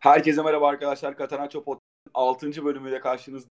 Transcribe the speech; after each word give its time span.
Herkese 0.00 0.42
merhaba 0.42 0.68
arkadaşlar. 0.68 1.16
Katanaço 1.16 1.64
Podcast'ın 1.64 2.10
6. 2.14 2.64
bölümüyle 2.64 3.00
karşınızda. 3.00 3.48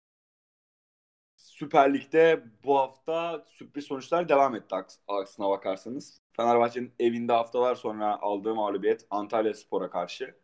Süper 1.36 1.94
Lig'de 1.94 2.44
bu 2.64 2.78
hafta 2.78 3.44
sürpriz 3.48 3.84
sonuçlar 3.84 4.28
devam 4.28 4.54
etti 4.54 4.76
aksına 5.08 5.48
bakarsanız. 5.50 6.20
Fenerbahçe'nin 6.36 6.92
evinde 6.98 7.32
haftalar 7.32 7.74
sonra 7.74 8.20
aldığı 8.22 8.54
mağlubiyet 8.54 9.06
Antalya 9.10 9.54
Spor'a 9.54 9.90
karşı 9.90 10.34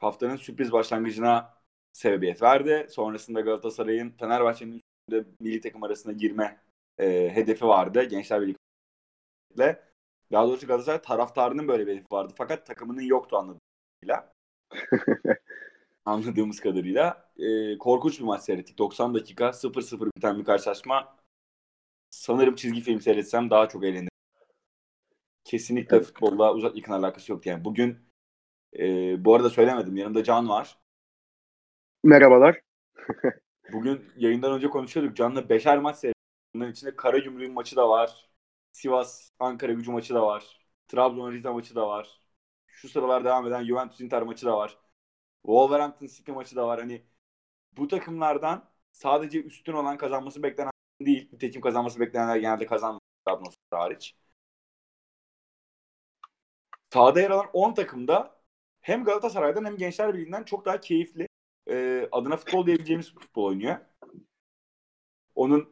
haftanın 0.00 0.36
sürpriz 0.36 0.72
başlangıcına 0.72 1.54
sebebiyet 1.92 2.42
verdi. 2.42 2.86
Sonrasında 2.90 3.40
Galatasaray'ın 3.40 4.10
Fenerbahçe'nin 4.10 4.80
üstünde 5.08 5.28
milli 5.40 5.60
takım 5.60 5.82
arasına 5.82 6.12
girme 6.12 6.60
e, 6.98 7.30
hedefi 7.34 7.66
vardı. 7.66 8.02
Gençler 8.04 8.40
Birliği'yle. 8.40 9.92
Daha 10.32 10.48
doğrusu 10.48 10.66
Galatasaray 10.66 11.02
taraftarının 11.02 11.68
böyle 11.68 11.86
bir 11.86 11.92
hedefi 11.92 12.06
vardı. 12.12 12.34
Fakat 12.36 12.66
takımının 12.66 13.02
yoktu 13.02 13.36
anladığım 13.36 13.60
kadarıyla. 14.02 14.33
Anladığımız 16.04 16.60
kadarıyla. 16.60 17.30
E, 17.38 17.78
korkunç 17.78 18.20
bir 18.20 18.24
maç 18.24 18.42
seyrettik. 18.42 18.78
90 18.78 19.14
dakika 19.14 19.52
0-0 19.52 20.10
biten 20.16 20.38
bir 20.38 20.44
karşılaşma. 20.44 21.16
Sanırım 22.10 22.54
çizgi 22.54 22.80
film 22.80 23.00
seyretsem 23.00 23.50
daha 23.50 23.68
çok 23.68 23.84
eğlenirim. 23.84 24.08
Kesinlikle 25.44 25.96
evet. 25.96 26.06
futbolla 26.06 26.54
uzak 26.54 26.76
yakın 26.76 26.92
alakası 26.92 27.32
yok. 27.32 27.46
Yani 27.46 27.64
bugün 27.64 27.98
e, 28.78 28.84
bu 29.24 29.34
arada 29.34 29.50
söylemedim. 29.50 29.96
Yanımda 29.96 30.24
Can 30.24 30.48
var. 30.48 30.78
Merhabalar. 32.02 32.60
bugün 33.72 34.12
yayından 34.16 34.52
önce 34.52 34.70
konuşuyorduk. 34.70 35.16
Can'la 35.16 35.48
beşer 35.48 35.78
maç 35.78 35.96
seyrettik. 35.96 36.24
Bunların 36.54 36.72
içinde 36.72 36.96
Karagümrük'ün 36.96 37.54
maçı 37.54 37.76
da 37.76 37.88
var. 37.88 38.30
Sivas 38.72 39.30
Ankara 39.38 39.72
gücü 39.72 39.90
maçı 39.92 40.14
da 40.14 40.26
var. 40.26 40.60
Trabzon 40.88 41.32
Rize 41.32 41.50
maçı 41.50 41.74
da 41.74 41.88
var. 41.88 42.23
Şu 42.74 42.88
sıralar 42.88 43.24
devam 43.24 43.46
eden 43.46 43.64
Juventus 43.64 44.00
Inter 44.00 44.22
maçı 44.22 44.46
da 44.46 44.56
var. 44.56 44.78
Wolverhampton 45.42 46.06
City 46.06 46.32
maçı 46.32 46.56
da 46.56 46.68
var. 46.68 46.80
Hani 46.80 47.02
bu 47.72 47.88
takımlardan 47.88 48.70
sadece 48.92 49.42
üstün 49.42 49.72
olan 49.74 49.98
kazanması 49.98 50.44
beklenen 50.44 50.72
değil. 51.02 51.30
Nitekim 51.32 51.62
kazanması 51.62 52.00
beklenenler 52.00 52.36
genelde 52.36 52.66
kazanmıyor. 52.66 53.00
Trabzon 53.28 53.52
hariç. 53.70 54.16
Sahada 56.92 57.20
yer 57.20 57.30
alan 57.30 57.46
10 57.52 57.74
takımda 57.74 58.40
hem 58.80 59.04
Galatasaray'dan 59.04 59.64
hem 59.64 59.76
Gençler 59.76 60.14
Birliği'nden 60.14 60.42
çok 60.44 60.64
daha 60.64 60.80
keyifli 60.80 61.28
e, 61.70 62.08
adına 62.12 62.36
futbol 62.36 62.66
diyebileceğimiz 62.66 63.14
futbol 63.14 63.44
oynuyor. 63.44 63.76
Onun 65.34 65.68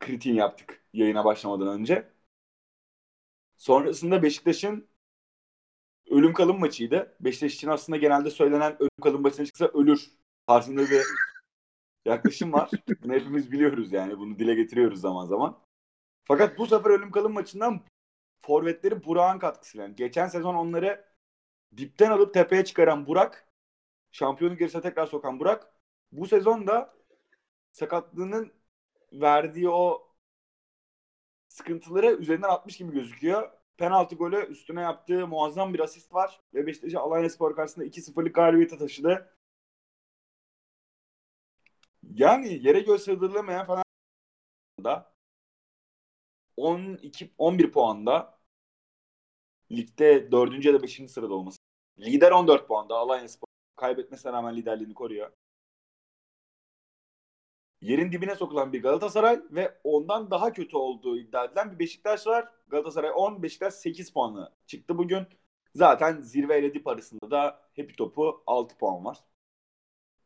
kritiğini 0.00 0.38
yaptık 0.38 0.84
yayına 0.92 1.24
başlamadan 1.24 1.68
önce. 1.68 2.12
Sonrasında 3.56 4.22
Beşiktaş'ın 4.22 4.88
ölüm 6.10 6.32
kalım 6.32 6.60
maçıydı. 6.60 7.16
Beşiktaş 7.20 7.54
için 7.54 7.68
aslında 7.68 7.98
genelde 7.98 8.30
söylenen 8.30 8.76
ölüm 8.82 9.00
kalım 9.02 9.22
maçına 9.22 9.46
çıksa 9.46 9.66
ölür 9.66 10.10
tarzında 10.46 10.80
bir 10.82 11.02
yaklaşım 12.04 12.52
var. 12.52 12.70
Bunu 13.02 13.12
hepimiz 13.12 13.52
biliyoruz 13.52 13.92
yani. 13.92 14.18
Bunu 14.18 14.38
dile 14.38 14.54
getiriyoruz 14.54 15.00
zaman 15.00 15.26
zaman. 15.26 15.58
Fakat 16.24 16.58
bu 16.58 16.66
sefer 16.66 16.90
ölüm 16.90 17.10
kalım 17.10 17.32
maçından 17.32 17.80
forvetleri 18.40 19.04
Burak'ın 19.04 19.38
katkısı. 19.38 19.78
Yani 19.78 19.96
geçen 19.96 20.26
sezon 20.28 20.54
onları 20.54 21.04
dipten 21.76 22.10
alıp 22.10 22.34
tepeye 22.34 22.64
çıkaran 22.64 23.06
Burak, 23.06 23.48
şampiyonu 24.12 24.56
gerisine 24.56 24.82
tekrar 24.82 25.06
sokan 25.06 25.40
Burak, 25.40 25.72
bu 26.12 26.26
sezon 26.26 26.66
da 26.66 26.94
sakatlığının 27.72 28.52
verdiği 29.12 29.68
o 29.68 30.08
sıkıntıları 31.48 32.06
üzerinden 32.12 32.48
atmış 32.48 32.76
gibi 32.76 32.92
gözüküyor. 32.92 33.50
Penaltı 33.82 34.14
golü 34.14 34.46
üstüne 34.46 34.80
yaptığı 34.80 35.26
muazzam 35.26 35.74
bir 35.74 35.80
asist 35.80 36.14
var. 36.14 36.40
Ve 36.54 36.66
Beşiktaş'ı 36.66 37.00
Alanya 37.00 37.30
Spor 37.30 37.56
karşısında 37.56 37.84
2-0'lık 37.84 38.34
galibiyete 38.34 38.78
taşıdı. 38.78 39.36
Yani 42.14 42.66
yere 42.66 42.80
göz 42.80 43.04
sığdırılamayan 43.04 43.66
Fenerbahçe'da 43.66 45.12
12 46.56 47.34
11 47.38 47.72
puanda 47.72 48.38
ligde 49.70 50.32
4. 50.32 50.64
ya 50.64 50.74
da 50.74 50.82
5. 50.82 51.10
sırada 51.10 51.34
olması. 51.34 51.58
Lider 51.98 52.30
14 52.30 52.68
puanda. 52.68 52.96
Alanya 52.96 53.28
Spor 53.28 53.48
kaybetmesine 53.76 54.32
rağmen 54.32 54.56
liderliğini 54.56 54.94
koruyor 54.94 55.32
yerin 57.82 58.12
dibine 58.12 58.36
sokulan 58.36 58.72
bir 58.72 58.82
Galatasaray 58.82 59.40
ve 59.50 59.78
ondan 59.84 60.30
daha 60.30 60.52
kötü 60.52 60.76
olduğu 60.76 61.18
iddia 61.18 61.44
edilen 61.44 61.72
bir 61.72 61.78
Beşiktaş 61.78 62.26
var. 62.26 62.48
Galatasaray 62.68 63.10
10, 63.14 63.42
Beşiktaş 63.42 63.74
8 63.74 64.10
puanı 64.12 64.52
çıktı 64.66 64.98
bugün. 64.98 65.26
Zaten 65.74 66.20
zirve 66.20 66.60
ile 66.60 66.74
dip 66.74 66.86
arasında 66.88 67.30
da 67.30 67.44
Happy 67.76 67.94
Top'u 67.94 68.42
6 68.46 68.78
puan 68.78 69.04
var. 69.04 69.18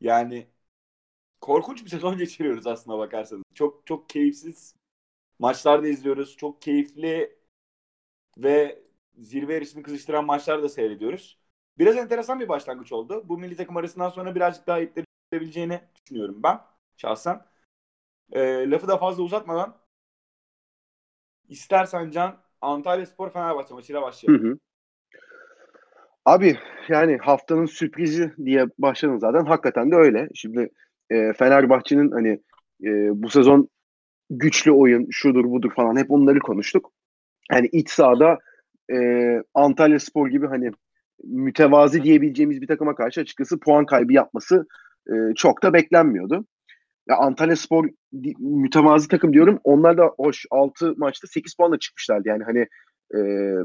Yani 0.00 0.46
korkunç 1.40 1.84
bir 1.84 1.90
sezon 1.96 2.18
geçiriyoruz 2.18 2.66
aslında 2.66 2.98
bakarsanız. 2.98 3.44
Çok 3.54 3.86
çok 3.86 4.08
keyifsiz 4.08 4.74
maçlar 5.38 5.82
da 5.82 5.88
izliyoruz. 5.88 6.36
Çok 6.36 6.62
keyifli 6.62 7.38
ve 8.38 8.82
zirve 9.18 9.54
yarışını 9.54 9.82
kızıştıran 9.82 10.24
maçlar 10.24 10.62
da 10.62 10.68
seyrediyoruz. 10.68 11.38
Biraz 11.78 11.96
enteresan 11.96 12.40
bir 12.40 12.48
başlangıç 12.48 12.92
oldu. 12.92 13.24
Bu 13.28 13.38
milli 13.38 13.56
takım 13.56 13.76
arasından 13.76 14.08
sonra 14.08 14.34
birazcık 14.34 14.66
daha 14.66 14.80
ipleri 14.80 15.06
düşünüyorum 16.04 16.42
ben 16.42 16.60
şahsen. 16.96 17.42
E, 18.32 18.70
lafı 18.70 18.88
da 18.88 18.98
fazla 18.98 19.22
uzatmadan 19.22 19.76
istersen 21.48 22.10
Can 22.10 22.36
Antalya 22.60 23.06
Spor 23.06 23.30
Fenerbahçe 23.30 23.74
maçıyla 23.74 24.02
başlayalım. 24.02 24.44
Hı 24.44 24.48
hı. 24.48 24.58
Abi 26.24 26.58
yani 26.88 27.18
haftanın 27.18 27.66
sürprizi 27.66 28.32
diye 28.44 28.66
başladın 28.78 29.18
zaten. 29.18 29.44
Hakikaten 29.44 29.90
de 29.90 29.96
öyle. 29.96 30.28
Şimdi 30.34 30.70
e, 31.10 31.32
Fenerbahçe'nin 31.32 32.10
hani 32.10 32.28
e, 32.84 33.22
bu 33.22 33.28
sezon 33.28 33.68
güçlü 34.30 34.72
oyun 34.72 35.06
şudur 35.10 35.44
budur 35.44 35.72
falan 35.76 35.96
hep 35.96 36.10
onları 36.10 36.38
konuştuk. 36.38 36.92
Yani 37.52 37.68
iç 37.72 37.90
sahada 37.90 38.38
e, 38.92 38.96
Antalya 39.54 40.00
Spor 40.00 40.28
gibi 40.28 40.46
hani 40.46 40.70
mütevazi 41.24 42.02
diyebileceğimiz 42.02 42.62
bir 42.62 42.66
takıma 42.66 42.94
karşı 42.94 43.20
açıkçası 43.20 43.60
puan 43.60 43.86
kaybı 43.86 44.12
yapması 44.12 44.66
e, 45.10 45.14
çok 45.36 45.62
da 45.62 45.72
beklenmiyordu. 45.72 46.44
Ya 47.08 47.16
Antalya 47.16 47.56
Spor 47.56 47.88
mütevazi 48.38 49.08
takım 49.08 49.32
diyorum. 49.32 49.60
Onlar 49.64 49.98
da 49.98 50.10
hoş 50.18 50.46
6 50.50 50.94
maçta 50.96 51.26
8 51.26 51.54
puanla 51.56 51.78
çıkmışlardı. 51.78 52.28
Yani 52.28 52.44
hani 52.44 52.66
e, 53.14 53.18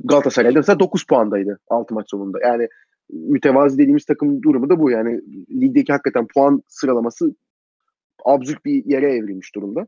Galatasaray'da 0.03 0.59
mesela 0.59 0.79
9 0.79 1.05
puandaydı 1.05 1.59
6 1.67 1.93
maç 1.93 2.09
sonunda. 2.09 2.39
Yani 2.43 2.67
mütevazi 3.09 3.77
dediğimiz 3.77 4.05
takım 4.05 4.41
durumu 4.43 4.69
da 4.69 4.79
bu. 4.79 4.91
Yani 4.91 5.21
ligdeki 5.61 5.91
hakikaten 5.91 6.27
puan 6.33 6.63
sıralaması 6.67 7.35
absürt 8.25 8.65
bir 8.65 8.85
yere 8.85 9.13
evrilmiş 9.13 9.55
durumda. 9.55 9.87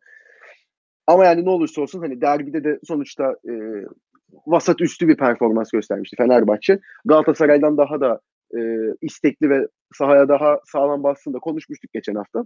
Ama 1.08 1.26
yani 1.26 1.46
ne 1.46 1.50
olursa 1.50 1.82
olsun 1.82 2.00
hani 2.00 2.22
derbide 2.22 2.64
de 2.64 2.80
sonuçta 2.84 3.36
e, 3.50 3.54
vasat 4.48 4.82
üstü 4.82 5.08
bir 5.08 5.18
performans 5.18 5.72
göstermişti 5.72 6.16
Fenerbahçe. 6.18 6.80
Galatasaray'dan 7.06 7.78
daha 7.78 8.02
da 8.02 8.20
e, 8.58 8.60
istekli 9.02 9.50
ve 9.50 9.68
sahaya 9.94 10.30
daha 10.30 10.60
sağlam 10.66 11.04
bastığında 11.04 11.40
konuşmuştuk 11.40 11.94
geçen 11.94 12.16
hafta. 12.16 12.46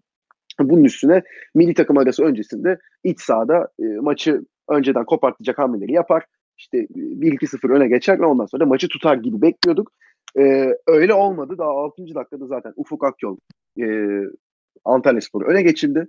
Bunun 0.60 0.84
üstüne 0.84 1.22
milli 1.56 1.74
takım 1.74 1.98
arası 1.98 2.24
öncesinde 2.24 2.80
iç 3.04 3.22
sahada 3.22 3.70
e, 3.80 3.84
maçı 3.84 4.42
önceden 4.70 5.06
kopartacak 5.06 5.58
hamleleri 5.58 5.92
yapar. 5.92 6.26
İşte 6.58 6.78
1-2-0 6.78 7.74
öne 7.74 7.88
geçer 7.88 8.20
ve 8.20 8.26
ondan 8.26 8.46
sonra 8.46 8.66
maçı 8.66 8.88
tutar 8.88 9.16
gibi 9.16 9.42
bekliyorduk. 9.42 9.92
E, 10.40 10.74
öyle 10.88 11.14
olmadı. 11.14 11.58
Daha 11.58 11.70
6. 11.70 12.16
dakikada 12.16 12.46
zaten 12.46 12.74
Ufuk 12.76 13.04
Akyol 13.04 13.38
e, 13.82 13.86
Antalya 14.86 15.22
Sporu 15.22 15.46
öne 15.46 15.62
geçildi. 15.62 16.08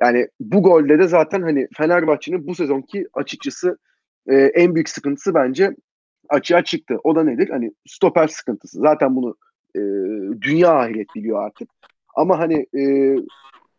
Yani 0.00 0.28
bu 0.40 0.62
golde 0.62 0.98
de 0.98 1.08
zaten 1.08 1.42
hani 1.42 1.68
Fenerbahçe'nin 1.76 2.46
bu 2.46 2.54
sezonki 2.54 3.06
açıkçası 3.14 3.78
e, 4.28 4.36
en 4.36 4.74
büyük 4.74 4.88
sıkıntısı 4.88 5.34
bence 5.34 5.76
açığa 6.28 6.64
çıktı. 6.64 6.98
O 7.04 7.16
da 7.16 7.24
nedir? 7.24 7.48
Hani 7.50 7.72
stoper 7.86 8.28
sıkıntısı. 8.28 8.78
Zaten 8.78 9.16
bunu 9.16 9.36
e, 9.76 9.80
dünya 10.40 10.70
ahiret 10.70 11.06
biliyor 11.14 11.42
artık. 11.42 11.70
Ama 12.14 12.38
hani 12.38 12.66
e, 12.78 13.14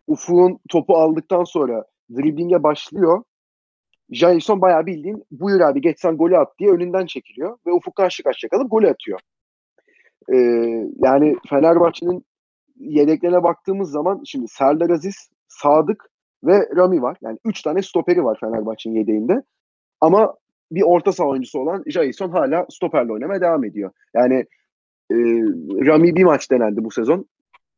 Ufuk'un 0.09 0.59
topu 0.69 0.97
aldıktan 0.97 1.43
sonra 1.43 1.85
dribling'e 2.09 2.63
başlıyor. 2.63 3.23
Jason 4.11 4.61
bayağı 4.61 4.85
bildiğin 4.85 5.23
buyur 5.31 5.59
abi 5.59 5.81
geçsen 5.81 6.17
golü 6.17 6.37
at 6.37 6.59
diye 6.59 6.71
önünden 6.71 7.05
çekiliyor 7.05 7.57
ve 7.67 7.71
Ufuk 7.71 7.95
karşı 7.95 8.23
karşıya 8.23 8.49
kalıp 8.49 8.71
golü 8.71 8.89
atıyor. 8.89 9.19
Ee, 10.33 10.37
yani 10.97 11.35
Fenerbahçe'nin 11.49 12.25
yedeklerine 12.79 13.43
baktığımız 13.43 13.91
zaman 13.91 14.21
şimdi 14.25 14.47
Serdar 14.47 14.89
Aziz, 14.89 15.29
Sadık 15.47 16.09
ve 16.43 16.69
Rami 16.75 17.01
var. 17.01 17.17
Yani 17.21 17.37
üç 17.45 17.61
tane 17.61 17.81
stoperi 17.81 18.23
var 18.23 18.37
Fenerbahçe'nin 18.39 18.95
yedeğinde. 18.95 19.43
Ama 20.01 20.35
bir 20.71 20.81
orta 20.81 21.11
saha 21.11 21.27
oyuncusu 21.27 21.59
olan 21.59 21.83
Jason 21.87 22.29
hala 22.29 22.65
stoperle 22.69 23.13
oynamaya 23.13 23.41
devam 23.41 23.63
ediyor. 23.63 23.91
Yani 24.13 24.35
e, 25.11 25.15
Rami 25.85 26.15
bir 26.15 26.23
maç 26.23 26.51
denendi 26.51 26.83
bu 26.83 26.91
sezon. 26.91 27.25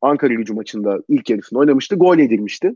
Ankara 0.02 0.34
gücü 0.34 0.54
maçında 0.54 1.00
ilk 1.08 1.30
yarısında 1.30 1.60
oynamıştı. 1.60 1.96
Gol 1.96 2.20
edilmişti. 2.20 2.76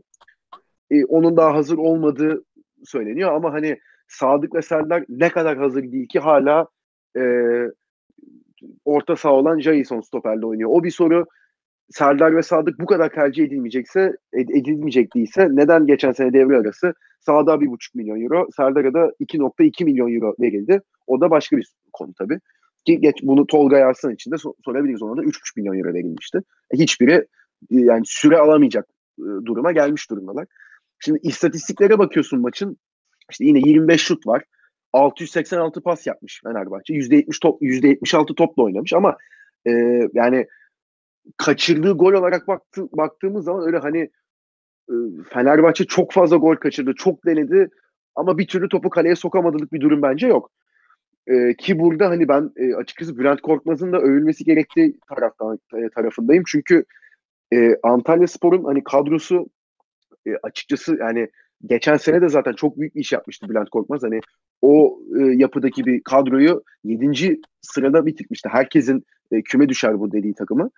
E, 0.90 1.04
onun 1.04 1.36
daha 1.36 1.54
hazır 1.54 1.78
olmadığı 1.78 2.44
söyleniyor 2.84 3.32
ama 3.32 3.52
hani 3.52 3.78
Sadık 4.08 4.54
ve 4.54 4.62
Serdar 4.62 5.04
ne 5.08 5.28
kadar 5.28 5.58
hazır 5.58 5.92
değil 5.92 6.08
ki 6.08 6.18
hala 6.18 6.66
e, 7.16 7.22
orta 8.84 9.16
saha 9.16 9.32
olan 9.32 9.60
Jason 9.60 10.00
stoperde 10.00 10.46
oynuyor. 10.46 10.70
O 10.72 10.84
bir 10.84 10.90
soru 10.90 11.26
Serdar 11.90 12.36
ve 12.36 12.42
Sadık 12.42 12.80
bu 12.80 12.86
kadar 12.86 13.12
tercih 13.12 13.44
edilmeyecekse 13.44 14.16
edilmeyecek 14.32 15.14
değilse 15.14 15.48
neden 15.50 15.86
geçen 15.86 16.12
sene 16.12 16.32
devre 16.32 16.56
arası 16.56 16.94
sağda 17.20 17.54
1,5 17.54 17.78
milyon 17.94 18.20
euro 18.20 18.46
Serdar'a 18.56 18.94
da 18.94 19.12
2.2 19.20 19.84
milyon 19.84 20.14
euro 20.14 20.34
verildi. 20.40 20.80
O 21.06 21.20
da 21.20 21.30
başka 21.30 21.56
bir 21.56 21.72
konu 21.92 22.14
tabii. 22.18 22.40
Ki 22.86 23.00
geç, 23.00 23.16
bunu 23.22 23.46
Tolga 23.46 23.78
Yarsın 23.78 24.14
için 24.14 24.30
de 24.30 24.36
sorabiliriz 24.64 25.02
ona 25.02 25.16
da 25.16 25.22
3,5 25.22 25.40
milyon 25.56 25.78
euro 25.78 25.94
verilmişti. 25.94 26.40
Hiçbiri 26.72 27.12
e, 27.70 27.76
yani 27.76 28.02
süre 28.04 28.38
alamayacak 28.38 28.86
e, 29.18 29.24
duruma 29.44 29.72
gelmiş 29.72 30.10
durumdalar. 30.10 30.46
Şimdi 30.98 31.18
istatistiklere 31.22 31.98
bakıyorsun 31.98 32.40
maçın. 32.40 32.76
İşte 33.30 33.44
yine 33.44 33.58
25 33.58 34.02
şut 34.02 34.26
var. 34.26 34.44
686 34.92 35.80
pas 35.80 36.06
yapmış 36.06 36.40
Fenerbahçe. 36.44 36.94
%70 36.94 37.40
top, 37.40 37.62
%76 37.62 38.34
topla 38.34 38.62
oynamış 38.62 38.92
ama 38.92 39.16
e, 39.66 39.70
yani 40.14 40.46
kaçırdığı 41.36 41.92
gol 41.92 42.12
olarak 42.12 42.48
baktı, 42.48 42.88
baktığımız 42.92 43.44
zaman 43.44 43.66
öyle 43.66 43.78
hani 43.78 44.10
e, 44.88 44.94
Fenerbahçe 45.30 45.84
çok 45.84 46.12
fazla 46.12 46.36
gol 46.36 46.56
kaçırdı, 46.56 46.94
çok 46.96 47.26
denedi 47.26 47.68
ama 48.14 48.38
bir 48.38 48.46
türlü 48.46 48.68
topu 48.68 48.90
kaleye 48.90 49.16
sokamadılık 49.16 49.72
bir 49.72 49.80
durum 49.80 50.02
bence 50.02 50.26
yok. 50.26 50.50
E, 51.26 51.54
ki 51.54 51.78
burada 51.78 52.08
hani 52.08 52.28
ben 52.28 52.50
e, 52.56 52.74
açıkçası 52.74 53.18
Bülent 53.18 53.40
Korkmaz'ın 53.40 53.92
da 53.92 53.98
övülmesi 53.98 54.44
gerektiği 54.44 54.98
taraftan 55.08 55.58
e, 55.74 55.88
tarafındayım. 55.88 56.44
Çünkü 56.46 56.84
e, 57.52 57.76
Antalya 57.82 58.26
Spor'un 58.26 58.64
hani 58.64 58.84
kadrosu 58.84 59.46
e, 60.26 60.30
açıkçası 60.42 60.96
yani 61.00 61.28
geçen 61.66 61.96
sene 61.96 62.22
de 62.22 62.28
zaten 62.28 62.52
çok 62.52 62.78
büyük 62.78 62.94
bir 62.94 63.00
iş 63.00 63.12
yapmıştı 63.12 63.48
Bülent 63.48 63.70
Korkmaz. 63.70 64.02
Hani 64.02 64.20
o 64.62 65.00
e, 65.18 65.22
yapıdaki 65.22 65.86
bir 65.86 66.02
kadroyu 66.02 66.62
7. 66.84 67.40
sırada 67.60 68.06
bitirmişti. 68.06 68.48
Herkesin 68.48 69.04
e, 69.32 69.42
küme 69.42 69.68
düşer 69.68 70.00
bu 70.00 70.12
dediği 70.12 70.34
takımı. 70.34 70.70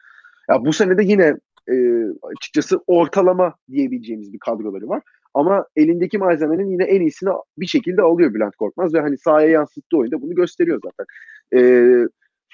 Ya 0.48 0.64
bu 0.64 0.72
sene 0.72 0.98
de 0.98 1.02
yine 1.04 1.36
e, 1.68 2.04
açıkçası 2.22 2.80
ortalama 2.86 3.54
diyebileceğimiz 3.70 4.32
bir 4.32 4.38
kadroları 4.38 4.88
var. 4.88 5.02
Ama 5.38 5.66
elindeki 5.76 6.18
malzemenin 6.18 6.70
yine 6.70 6.84
en 6.84 7.00
iyisini 7.00 7.30
bir 7.58 7.66
şekilde 7.66 8.02
alıyor 8.02 8.34
Bülent 8.34 8.56
Korkmaz 8.56 8.94
ve 8.94 9.00
hani 9.00 9.18
sahaya 9.18 9.48
yansıttığı 9.48 9.96
oyunda 9.96 10.22
bunu 10.22 10.34
gösteriyor 10.34 10.80
zaten. 10.84 11.06
E, 11.54 11.60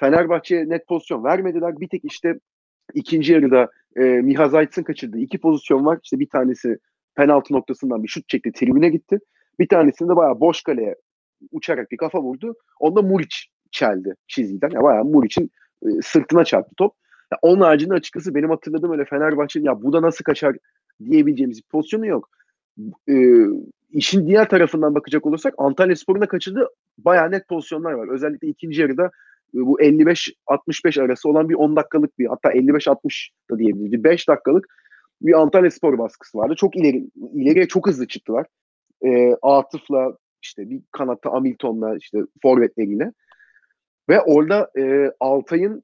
Fenerbahçe'ye 0.00 0.69
net 0.69 0.86
pozisyon 0.86 1.25
vermediler. 1.25 1.81
Bir 1.81 1.88
tek 1.88 2.04
işte 2.04 2.34
ikinci 2.94 3.32
yarıda 3.32 3.69
e, 3.96 4.02
Miha 4.02 4.48
Zayt'sın 4.48 4.82
kaçırdığı 4.82 5.19
iki 5.19 5.38
pozisyon 5.38 5.86
var. 5.86 5.98
İşte 6.02 6.19
bir 6.19 6.28
tanesi 6.28 6.78
penaltı 7.16 7.54
noktasından 7.54 8.02
bir 8.02 8.08
şut 8.08 8.28
çekti, 8.28 8.52
tribüne 8.52 8.88
gitti. 8.88 9.19
Bir 9.58 9.69
tanesinde 9.69 10.16
bayağı 10.16 10.40
boş 10.40 10.62
kaleye 10.62 10.94
uçarak 11.52 11.90
bir 11.90 11.96
kafa 11.96 12.22
vurdu. 12.22 12.54
Onda 12.81 13.02
Muriç 13.02 13.48
çeldi 13.70 14.14
çizgiden. 14.28 14.70
Ya 14.70 14.82
bayağı 14.82 15.04
Muriç'in 15.04 15.50
e, 15.82 15.88
sırtına 16.02 16.44
çarptı 16.44 16.75
top. 16.76 16.94
Ya 17.32 17.38
onun 17.42 17.60
haricinde 17.60 17.94
açıkçası 17.94 18.34
benim 18.34 18.50
hatırladığım 18.50 18.92
öyle 18.92 19.04
Fenerbahçe'nin 19.04 19.64
ya 19.64 19.82
bu 19.82 19.92
da 19.92 20.02
nasıl 20.02 20.25
kaçar 20.25 20.56
diyebileceğimiz 21.10 21.58
bir 21.58 21.69
pozisyonu 21.70 22.06
yok. 22.06 22.28
E, 23.08 23.14
işin 23.90 24.26
diğer 24.26 24.48
tarafından 24.48 24.94
bakacak 24.94 25.26
olursak 25.26 25.54
Antalya 25.58 25.96
Spor'un 25.96 26.20
da 26.20 26.28
kaçırdığı 26.28 26.68
bayağı 26.98 27.30
net 27.30 27.48
pozisyonlar 27.48 27.92
var. 27.92 28.08
Özellikle 28.08 28.48
ikinci 28.48 28.80
yarıda 28.80 29.10
bu 29.54 29.80
55-65 29.80 31.02
arası 31.02 31.28
olan 31.28 31.48
bir 31.48 31.54
10 31.54 31.76
dakikalık 31.76 32.18
bir 32.18 32.26
hatta 32.26 32.52
55-60 32.52 33.30
da 33.50 33.58
diyebiliriz. 33.58 33.92
Bir 33.92 34.04
5 34.04 34.28
dakikalık 34.28 34.66
bir 35.22 35.40
Antalya 35.40 35.70
Spor 35.70 35.98
baskısı 35.98 36.38
vardı. 36.38 36.54
Çok 36.56 36.76
ileri 36.76 37.06
ileriye 37.34 37.68
çok 37.68 37.86
hızlı 37.86 38.06
çıktılar. 38.06 38.46
E, 39.04 39.34
Atıf'la 39.42 40.16
işte 40.42 40.70
bir 40.70 40.82
kanatta 40.92 41.32
Hamilton'la 41.32 41.96
işte 41.96 42.18
forvetleriyle. 42.42 43.12
Ve 44.08 44.20
orada 44.20 44.70
e, 44.78 45.12
Altay'ın 45.20 45.82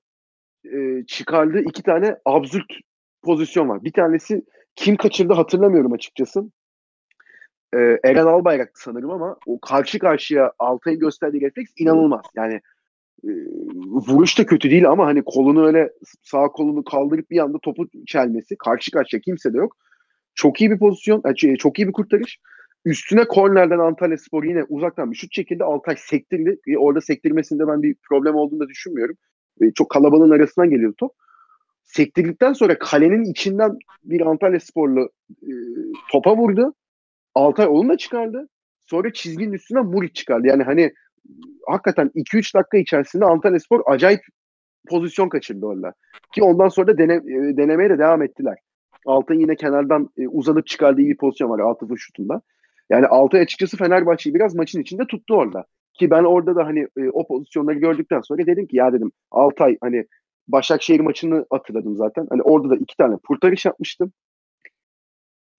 e, 0.73 1.05
çıkardığı 1.07 1.61
iki 1.61 1.83
tane 1.83 2.17
absürt 2.25 2.73
pozisyon 3.23 3.69
var. 3.69 3.85
Bir 3.85 3.93
tanesi 3.93 4.43
kim 4.77 4.97
kaçırdı 4.97 5.33
hatırlamıyorum 5.33 5.93
açıkçası. 5.93 6.51
E, 7.75 8.01
Eren 8.05 8.27
Albayrak'tı 8.27 8.83
sanırım 8.83 9.11
ama 9.11 9.37
o 9.47 9.61
karşı 9.61 9.99
karşıya 9.99 10.53
Altay'ın 10.59 11.01
gösterdiği 11.01 11.41
refleks 11.41 11.73
inanılmaz. 11.79 12.25
Yani 12.35 12.61
e, 13.25 13.31
vuruş 14.09 14.39
da 14.39 14.47
kötü 14.47 14.71
değil 14.71 14.89
ama 14.89 15.07
hani 15.07 15.23
kolunu 15.25 15.67
öyle 15.67 15.93
sağ 16.23 16.49
kolunu 16.49 16.85
kaldırıp 16.85 17.31
bir 17.31 17.39
anda 17.39 17.59
topu 17.59 17.87
çelmesi 18.07 18.57
karşı 18.57 18.91
karşıya 18.91 19.21
kimse 19.21 19.55
de 19.55 19.59
yok. 19.59 19.77
Çok 20.35 20.61
iyi 20.61 20.71
bir 20.71 20.79
pozisyon, 20.79 21.23
e, 21.45 21.57
çok 21.57 21.79
iyi 21.79 21.89
bir 21.89 21.93
kurtarış. 21.93 22.39
Üstüne 22.85 23.25
kornerden 23.25 23.79
Antalya 23.79 24.19
Spor 24.19 24.45
yine 24.45 24.65
uzaktan 24.69 25.11
bir 25.11 25.17
şut 25.17 25.33
çekildi. 25.33 25.65
Altay 25.65 25.97
sektirdi. 25.99 26.59
E, 26.67 26.77
orada 26.77 27.01
sektirmesinde 27.01 27.69
ben 27.69 27.83
bir 27.83 27.97
problem 28.09 28.35
olduğunu 28.35 28.61
da 28.61 28.69
düşünmüyorum. 28.69 29.17
E, 29.61 29.73
çok 29.73 29.91
kalabalığın 29.91 30.31
arasından 30.31 30.71
geliyordu 30.71 30.95
top. 30.99 31.13
Sektirdikten 31.85 32.53
sonra 32.53 32.79
kalenin 32.79 33.25
içinden 33.25 33.79
bir 34.05 34.21
Antalya 34.21 34.61
Sporlu 34.61 35.11
e, 35.43 35.53
topa 36.13 36.37
vurdu. 36.37 36.75
Altay 37.35 37.67
onu 37.67 37.89
da 37.89 37.97
çıkardı. 37.97 38.49
Sonra 38.87 39.13
çizginin 39.13 39.53
üstüne 39.53 39.81
Muriç 39.81 40.17
çıkardı. 40.17 40.47
Yani 40.47 40.63
hani 40.63 40.93
hakikaten 41.67 42.11
2-3 42.15 42.55
dakika 42.55 42.79
içerisinde 42.79 43.25
Antalya 43.25 43.61
Spor 43.61 43.83
acayip 43.87 44.21
pozisyon 44.89 45.29
kaçırdı 45.29 45.67
orada. 45.67 45.93
Ki 46.35 46.43
ondan 46.43 46.69
sonra 46.69 46.87
da 46.87 46.99
dene, 46.99 47.15
e, 47.15 47.57
denemeye 47.57 47.91
de 47.91 47.99
devam 47.99 48.23
ettiler. 48.23 48.59
Altay 49.07 49.41
yine 49.41 49.57
kenardan 49.57 50.11
e, 50.19 50.29
uzanıp 50.29 50.67
çıkardığı 50.67 50.99
bir 50.99 51.17
pozisyon 51.17 51.51
var 51.51 51.59
Atıf'ın 51.59 51.97
şutunda. 51.97 52.41
Yani 52.91 53.07
Altay 53.07 53.41
açıkçası 53.41 53.77
Fenerbahçe'yi 53.77 54.35
biraz 54.35 54.55
maçın 54.55 54.81
içinde 54.81 55.07
tuttu 55.07 55.35
orada. 55.35 55.65
Ki 55.95 56.11
ben 56.11 56.25
orada 56.25 56.57
da 56.57 56.67
hani 56.67 56.81
e, 56.81 57.09
o 57.13 57.27
pozisyonları 57.27 57.79
gördükten 57.79 58.21
sonra 58.21 58.47
dedim 58.47 58.67
ki 58.67 58.77
ya 58.77 58.93
dedim 58.93 59.13
Altay 59.31 59.77
hani 59.81 60.07
Başakşehir 60.49 61.01
maçını 61.01 61.47
hatırladım 61.51 61.97
zaten. 61.97 62.27
Hani 62.31 62.43
orada 62.43 62.71
da 62.71 62.77
iki 62.77 62.97
tane 62.97 63.17
kurtarış 63.29 63.65
yapmıştım. 63.65 64.13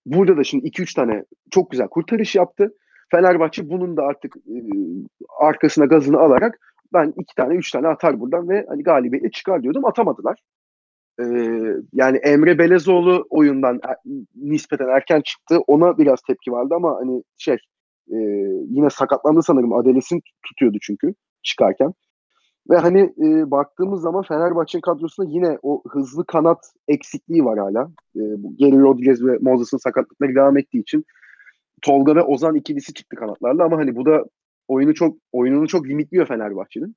Burada 0.06 0.38
da 0.38 0.44
şimdi 0.44 0.68
iki 0.68 0.82
üç 0.82 0.94
tane 0.94 1.24
çok 1.52 1.72
güzel 1.72 1.88
kurtarış 1.88 2.36
yaptı. 2.36 2.74
Fenerbahçe 3.12 3.70
bunun 3.70 3.98
da 3.98 4.04
artık 4.04 4.38
e, 4.38 4.56
arkasına 5.40 5.86
gazını 5.86 6.20
alarak 6.20 6.60
ben 6.94 7.14
iki 7.22 7.36
tane 7.36 7.56
üç 7.56 7.72
tane 7.72 7.88
atar 7.88 8.20
buradan 8.20 8.50
ve 8.50 8.66
hani 8.70 8.84
galibiyetle 8.84 9.32
çıkar 9.32 9.64
diyordum 9.64 9.86
atamadılar. 9.86 10.40
Ee, 11.20 11.24
yani 11.94 12.18
Emre 12.18 12.58
Belezoğlu 12.58 13.26
oyundan 13.30 13.80
er, 13.88 13.96
nispeten 14.36 14.88
erken 14.88 15.22
çıktı. 15.22 15.60
Ona 15.68 15.98
biraz 15.98 16.22
tepki 16.22 16.52
vardı 16.52 16.74
ama 16.76 16.96
hani 16.96 17.24
şey 17.38 17.58
e, 18.12 18.18
yine 18.70 18.90
sakatlandı 18.90 19.42
sanırım. 19.44 19.74
Adeles'in 19.74 20.22
tutuyordu 20.48 20.78
çünkü 20.82 21.14
çıkarken. 21.44 21.94
Ve 22.70 22.78
hani 22.78 23.00
e, 23.00 23.52
baktığımız 23.52 24.02
zaman 24.02 24.24
Fenerbahçe'nin 24.24 24.82
kadrosunda 24.82 25.30
yine 25.32 25.58
o 25.62 25.84
hızlı 25.90 26.26
kanat 26.26 26.74
eksikliği 26.88 27.46
var 27.46 27.60
hala. 27.60 27.92
E, 28.16 28.22
bu 28.44 28.56
Geri 28.58 28.80
Rodriguez 28.80 29.26
ve 29.26 29.38
Moses'ın 29.42 29.78
sakatlıkları 29.78 30.36
devam 30.36 30.58
ettiği 30.58 30.82
için 30.82 31.06
Tolga 31.82 32.16
ve 32.16 32.22
Ozan 32.22 32.56
ikilisi 32.56 32.94
çıktı 32.94 33.16
kanatlarla 33.16 33.64
ama 33.64 33.78
hani 33.78 33.96
bu 33.96 34.06
da 34.06 34.26
oyunu 34.68 34.94
çok 34.94 35.18
oyununu 35.32 35.68
çok 35.68 35.88
limitliyor 35.88 36.28
Fenerbahçe'nin. 36.28 36.96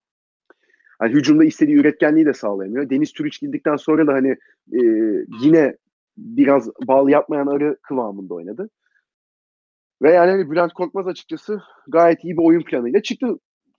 Hani 0.99 1.13
hücumda 1.13 1.45
istediği 1.45 1.77
üretkenliği 1.77 2.27
de 2.27 2.33
sağlayamıyor. 2.33 2.91
Deniz 2.91 3.13
Türüç 3.13 3.41
gildikten 3.41 3.77
sonra 3.77 4.07
da 4.07 4.13
hani 4.13 4.31
e, 4.73 4.81
yine 5.43 5.77
biraz 6.17 6.71
bal 6.89 7.09
yapmayan 7.09 7.47
arı 7.47 7.77
kıvamında 7.83 8.35
oynadı. 8.35 8.71
Ve 10.03 10.13
yani 10.13 10.31
hani 10.31 10.51
Bülent 10.51 10.73
Korkmaz 10.73 11.07
açıkçası 11.07 11.61
gayet 11.89 12.25
iyi 12.25 12.37
bir 12.37 12.43
oyun 12.43 12.63
planıyla 12.63 13.03
çıktı 13.03 13.27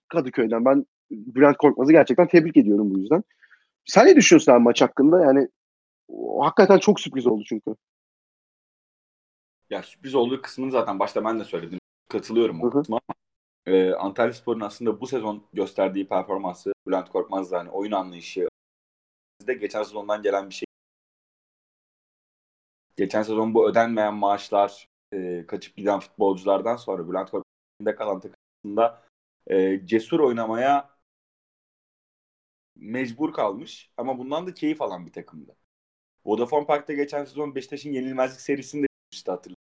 Kadıköy'den. 0.08 0.64
Ben 0.64 0.86
Bülent 1.10 1.56
Korkmaz'ı 1.56 1.92
gerçekten 1.92 2.28
tebrik 2.28 2.56
ediyorum 2.56 2.94
bu 2.94 2.98
yüzden. 2.98 3.24
Sen 3.84 4.06
ne 4.06 4.16
düşünüyorsun 4.16 4.52
abi 4.52 4.62
maç 4.62 4.82
hakkında? 4.82 5.24
Yani 5.24 5.48
o, 6.08 6.44
hakikaten 6.44 6.78
çok 6.78 7.00
sürpriz 7.00 7.26
oldu 7.26 7.44
çünkü. 7.46 7.76
Ya 9.70 9.82
sürpriz 9.82 10.14
olduğu 10.14 10.42
kısmını 10.42 10.70
zaten 10.70 10.98
başta 10.98 11.24
ben 11.24 11.40
de 11.40 11.44
söyledim. 11.44 11.78
Katılıyorum 12.08 12.62
o 12.62 12.70
kısma 12.70 13.00
ama 13.08 13.16
e, 13.76 13.92
Antalya 13.92 14.32
Spor'un 14.32 14.60
aslında 14.60 15.00
bu 15.00 15.06
sezon 15.06 15.42
gösterdiği 15.52 16.08
performansı 16.08 16.72
Bülent 16.86 17.08
Korkmaz'la 17.08 17.58
hani 17.58 17.70
oyun 17.70 17.92
anlayışı 17.92 18.48
de 19.46 19.54
geçen 19.54 19.82
sezondan 19.82 20.22
gelen 20.22 20.48
bir 20.48 20.54
şey. 20.54 20.66
Geçen 22.96 23.22
sezon 23.22 23.54
bu 23.54 23.68
ödenmeyen 23.68 24.14
maaşlar 24.14 24.88
e, 25.12 25.46
kaçıp 25.46 25.76
giden 25.76 26.00
futbolculardan 26.00 26.76
sonra 26.76 27.08
Bülent 27.08 27.30
Korkmaz'ın 27.30 27.96
kalan 27.96 28.20
takımında 28.20 29.02
e, 29.46 29.86
cesur 29.86 30.20
oynamaya 30.20 30.95
mecbur 32.76 33.32
kalmış 33.32 33.90
ama 33.96 34.18
bundan 34.18 34.46
da 34.46 34.54
keyif 34.54 34.82
alan 34.82 35.06
bir 35.06 35.12
takımdı. 35.12 35.56
Vodafone 36.24 36.66
Park'ta 36.66 36.92
geçen 36.92 37.24
sezon 37.24 37.54
Beşiktaş'ın 37.54 37.92
yenilmezlik 37.92 38.40
serisinde 38.40 38.86
işte 39.12 39.32
hatırlıyorum. 39.32 39.62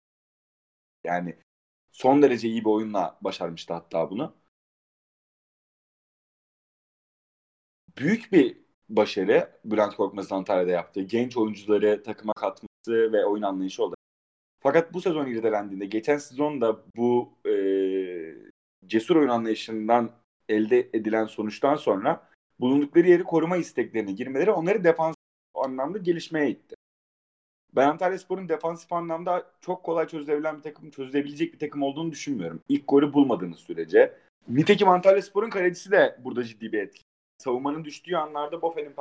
Yani 1.04 1.37
son 1.92 2.23
derece 2.23 2.49
iyi 2.49 2.61
bir 2.61 2.70
oyunla 2.70 3.18
başarmıştı 3.20 3.75
hatta 3.75 4.11
bunu. 4.11 4.34
Büyük 7.99 8.32
bir 8.32 8.58
başarı 8.88 9.61
Bülent 9.64 9.96
Korkmaz'ın 9.96 10.34
Antalya'da 10.34 10.70
yaptığı. 10.70 11.02
Genç 11.02 11.37
oyuncuları 11.37 12.02
takıma 12.02 12.32
katması 12.32 13.12
ve 13.12 13.26
oyun 13.26 13.42
anlayışı 13.42 13.82
olarak. 13.82 13.99
Fakat 14.61 14.94
bu 14.94 15.00
sezon 15.00 15.26
irdelendiğinde 15.26 15.87
geçen 15.87 16.18
sezon 16.18 16.61
da 16.61 16.82
bu 16.96 17.38
e, 17.49 17.54
cesur 18.87 19.16
oyun 19.16 19.28
anlayışından 19.28 20.12
elde 20.49 20.90
edilen 20.92 21.26
sonuçtan 21.26 21.76
sonra 21.76 22.28
bulundukları 22.61 23.08
yeri 23.08 23.25
koruma 23.25 23.56
isteklerine 23.56 24.12
girmeleri 24.12 24.50
onları 24.50 24.84
defans 24.84 25.14
anlamda 25.54 25.99
gelişmeye 25.99 26.50
itti. 26.50 26.75
Ben 27.76 27.88
Antalya 27.88 28.18
Spor'un 28.18 28.49
defansif 28.49 28.92
anlamda 28.92 29.50
çok 29.61 29.82
kolay 29.82 30.08
çözülebilen 30.08 30.58
bir 30.58 30.62
takım, 30.62 30.90
çözülebilecek 30.90 31.52
bir 31.52 31.58
takım 31.58 31.82
olduğunu 31.82 32.12
düşünmüyorum. 32.12 32.61
İlk 32.68 32.88
golü 32.88 33.12
bulmadığınız 33.12 33.58
sürece. 33.58 34.18
Nitekim 34.49 34.88
Antalya 34.88 35.23
Spor'un 35.23 35.50
kalecisi 35.50 35.90
de 35.90 36.18
burada 36.25 36.44
ciddi 36.44 36.73
bir 36.73 36.78
etki. 36.78 37.02
Savunmanın 37.38 37.84
düştüğü 37.84 38.16
anlarda 38.16 38.62
Bofe'nin 38.62 38.94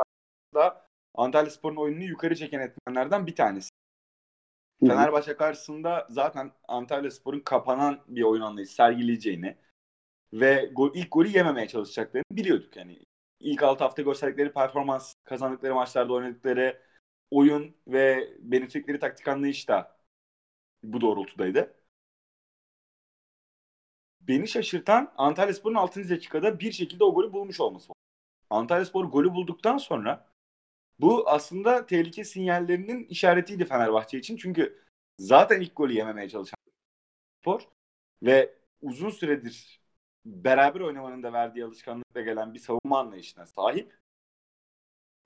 da 0.54 0.86
Antalya 1.16 1.52
Spor'un 1.52 1.76
oyununu 1.76 2.04
yukarı 2.04 2.36
çeken 2.36 2.60
etmenlerden 2.60 3.28
bir 3.28 3.36
tanesi. 3.36 3.70
Hı-hı. 4.80 4.90
Fenerbahçe 4.90 5.38
karşısında 5.38 6.08
zaten 6.10 6.52
Antalya 6.68 7.12
Spor'un 7.12 7.40
kapanan 7.40 8.00
bir 8.08 8.22
oyun 8.22 8.42
anlayışı 8.42 8.74
sergileyeceğini 8.74 9.56
ve 10.34 10.70
gol, 10.76 10.92
ilk 10.96 11.12
golü 11.12 11.28
yememeye 11.28 11.68
çalışacaklarını 11.68 12.26
biliyorduk. 12.32 12.78
Yani 12.78 13.00
ilk 13.44 13.64
6 13.64 13.84
hafta 13.84 14.02
gösterdikleri 14.02 14.54
performans, 14.54 15.16
kazandıkları 15.24 15.76
maçlarda 15.76 16.14
oynadıkları 16.14 16.82
oyun 17.32 17.76
ve 17.88 18.34
benimsedikleri 18.40 19.00
taktik 19.00 19.28
anlayış 19.28 19.70
da 19.70 19.98
bu 20.84 21.02
doğrultudaydı. 21.02 21.74
Beni 24.22 24.48
şaşırtan 24.48 25.14
Antalya 25.18 25.54
Spor'un 25.54 25.76
6. 25.76 26.10
dakikada 26.10 26.60
bir 26.60 26.72
şekilde 26.72 27.04
o 27.04 27.14
golü 27.14 27.34
bulmuş 27.34 27.60
olması. 27.60 27.94
Antalya 28.50 28.86
Spor 28.86 29.06
golü 29.06 29.34
bulduktan 29.34 29.78
sonra 29.78 30.34
bu 31.00 31.30
aslında 31.30 31.86
tehlike 31.86 32.24
sinyallerinin 32.24 33.06
işaretiydi 33.06 33.66
Fenerbahçe 33.66 34.18
için. 34.18 34.38
Çünkü 34.38 34.84
zaten 35.20 35.62
ilk 35.62 35.76
golü 35.76 35.94
yememeye 35.94 36.30
çalışan 36.30 36.58
Spor 37.42 37.62
ve 38.24 38.56
uzun 38.82 39.10
süredir 39.10 39.83
beraber 40.26 40.80
oynamanın 40.80 41.24
da 41.24 41.34
verdiği 41.34 41.66
alışkanlıkla 41.66 42.22
gelen 42.22 42.54
bir 42.54 42.60
savunma 42.60 43.00
anlayışına 43.00 43.46
sahip. 43.46 43.98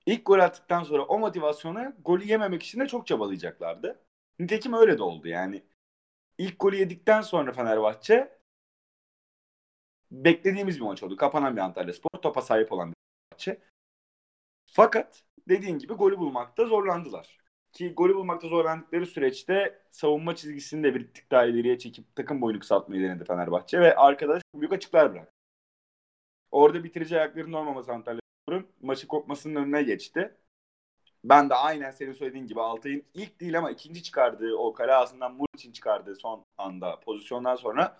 İlk 0.06 0.26
gol 0.26 0.38
attıktan 0.38 0.82
sonra 0.82 1.02
o 1.04 1.18
motivasyona 1.18 1.96
golü 2.04 2.24
yememek 2.24 2.62
için 2.62 2.80
de 2.80 2.88
çok 2.88 3.06
çabalayacaklardı. 3.06 4.04
Nitekim 4.38 4.72
öyle 4.72 4.98
de 4.98 5.02
oldu 5.02 5.28
yani. 5.28 5.62
İlk 6.38 6.60
golü 6.60 6.76
yedikten 6.76 7.20
sonra 7.22 7.52
Fenerbahçe 7.52 8.38
beklediğimiz 10.10 10.76
bir 10.76 10.84
maç 10.84 11.02
oldu. 11.02 11.16
Kapanan 11.16 11.56
bir 11.56 11.60
Antalya 11.60 11.94
Spor, 11.94 12.20
topa 12.22 12.42
sahip 12.42 12.72
olan 12.72 12.88
bir 12.88 12.94
Fenerbahçe. 13.30 13.62
Fakat 14.66 15.24
dediğin 15.48 15.78
gibi 15.78 15.94
golü 15.94 16.18
bulmakta 16.18 16.66
zorlandılar. 16.66 17.38
Ki 17.78 17.94
golü 17.94 18.14
bulmakta 18.14 18.48
zorlandıkları 18.48 19.06
süreçte 19.06 19.82
savunma 19.90 20.36
çizgisini 20.36 20.84
de 20.84 20.94
bir 20.94 21.14
tık 21.14 21.30
daha 21.30 21.44
ileriye 21.46 21.78
çekip 21.78 22.16
takım 22.16 22.40
boyunu 22.40 22.60
kısaltmayı 22.60 23.02
denedi 23.02 23.24
Fenerbahçe 23.24 23.80
ve 23.80 23.96
arkadaş 23.96 24.42
büyük 24.54 24.72
açıklar 24.72 25.12
bıraktı. 25.12 25.32
Orada 26.50 26.84
bitirici 26.84 27.18
ayaklarının 27.18 27.52
olmaması 27.52 27.92
Antalya 27.92 28.20
maçı 28.80 29.06
kopmasının 29.08 29.54
önüne 29.54 29.82
geçti. 29.82 30.36
Ben 31.24 31.50
de 31.50 31.54
aynen 31.54 31.90
senin 31.90 32.12
söylediğin 32.12 32.46
gibi 32.46 32.60
Altay'ın 32.60 33.04
ilk 33.14 33.40
değil 33.40 33.58
ama 33.58 33.70
ikinci 33.70 34.02
çıkardığı 34.02 34.54
o 34.56 34.72
kale 34.72 34.94
ağzından 34.94 35.38
için 35.54 35.72
çıkardığı 35.72 36.16
son 36.16 36.44
anda 36.58 37.00
pozisyondan 37.00 37.56
sonra 37.56 37.98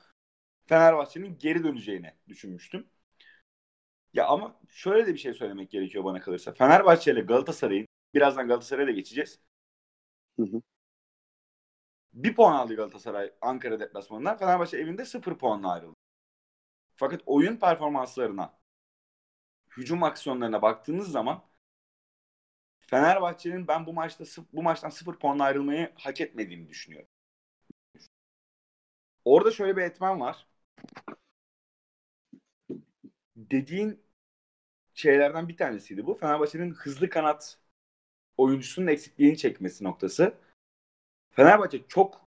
Fenerbahçe'nin 0.67 1.39
geri 1.39 1.65
döneceğini 1.65 2.13
düşünmüştüm. 2.29 2.87
Ya 4.15 4.27
ama 4.27 4.61
şöyle 4.69 5.07
de 5.07 5.15
bir 5.15 5.19
şey 5.19 5.35
söylemek 5.35 5.71
gerekiyor 5.71 6.05
bana 6.05 6.21
kalırsa. 6.21 6.53
Fenerbahçe 6.53 7.13
ile 7.13 7.21
Galatasaray'ın 7.21 7.87
birazdan 8.15 8.49
Galatasaray'a 8.49 8.89
da 8.89 8.93
geçeceğiz. 8.93 9.48
Hı 10.39 10.43
hı. 10.43 10.63
Bir 12.13 12.35
puan 12.35 12.53
aldı 12.55 12.77
Galatasaray 12.77 13.33
Ankara 13.41 13.81
deplasmanından. 13.81 14.37
Fenerbahçe 14.39 14.79
evinde 14.79 15.05
sıfır 15.05 15.39
puanla 15.39 15.73
ayrıldı. 15.73 15.97
Fakat 16.97 17.23
oyun 17.27 17.57
performanslarına, 17.57 18.59
hücum 19.77 20.03
aksiyonlarına 20.03 20.63
baktığınız 20.63 21.11
zaman 21.13 21.43
Fenerbahçe'nin 22.81 23.69
ben 23.69 23.87
bu 23.87 23.93
maçta 23.93 24.25
bu 24.53 24.63
maçtan 24.63 24.89
sıfır 24.89 25.15
puanla 25.19 25.45
ayrılmayı 25.45 25.93
hak 25.95 26.21
etmediğini 26.21 26.69
düşünüyorum. 26.69 27.09
Orada 29.25 29.51
şöyle 29.51 29.77
bir 29.77 29.83
etmen 29.83 30.21
var. 30.21 30.47
Dediğin 33.37 34.03
şeylerden 34.95 35.49
bir 35.49 35.57
tanesiydi 35.57 36.07
bu. 36.07 36.15
Fenerbahçe'nin 36.19 36.75
hızlı 36.75 37.11
kanat 37.11 37.59
oyuncusunun 38.39 38.87
eksikliğini 38.87 39.37
çekmesi 39.37 39.85
noktası. 39.85 40.35
Fenerbahçe 41.31 41.81
çok 41.89 42.29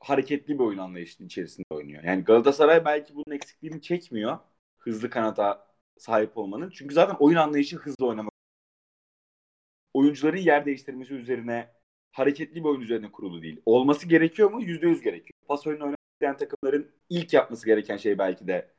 hareketli 0.00 0.54
bir 0.54 0.64
oyun 0.64 0.78
anlayışının 0.78 1.26
içerisinde 1.26 1.66
oynuyor. 1.70 2.04
Yani 2.04 2.24
Galatasaray 2.24 2.84
belki 2.84 3.14
bunun 3.14 3.36
eksikliğini 3.36 3.82
çekmiyor. 3.82 4.38
Hızlı 4.78 5.10
kanata 5.10 5.66
sahip 5.98 6.38
olmanın. 6.38 6.70
Çünkü 6.70 6.94
zaten 6.94 7.16
oyun 7.18 7.36
anlayışı 7.36 7.76
hızlı 7.76 8.06
oynamak. 8.06 8.34
Oyuncuların 9.94 10.36
yer 10.36 10.66
değiştirmesi 10.66 11.14
üzerine 11.14 11.70
hareketli 12.12 12.54
bir 12.54 12.68
oyun 12.68 12.80
üzerine 12.80 13.12
kurulu 13.12 13.42
değil. 13.42 13.60
Olması 13.66 14.08
gerekiyor 14.08 14.50
mu? 14.50 14.62
Yüzde 14.62 14.88
yüz 14.88 15.00
gerekiyor. 15.02 15.38
Pas 15.48 15.66
oyunu 15.66 15.82
oynamak 15.82 15.98
isteyen 16.14 16.36
takımların 16.36 16.90
ilk 17.10 17.32
yapması 17.32 17.66
gereken 17.66 17.96
şey 17.96 18.18
belki 18.18 18.46
de 18.46 18.74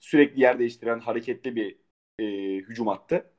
sürekli 0.00 0.40
yer 0.40 0.58
değiştiren 0.58 1.00
hareketli 1.00 1.56
bir 1.56 1.78
e, 2.18 2.24
hücum 2.56 2.86
hattı. 2.86 3.32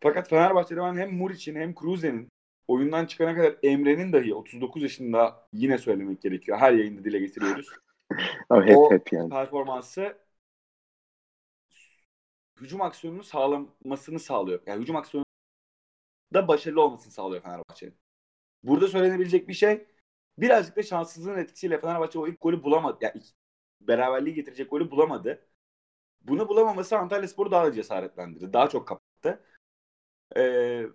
Fakat 0.00 0.28
Fenerbahçe'de 0.28 0.80
ben 0.80 0.96
hem 0.96 1.14
Muriç'in 1.14 1.56
hem 1.56 1.74
Kruse'nin 1.74 2.28
oyundan 2.68 3.06
çıkana 3.06 3.34
kadar 3.34 3.56
Emre'nin 3.62 4.12
dahi 4.12 4.34
39 4.34 4.82
yaşında 4.82 5.48
yine 5.52 5.78
söylemek 5.78 6.22
gerekiyor. 6.22 6.58
Her 6.58 6.72
yayında 6.72 7.04
dile 7.04 7.18
getiriyoruz. 7.18 7.68
hep, 8.50 8.76
o 8.76 8.90
hep 8.90 9.12
yani. 9.12 9.30
performansı 9.30 10.18
hücum 12.60 12.82
aksiyonunu 12.82 13.22
sağlamasını 13.22 14.20
sağlıyor. 14.20 14.60
Yani 14.66 14.82
hücum 14.82 14.96
aksiyonu 14.96 15.24
da 16.34 16.48
başarılı 16.48 16.82
olmasını 16.82 17.12
sağlıyor 17.12 17.42
Fenerbahçe'nin. 17.42 17.94
Burada 18.62 18.88
söylenebilecek 18.88 19.48
bir 19.48 19.54
şey 19.54 19.86
birazcık 20.38 20.76
da 20.76 20.82
şanssızlığın 20.82 21.38
etkisiyle 21.38 21.80
Fenerbahçe 21.80 22.18
o 22.18 22.28
ilk 22.28 22.40
golü 22.40 22.62
bulamadı. 22.62 22.98
Yani 23.00 23.22
beraberliği 23.80 24.34
getirecek 24.34 24.70
golü 24.70 24.90
bulamadı. 24.90 25.48
Bunu 26.20 26.48
bulamaması 26.48 26.98
Antalya 26.98 27.28
Spor'u 27.28 27.50
daha 27.50 27.66
da 27.66 27.72
cesaretlendirdi. 27.72 28.52
Daha 28.52 28.68
çok 28.68 28.88
kapattı. 28.88 29.44
Ee, 30.38 30.86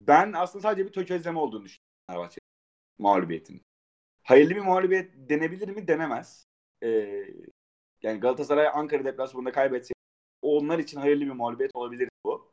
ben 0.00 0.32
aslında 0.32 0.62
sadece 0.62 0.86
bir 0.86 0.92
tökezleme 0.92 1.38
olduğunu 1.38 1.64
düşünüyorum 1.64 1.90
Fenerbahçe 2.06 2.40
mağlubiyetin. 2.98 3.62
Hayırlı 4.24 4.54
bir 4.54 4.60
mağlubiyet 4.60 5.12
denebilir 5.16 5.68
mi? 5.68 5.88
Denemez. 5.88 6.46
Ee, 6.82 7.24
yani 8.02 8.20
Galatasaray 8.20 8.68
Ankara 8.74 9.04
deplasmanında 9.04 9.52
kaybetse 9.52 9.94
onlar 10.42 10.78
için 10.78 11.00
hayırlı 11.00 11.26
bir 11.26 11.30
mağlubiyet 11.30 11.70
olabilir 11.74 12.08
bu. 12.24 12.52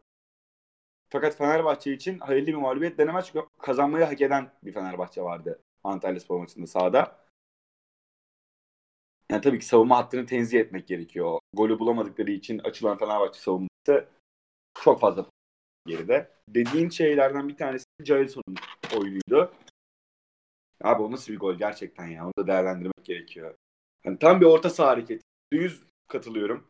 Fakat 1.10 1.38
Fenerbahçe 1.38 1.94
için 1.94 2.20
hayırlı 2.20 2.48
bir 2.48 2.56
mağlubiyet 2.56 2.98
denemez 2.98 3.26
çünkü 3.26 3.48
kazanmayı 3.62 4.06
hak 4.06 4.22
eden 4.22 4.52
bir 4.64 4.74
Fenerbahçe 4.74 5.22
vardı 5.22 5.62
Antalya 5.84 6.20
Spor 6.20 6.40
maçında 6.40 6.68
sahada. 6.68 7.28
Yani 9.32 9.42
tabii 9.42 9.60
ki 9.60 9.66
savunma 9.66 9.98
hattını 9.98 10.26
tenzih 10.26 10.60
etmek 10.60 10.88
gerekiyor. 10.88 11.40
Golü 11.54 11.80
bulamadıkları 11.80 12.32
için 12.32 12.60
açılan 12.60 12.98
Fenerbahçe 12.98 13.40
savunması 13.40 14.10
çok 14.74 15.00
fazla 15.00 15.26
geride. 15.88 16.32
Dediğin 16.50 16.89
şeylerden 16.89 17.50
bir 17.50 17.58
tanesi 17.58 17.86
Jailson'un 18.03 18.56
oyunuydu. 18.98 19.51
Abi 20.84 21.01
o 21.01 21.12
nasıl 21.12 21.34
bir 21.34 21.39
gol 21.39 21.56
gerçekten 21.56 22.08
ya. 22.08 22.25
Onu 22.25 22.34
da 22.39 22.48
değerlendirmek 22.48 23.03
gerekiyor. 23.03 23.56
Yani 24.06 24.20
tam 24.20 24.41
bir 24.41 24.46
orta 24.46 24.70
saha 24.70 24.89
hareketi. 24.89 25.24
Yüz 25.51 25.84
katılıyorum. 26.08 26.67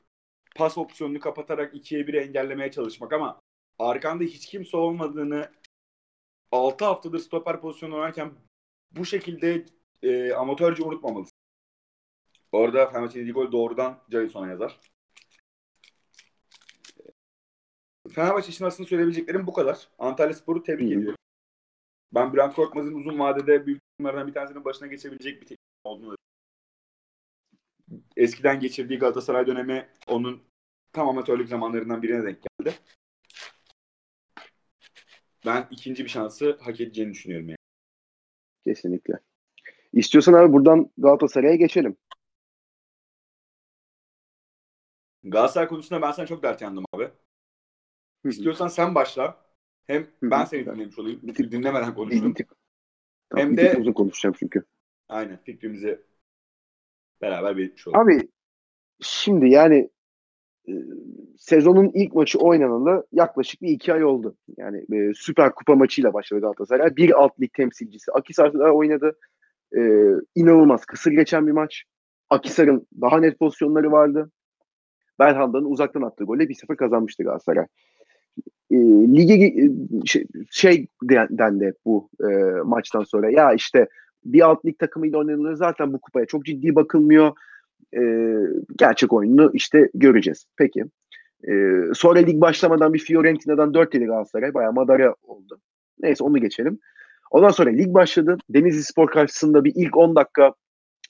Pas 0.56 0.78
opsiyonunu 0.78 1.20
kapatarak 1.20 1.76
ikiye 1.76 2.02
1'i 2.02 2.18
engellemeye 2.18 2.72
çalışmak 2.72 3.14
ama 3.14 3.42
arkanda 3.80 4.24
hiç 4.24 4.46
kimse 4.46 4.78
olmadığını 4.78 5.52
6 6.52 6.86
haftadır 6.86 7.20
stoper 7.20 7.62
pozisyonu 7.62 7.96
oynarken 7.96 8.34
bu 8.92 9.06
şekilde 9.06 9.66
e, 10.04 10.34
amatörce 10.34 10.84
unutmamalısın. 10.84 11.38
Orada 12.52 12.90
Fenerbahçe'nin 12.90 13.34
gol 13.34 13.52
doğrudan 13.52 14.04
Jason'a 14.12 14.48
yazar. 14.48 14.80
Fenerbahçe 18.18 18.50
için 18.50 18.66
aslında 18.66 18.90
söyleyebileceklerim 18.90 19.48
bu 19.48 19.54
kadar. 19.54 19.90
Antalya 20.00 20.34
Spor'u 20.34 20.64
tebrik 20.64 20.92
ediyorum. 20.92 21.20
Ben 22.14 22.34
Bülent 22.34 22.56
Korkmaz'ın 22.56 22.94
uzun 22.94 23.20
vadede 23.20 23.66
büyük 23.66 23.82
takımlardan 23.82 24.28
bir 24.28 24.34
tanesinin 24.34 24.66
başına 24.66 24.88
geçebilecek 24.88 25.42
bir 25.42 25.48
teknik 25.48 25.60
olduğunu 25.84 26.16
Eskiden 28.16 28.60
geçirdiği 28.60 29.00
Galatasaray 29.00 29.48
dönemi 29.48 29.90
onun 30.08 30.44
tam 30.94 31.10
amatörlük 31.10 31.50
zamanlarından 31.50 32.02
birine 32.02 32.24
denk 32.24 32.40
geldi. 32.42 32.76
Ben 35.46 35.68
ikinci 35.72 36.04
bir 36.04 36.10
şansı 36.10 36.58
hak 36.62 36.82
edeceğini 36.82 37.12
düşünüyorum 37.12 37.50
yani. 37.50 37.58
Kesinlikle. 38.66 39.14
İstiyorsan 39.94 40.34
abi 40.34 40.54
buradan 40.54 40.92
Galatasaray'a 40.98 41.56
geçelim. 41.56 41.98
Galatasaray 45.24 45.68
konusunda 45.68 46.02
ben 46.02 46.12
sana 46.12 46.26
çok 46.26 46.44
dert 46.44 46.62
yandım 46.62 46.86
abi. 46.94 47.12
İstiyorsan 48.30 48.68
sen 48.68 48.96
başla. 48.96 49.38
Hem 49.86 50.08
ben 50.22 50.46
seni 50.46 50.66
dinlemiş 50.66 51.00
olayım. 51.00 51.22
Çünkü 51.26 51.52
dinlemeden 51.52 51.96
konuştum. 51.96 52.34
Tamam, 53.30 53.46
Hem 53.46 53.58
de 53.58 53.78
uzun 53.78 53.94
konuşacağım 53.94 54.36
çünkü. 54.40 54.64
Aynen 55.10 55.38
fikrimizi 55.44 56.02
beraber 57.22 57.58
belirtmiş 57.58 57.88
olalım. 57.88 58.02
Abi 58.02 58.28
şimdi 59.02 59.50
yani 59.50 59.90
e, 60.68 60.74
sezonun 61.38 61.92
ilk 61.94 62.14
maçı 62.14 62.40
oynanalı 62.40 63.08
yaklaşık 63.12 63.62
bir 63.62 63.70
iki 63.70 63.94
ay 63.94 64.04
oldu. 64.04 64.38
Yani 64.58 64.86
e, 64.94 65.14
Süper 65.16 65.56
Kupa 65.56 65.76
maçıyla 65.76 66.14
başladı 66.14 66.42
Galatasaray. 66.42 66.96
Bir 66.96 67.20
alt 67.20 67.40
lig 67.42 67.54
temsilcisi 67.54 68.12
Akisar'da 68.12 68.74
oynadı. 68.74 69.18
E, 69.78 69.82
inanılmaz 70.36 70.86
kısır 70.86 71.12
geçen 71.12 71.48
bir 71.48 71.52
maç. 71.52 71.84
Akisar'ın 72.30 72.88
daha 73.02 73.20
net 73.20 73.40
pozisyonları 73.40 73.92
vardı. 73.92 74.32
Belhanda'nın 75.20 75.66
uzaktan 75.66 76.02
attığı 76.02 76.24
golle 76.24 76.44
1-0 76.44 76.76
kazanmıştı 76.76 77.24
Galatasaray. 77.24 77.66
E, 78.72 78.78
lige 79.18 79.70
şey, 80.06 80.28
şey 80.52 80.88
dendi 81.12 81.74
bu 81.86 82.10
e, 82.22 82.28
maçtan 82.66 83.04
sonra. 83.04 83.32
Ya 83.32 83.54
işte 83.54 83.88
bir 84.26 84.42
alt 84.42 84.66
lig 84.66 84.80
takımıyla 84.80 85.20
oynanılır 85.20 85.54
zaten 85.54 85.94
bu 85.94 86.02
kupaya 86.02 86.26
çok 86.26 86.46
ciddi 86.46 86.76
bakılmıyor. 86.76 87.32
E, 87.98 88.02
gerçek 88.78 89.14
oyununu 89.14 89.52
işte 89.54 89.90
göreceğiz. 89.94 90.46
Peki. 90.58 90.84
E, 91.48 91.54
sonra 91.94 92.20
lig 92.20 92.42
başlamadan 92.42 92.94
bir 92.94 93.00
Fiorentina'dan 93.00 93.74
4 93.74 93.94
yedi 93.94 94.06
Galatasaray. 94.06 94.54
Bayağı 94.54 94.74
madara 94.74 95.16
oldu. 95.24 95.60
Neyse 96.00 96.24
onu 96.24 96.38
geçelim. 96.38 96.80
Ondan 97.32 97.50
sonra 97.50 97.70
lig 97.70 97.94
başladı. 97.94 98.38
Denizli 98.50 98.84
Spor 98.84 99.08
karşısında 99.08 99.64
bir 99.64 99.74
ilk 99.76 99.98
10 99.98 100.16
dakika 100.16 100.54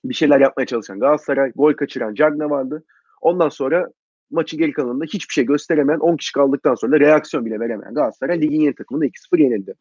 bir 0.05 0.13
şeyler 0.13 0.39
yapmaya 0.39 0.65
çalışan 0.65 0.99
Galatasaray. 0.99 1.51
Gol 1.55 1.73
kaçıran 1.73 2.13
Cagne 2.13 2.49
vardı. 2.49 2.83
Ondan 3.21 3.49
sonra 3.49 3.87
maçı 4.31 4.57
geri 4.57 4.72
kalanında 4.72 5.05
hiçbir 5.05 5.34
şey 5.34 5.46
gösteremeyen 5.46 6.00
10 6.00 6.17
kişi 6.17 6.31
kaldıktan 6.31 6.75
sonra 6.75 6.91
da 6.91 7.00
reaksiyon 7.00 7.46
bile 7.46 7.60
veremeyen 7.60 7.93
Galatasaray 7.93 8.41
ligin 8.41 8.62
yeni 8.62 8.75
takımında 8.75 9.05
2-0 9.05 9.41
yenildi. 9.41 9.74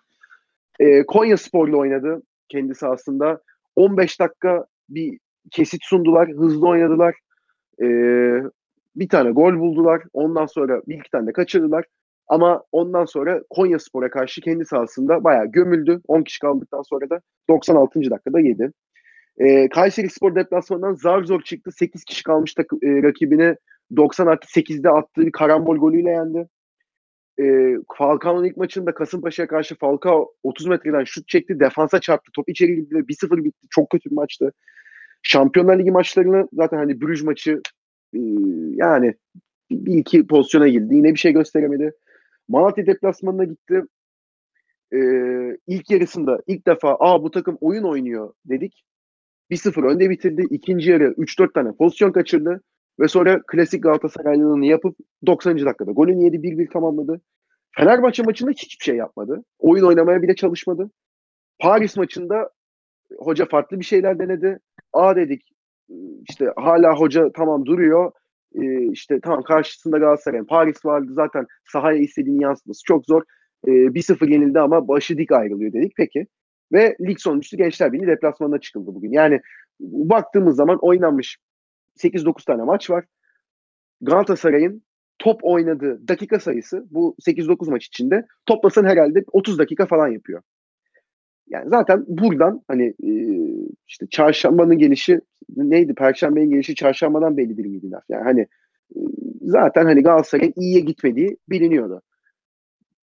E, 0.80 1.06
Konya 1.06 1.36
Spor'la 1.36 1.76
oynadı 1.76 2.22
kendisi 2.48 2.86
aslında. 2.86 3.40
15 3.76 4.20
dakika 4.20 4.66
bir 4.88 5.18
kesit 5.50 5.84
sundular, 5.84 6.28
hızlı 6.28 6.68
oynadılar. 6.68 7.14
E, 7.82 7.86
bir 8.96 9.08
tane 9.08 9.30
gol 9.30 9.58
buldular. 9.58 10.02
Ondan 10.12 10.46
sonra 10.46 10.82
bir 10.88 10.98
iki 10.98 11.10
tane 11.10 11.26
de 11.26 11.32
kaçırdılar. 11.32 11.84
Ama 12.28 12.62
ondan 12.72 13.04
sonra 13.04 13.42
Konya 13.50 13.78
Spor'a 13.78 14.10
karşı 14.10 14.40
kendi 14.40 14.64
sahasında 14.64 15.24
bayağı 15.24 15.46
gömüldü. 15.46 16.00
10 16.08 16.22
kişi 16.22 16.38
kaldıktan 16.38 16.82
sonra 16.82 17.10
da 17.10 17.20
96. 17.48 18.10
dakikada 18.10 18.40
yedi. 18.40 18.72
E, 19.38 19.68
Kayseri 19.68 20.10
Spor 20.10 20.34
deplasmanından 20.34 20.94
zar 20.94 21.24
zor 21.24 21.42
çıktı. 21.42 21.72
8 21.72 22.04
kişi 22.04 22.22
kalmış 22.22 22.54
takı, 22.54 22.76
e, 22.76 23.02
rakibini 23.02 23.56
90 23.96 24.26
artı 24.26 24.48
8'de 24.48 24.90
attığı 24.90 25.26
bir 25.26 25.32
karambol 25.32 25.76
golüyle 25.76 26.10
yendi. 26.10 26.48
E, 27.40 27.74
Falcao'nun 27.98 28.44
ilk 28.44 28.56
maçında 28.56 28.94
Kasımpaşa'ya 28.94 29.48
karşı 29.48 29.74
Falcao 29.74 30.34
30 30.42 30.66
metreden 30.66 31.04
şut 31.04 31.28
çekti. 31.28 31.60
Defansa 31.60 32.00
çarptı. 32.00 32.30
Top 32.34 32.48
içeri 32.48 32.74
girdi. 32.74 32.94
1-0 32.94 33.44
bitti. 33.44 33.66
Çok 33.70 33.90
kötü 33.90 34.10
bir 34.10 34.14
maçtı. 34.14 34.52
Şampiyonlar 35.22 35.78
Ligi 35.78 35.90
maçlarını 35.90 36.48
zaten 36.52 36.76
hani 36.76 37.00
Brüj 37.00 37.22
maçı 37.22 37.60
e, 38.14 38.20
yani 38.74 39.14
bir 39.70 39.98
iki 39.98 40.26
pozisyona 40.26 40.68
girdi. 40.68 40.94
Yine 40.94 41.12
bir 41.12 41.18
şey 41.18 41.32
gösteremedi. 41.32 41.92
Malatya 42.48 42.86
deplasmanına 42.86 43.44
gitti. 43.44 43.82
E, 44.92 44.98
ilk 45.66 45.90
yarısında 45.90 46.42
ilk 46.46 46.66
defa 46.66 46.96
aa 47.00 47.22
bu 47.22 47.30
takım 47.30 47.58
oyun 47.60 47.84
oynuyor 47.84 48.32
dedik. 48.44 48.84
1-0 49.50 49.86
önde 49.86 50.10
bitirdi. 50.10 50.46
İkinci 50.50 50.90
yarı 50.90 51.04
3-4 51.04 51.52
tane 51.52 51.72
pozisyon 51.72 52.12
kaçırdı. 52.12 52.62
Ve 53.00 53.08
sonra 53.08 53.42
klasik 53.46 53.82
Galatasaraylılığını 53.82 54.66
yapıp 54.66 54.96
90. 55.26 55.66
dakikada 55.66 55.92
golünü 55.92 56.24
yedi 56.24 56.36
1-1 56.36 56.72
tamamladı. 56.72 57.20
Fenerbahçe 57.76 58.22
maçında 58.22 58.50
hiçbir 58.50 58.84
şey 58.84 58.96
yapmadı. 58.96 59.44
Oyun 59.58 59.84
oynamaya 59.84 60.22
bile 60.22 60.34
çalışmadı. 60.34 60.90
Paris 61.58 61.96
maçında 61.96 62.50
hoca 63.18 63.46
farklı 63.46 63.80
bir 63.80 63.84
şeyler 63.84 64.18
denedi. 64.18 64.58
A 64.92 65.16
dedik 65.16 65.42
işte 66.28 66.52
hala 66.56 66.94
hoca 66.94 67.30
tamam 67.34 67.66
duruyor. 67.66 68.12
Ee, 68.54 68.92
işte 68.92 69.20
tamam 69.20 69.42
karşısında 69.42 69.98
Galatasaray, 69.98 70.42
Paris 70.42 70.84
vardı 70.84 71.12
zaten 71.12 71.46
sahaya 71.72 71.98
istediğini 71.98 72.42
yansıtması 72.42 72.82
çok 72.84 73.06
zor. 73.06 73.22
Ee, 73.66 73.70
1-0 73.70 74.32
yenildi 74.32 74.60
ama 74.60 74.88
başı 74.88 75.18
dik 75.18 75.32
ayrılıyor 75.32 75.72
dedik. 75.72 75.92
Peki. 75.96 76.26
Ve 76.72 76.96
lig 77.00 77.18
sonuncusu 77.18 77.56
Gençler 77.56 77.92
Birliği 77.92 78.06
deplasmanına 78.06 78.60
çıkıldı 78.60 78.94
bugün. 78.94 79.12
Yani 79.12 79.40
baktığımız 79.80 80.56
zaman 80.56 80.78
oynanmış 80.82 81.38
8-9 81.96 82.44
tane 82.44 82.62
maç 82.62 82.90
var. 82.90 83.04
Galatasaray'ın 84.00 84.82
top 85.18 85.40
oynadığı 85.44 86.08
dakika 86.08 86.40
sayısı 86.40 86.86
bu 86.90 87.16
8-9 87.26 87.70
maç 87.70 87.86
içinde 87.86 88.26
toplasan 88.46 88.84
herhalde 88.84 89.24
30 89.32 89.58
dakika 89.58 89.86
falan 89.86 90.08
yapıyor. 90.08 90.42
Yani 91.48 91.68
zaten 91.68 92.04
buradan 92.08 92.62
hani 92.68 92.94
işte 93.86 94.06
çarşambanın 94.10 94.78
gelişi 94.78 95.20
neydi? 95.56 95.94
Perşembenin 95.94 96.50
gelişi 96.50 96.74
çarşambadan 96.74 97.36
bellidir 97.36 97.66
miydi 97.66 97.90
laf? 97.90 98.02
Yani 98.08 98.24
hani 98.24 98.46
zaten 99.42 99.84
hani 99.84 100.02
Galatasaray'ın 100.02 100.52
iyiye 100.56 100.80
gitmediği 100.80 101.36
biliniyordu. 101.48 102.02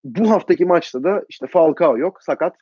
Bu 0.04 0.30
haftaki 0.30 0.66
maçta 0.66 1.04
da 1.04 1.24
işte 1.30 1.48
Falcao 1.48 1.98
yok, 1.98 2.24
sakat. 2.24 2.56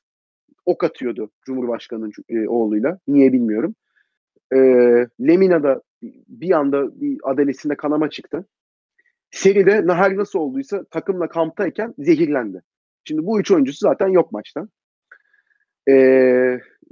Ok 0.65 0.83
atıyordu 0.83 1.31
Cumhurbaşkanı'nın 1.45 2.47
oğluyla. 2.47 2.99
Niye 3.07 3.33
bilmiyorum. 3.33 3.75
E, 4.53 4.57
Lemina'da 5.21 5.81
bir 6.27 6.51
anda 6.51 7.01
bir 7.01 7.17
adalesinde 7.23 7.75
kanama 7.75 8.09
çıktı. 8.09 8.45
Seride 9.31 9.93
her 9.93 10.17
nasıl 10.17 10.39
olduysa 10.39 10.83
takımla 10.83 11.29
kamptayken 11.29 11.93
zehirlendi. 11.97 12.61
Şimdi 13.03 13.25
bu 13.25 13.39
üç 13.39 13.51
oyuncusu 13.51 13.79
zaten 13.79 14.07
yok 14.07 14.31
maçta. 14.31 14.67
E, 15.89 15.93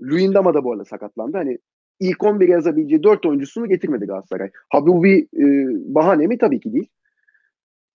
Luyendama 0.02 0.54
da 0.54 0.64
bu 0.64 0.72
arada 0.72 0.86
sakatlandı. 0.86 1.38
Hani 1.38 1.58
ilk 2.00 2.24
11 2.24 2.48
yazabileceği 2.48 3.04
4 3.04 3.26
oyuncusunu 3.26 3.68
getirmedi 3.68 4.06
Galatasaray. 4.06 4.52
Ha 4.70 4.88
bu 4.88 5.04
bir 5.04 5.24
e, 5.24 5.68
bahane 5.96 6.28
mi? 6.28 6.38
Tabii 6.38 6.60
ki 6.60 6.74
değil. 6.74 6.88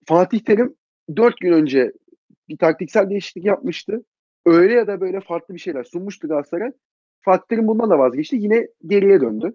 Fatih 0.07 0.41
Terim 0.41 0.75
4 1.17 1.37
gün 1.37 1.53
önce 1.53 1.93
bir 2.49 2.59
taktiksel 2.59 3.11
değişiklik 3.11 3.45
yapmıştı. 3.45 4.05
Öyle 4.47 4.75
ya 4.75 4.87
da 4.87 5.01
böyle 5.01 5.21
farklı 5.21 5.55
bir 5.55 5.61
şeyler 5.61 5.85
sunmuştu 5.85 6.29
Galatasaray. 6.29 6.73
Fatih 7.21 7.47
Terim 7.49 7.67
bundan 7.67 7.91
da 7.91 7.99
vazgeçti. 7.99 8.37
Yine 8.37 8.69
geriye 8.87 9.21
döndü. 9.21 9.55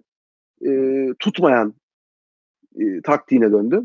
E, 0.66 0.70
tutmayan 1.18 1.74
e, 2.80 3.02
taktiğine 3.02 3.52
döndü. 3.52 3.82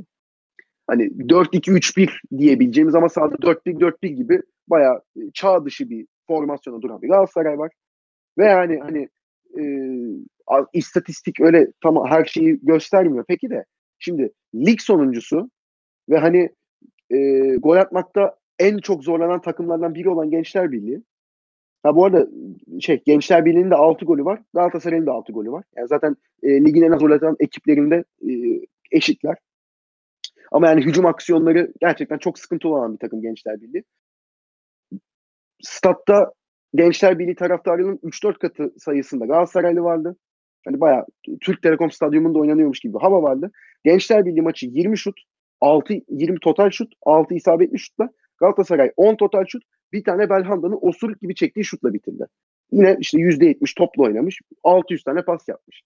Hani 0.87 1.03
4-2-3-1 1.03 2.09
diyebileceğimiz 2.37 2.95
ama 2.95 3.09
sahada 3.09 3.35
4-1-4-1 3.35 4.07
gibi 4.07 4.41
bayağı 4.67 5.01
çağ 5.33 5.65
dışı 5.65 5.89
bir 5.89 6.07
formasyona 6.27 6.81
duran 6.81 7.01
bir 7.01 7.07
Galatasaray 7.07 7.57
var. 7.57 7.71
Ve 8.37 8.45
yani 8.45 8.79
hani 8.79 9.09
e, 9.59 9.63
istatistik 10.73 11.41
öyle 11.41 11.67
tam 11.83 12.05
her 12.05 12.25
şeyi 12.25 12.59
göstermiyor. 12.63 13.25
Peki 13.27 13.49
de 13.49 13.65
şimdi 13.99 14.31
lig 14.55 14.79
sonuncusu 14.81 15.49
ve 16.09 16.17
hani 16.17 16.49
e, 17.09 17.17
gol 17.55 17.77
atmakta 17.77 18.35
en 18.59 18.77
çok 18.77 19.03
zorlanan 19.03 19.41
takımlardan 19.41 19.95
biri 19.95 20.09
olan 20.09 20.29
Gençler 20.29 20.71
Birliği. 20.71 21.01
Ha 21.85 21.95
bu 21.95 22.05
arada 22.05 22.27
şey 22.79 23.03
Gençler 23.05 23.45
Birliği'nin 23.45 23.71
de 23.71 23.75
6 23.75 24.05
golü 24.05 24.25
var. 24.25 24.41
Galatasaray'ın 24.53 25.05
da 25.05 25.11
6 25.11 25.33
golü 25.33 25.51
var. 25.51 25.63
Yani 25.75 25.87
zaten 25.87 26.15
e, 26.43 26.65
ligin 26.65 26.81
en 26.81 26.91
az 26.91 26.99
gol 26.99 27.11
atan 27.11 27.35
ekiplerinde 27.39 28.03
e, 28.21 28.31
eşitler. 28.91 29.37
Ama 30.51 30.67
yani 30.67 30.85
hücum 30.85 31.05
aksiyonları 31.05 31.73
gerçekten 31.81 32.17
çok 32.17 32.39
sıkıntı 32.39 32.67
olan 32.69 32.93
bir 32.93 32.97
takım 32.97 33.21
Gençler 33.21 33.61
Birliği. 33.61 33.83
Statta 35.61 36.33
Gençler 36.75 37.19
Birliği 37.19 37.35
taraftarının 37.35 37.99
3-4 38.03 38.39
katı 38.39 38.73
sayısında 38.77 39.25
Galatasaraylı 39.25 39.81
vardı. 39.81 40.17
Hani 40.65 40.81
bayağı 40.81 41.05
Türk 41.41 41.61
Telekom 41.61 41.91
Stadyumunda 41.91 42.39
oynanıyormuş 42.39 42.79
gibi 42.79 42.97
hava 42.97 43.23
vardı. 43.23 43.51
Gençler 43.83 44.25
Birliği 44.25 44.41
maçı 44.41 44.65
20 44.65 44.97
şut, 44.97 45.15
6 45.61 45.93
20 46.09 46.39
total 46.39 46.69
şut, 46.69 46.93
6 47.01 47.35
isabetli 47.35 47.79
şutla 47.79 48.09
Galatasaray 48.37 48.91
10 48.97 49.15
total 49.15 49.45
şut, 49.47 49.63
bir 49.93 50.03
tane 50.03 50.29
Belhanda'nın 50.29 50.79
osuruk 50.81 51.21
gibi 51.21 51.35
çektiği 51.35 51.65
şutla 51.65 51.93
bitirdi. 51.93 52.25
Yine 52.71 52.97
işte 52.99 53.17
%70 53.17 53.77
toplu 53.77 54.03
oynamış, 54.03 54.39
600 54.63 55.03
tane 55.03 55.21
pas 55.21 55.47
yapmış. 55.47 55.81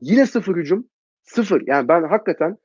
Yine 0.00 0.26
sıfır 0.26 0.56
hücum, 0.56 0.88
sıfır. 1.22 1.62
Yani 1.66 1.88
ben 1.88 2.02
hakikaten 2.02 2.56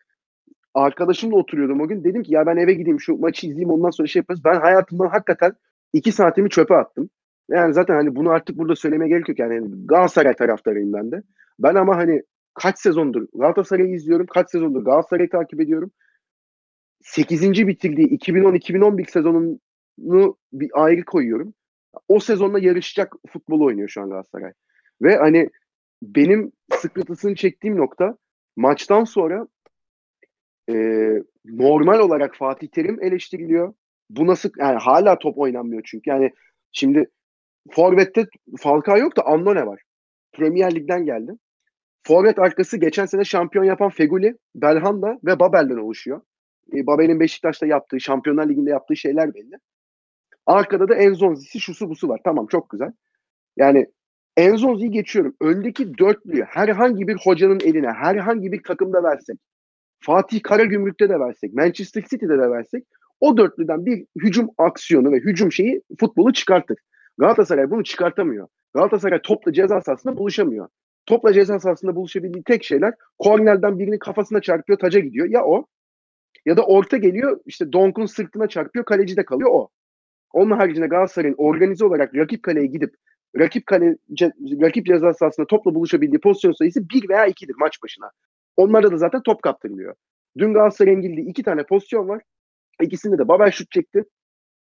arkadaşımla 0.73 1.35
oturuyordum 1.35 1.81
o 1.81 1.87
gün. 1.87 2.03
Dedim 2.03 2.23
ki 2.23 2.33
ya 2.33 2.45
ben 2.45 2.57
eve 2.57 2.73
gideyim 2.73 2.99
şu 2.99 3.17
maçı 3.17 3.47
izleyeyim 3.47 3.69
ondan 3.69 3.89
sonra 3.89 4.07
şey 4.07 4.19
yaparız. 4.19 4.45
Ben 4.45 4.59
hayatımdan 4.59 5.07
hakikaten 5.07 5.53
iki 5.93 6.11
saatimi 6.11 6.49
çöpe 6.49 6.75
attım. 6.75 7.09
Yani 7.49 7.73
zaten 7.73 7.95
hani 7.95 8.15
bunu 8.15 8.29
artık 8.29 8.57
burada 8.57 8.75
söylemeye 8.75 9.09
gerek 9.09 9.29
yok. 9.29 9.39
Yani 9.39 9.85
Galatasaray 9.85 10.35
taraftarıyım 10.35 10.93
ben 10.93 11.11
de. 11.11 11.23
Ben 11.59 11.75
ama 11.75 11.97
hani 11.97 12.23
kaç 12.53 12.79
sezondur 12.79 13.27
Galatasaray'ı 13.33 13.93
izliyorum. 13.95 14.25
Kaç 14.27 14.51
sezondur 14.51 14.85
Galatasaray'ı 14.85 15.29
takip 15.29 15.61
ediyorum. 15.61 15.91
8. 17.01 17.67
bitirdiği 17.67 18.07
2010-2011 18.17 19.11
sezonunu 19.11 19.59
bir 20.53 20.69
ayrı 20.73 21.05
koyuyorum. 21.05 21.53
O 22.07 22.19
sezonla 22.19 22.59
yarışacak 22.59 23.13
futbol 23.27 23.61
oynuyor 23.61 23.89
şu 23.89 24.01
an 24.01 24.09
Galatasaray. 24.09 24.51
Ve 25.01 25.15
hani 25.15 25.49
benim 26.01 26.51
sıkıntısını 26.71 27.35
çektiğim 27.35 27.77
nokta 27.77 28.17
maçtan 28.55 29.03
sonra 29.03 29.47
e, 30.69 30.75
normal 31.45 31.99
olarak 31.99 32.35
Fatih 32.35 32.67
Terim 32.67 33.03
eleştiriliyor. 33.03 33.73
Bu 34.09 34.27
nasıl 34.27 34.49
yani 34.57 34.79
hala 34.79 35.19
top 35.19 35.37
oynanmıyor 35.37 35.81
çünkü. 35.85 36.09
Yani 36.09 36.31
şimdi 36.71 37.09
Forvet'te 37.71 38.25
Falcao 38.59 38.97
yok 38.97 39.17
da 39.17 39.25
Annone 39.25 39.65
var. 39.65 39.81
Premier 40.33 40.75
Lig'den 40.75 41.05
geldi. 41.05 41.31
Forvet 42.07 42.39
arkası 42.39 42.77
geçen 42.77 43.05
sene 43.05 43.23
şampiyon 43.23 43.65
yapan 43.65 43.89
Feguli, 43.89 44.37
Belhanda 44.55 45.19
ve 45.25 45.39
Babel'den 45.39 45.77
oluşuyor. 45.77 46.21
E, 46.73 46.87
Babel'in 46.87 47.19
Beşiktaş'ta 47.19 47.65
yaptığı, 47.65 47.99
Şampiyonlar 47.99 48.49
Ligi'nde 48.49 48.69
yaptığı 48.69 48.95
şeyler 48.95 49.33
belli. 49.33 49.55
Arkada 50.45 50.89
da 50.89 50.95
Enzonzi'si 50.95 51.59
şusu 51.59 51.89
busu 51.89 52.09
var. 52.09 52.21
Tamam 52.23 52.47
çok 52.47 52.69
güzel. 52.69 52.91
Yani 53.57 53.87
Enzonzi'yi 54.37 54.91
geçiyorum. 54.91 55.35
Öndeki 55.41 55.97
dörtlüyü 55.97 56.43
herhangi 56.43 57.07
bir 57.07 57.17
hocanın 57.23 57.59
eline, 57.59 57.91
herhangi 57.91 58.51
bir 58.51 58.63
takımda 58.63 59.03
versek, 59.03 59.37
Fatih 59.99 60.41
Karagümrük'te 60.43 61.09
de 61.09 61.19
versek, 61.19 61.53
Manchester 61.53 62.01
City'de 62.01 62.37
de 62.37 62.49
versek 62.49 62.83
o 63.19 63.37
dörtlüden 63.37 63.85
bir 63.85 64.05
hücum 64.15 64.49
aksiyonu 64.57 65.11
ve 65.11 65.17
hücum 65.17 65.51
şeyi 65.51 65.81
futbolu 65.99 66.33
çıkartır. 66.33 66.77
Galatasaray 67.17 67.71
bunu 67.71 67.83
çıkartamıyor. 67.83 68.47
Galatasaray 68.73 69.21
topla 69.21 69.53
ceza 69.53 69.81
sahasında 69.81 70.17
buluşamıyor. 70.17 70.67
Topla 71.05 71.33
ceza 71.33 71.59
sahasında 71.59 71.95
buluşabildiği 71.95 72.43
tek 72.43 72.63
şeyler 72.63 72.93
kornerden 73.19 73.79
birinin 73.79 73.99
kafasına 73.99 74.41
çarpıyor, 74.41 74.79
taca 74.79 74.99
gidiyor. 74.99 75.27
Ya 75.29 75.45
o 75.45 75.65
ya 76.45 76.57
da 76.57 76.65
orta 76.65 76.97
geliyor 76.97 77.39
işte 77.45 77.73
Donk'un 77.73 78.05
sırtına 78.05 78.47
çarpıyor, 78.47 78.85
kaleci 78.85 79.17
de 79.17 79.25
kalıyor 79.25 79.49
o. 79.53 79.69
Onun 80.33 80.51
haricinde 80.51 80.87
Galatasaray'ın 80.87 81.35
organize 81.37 81.85
olarak 81.85 82.15
rakip 82.15 82.43
kaleye 82.43 82.65
gidip 82.65 82.95
rakip 83.39 83.65
kale 83.65 83.97
rakip 84.61 84.85
ceza 84.85 85.13
sahasında 85.13 85.47
topla 85.47 85.75
buluşabildiği 85.75 86.19
pozisyon 86.19 86.51
sayısı 86.51 86.89
1 86.89 87.09
veya 87.09 87.27
2'dir 87.27 87.55
maç 87.59 87.83
başına. 87.83 88.11
Onlarda 88.57 88.91
da 88.91 88.97
zaten 88.97 89.21
top 89.23 89.41
kaptırılıyor. 89.41 89.95
Dün 90.37 90.53
Galatasaray'ın 90.53 91.01
girdiği 91.01 91.29
iki 91.29 91.43
tane 91.43 91.63
pozisyon 91.63 92.07
var. 92.07 92.21
İkisinde 92.81 93.17
de 93.17 93.27
Babel 93.27 93.51
şut 93.51 93.71
çekti. 93.71 94.03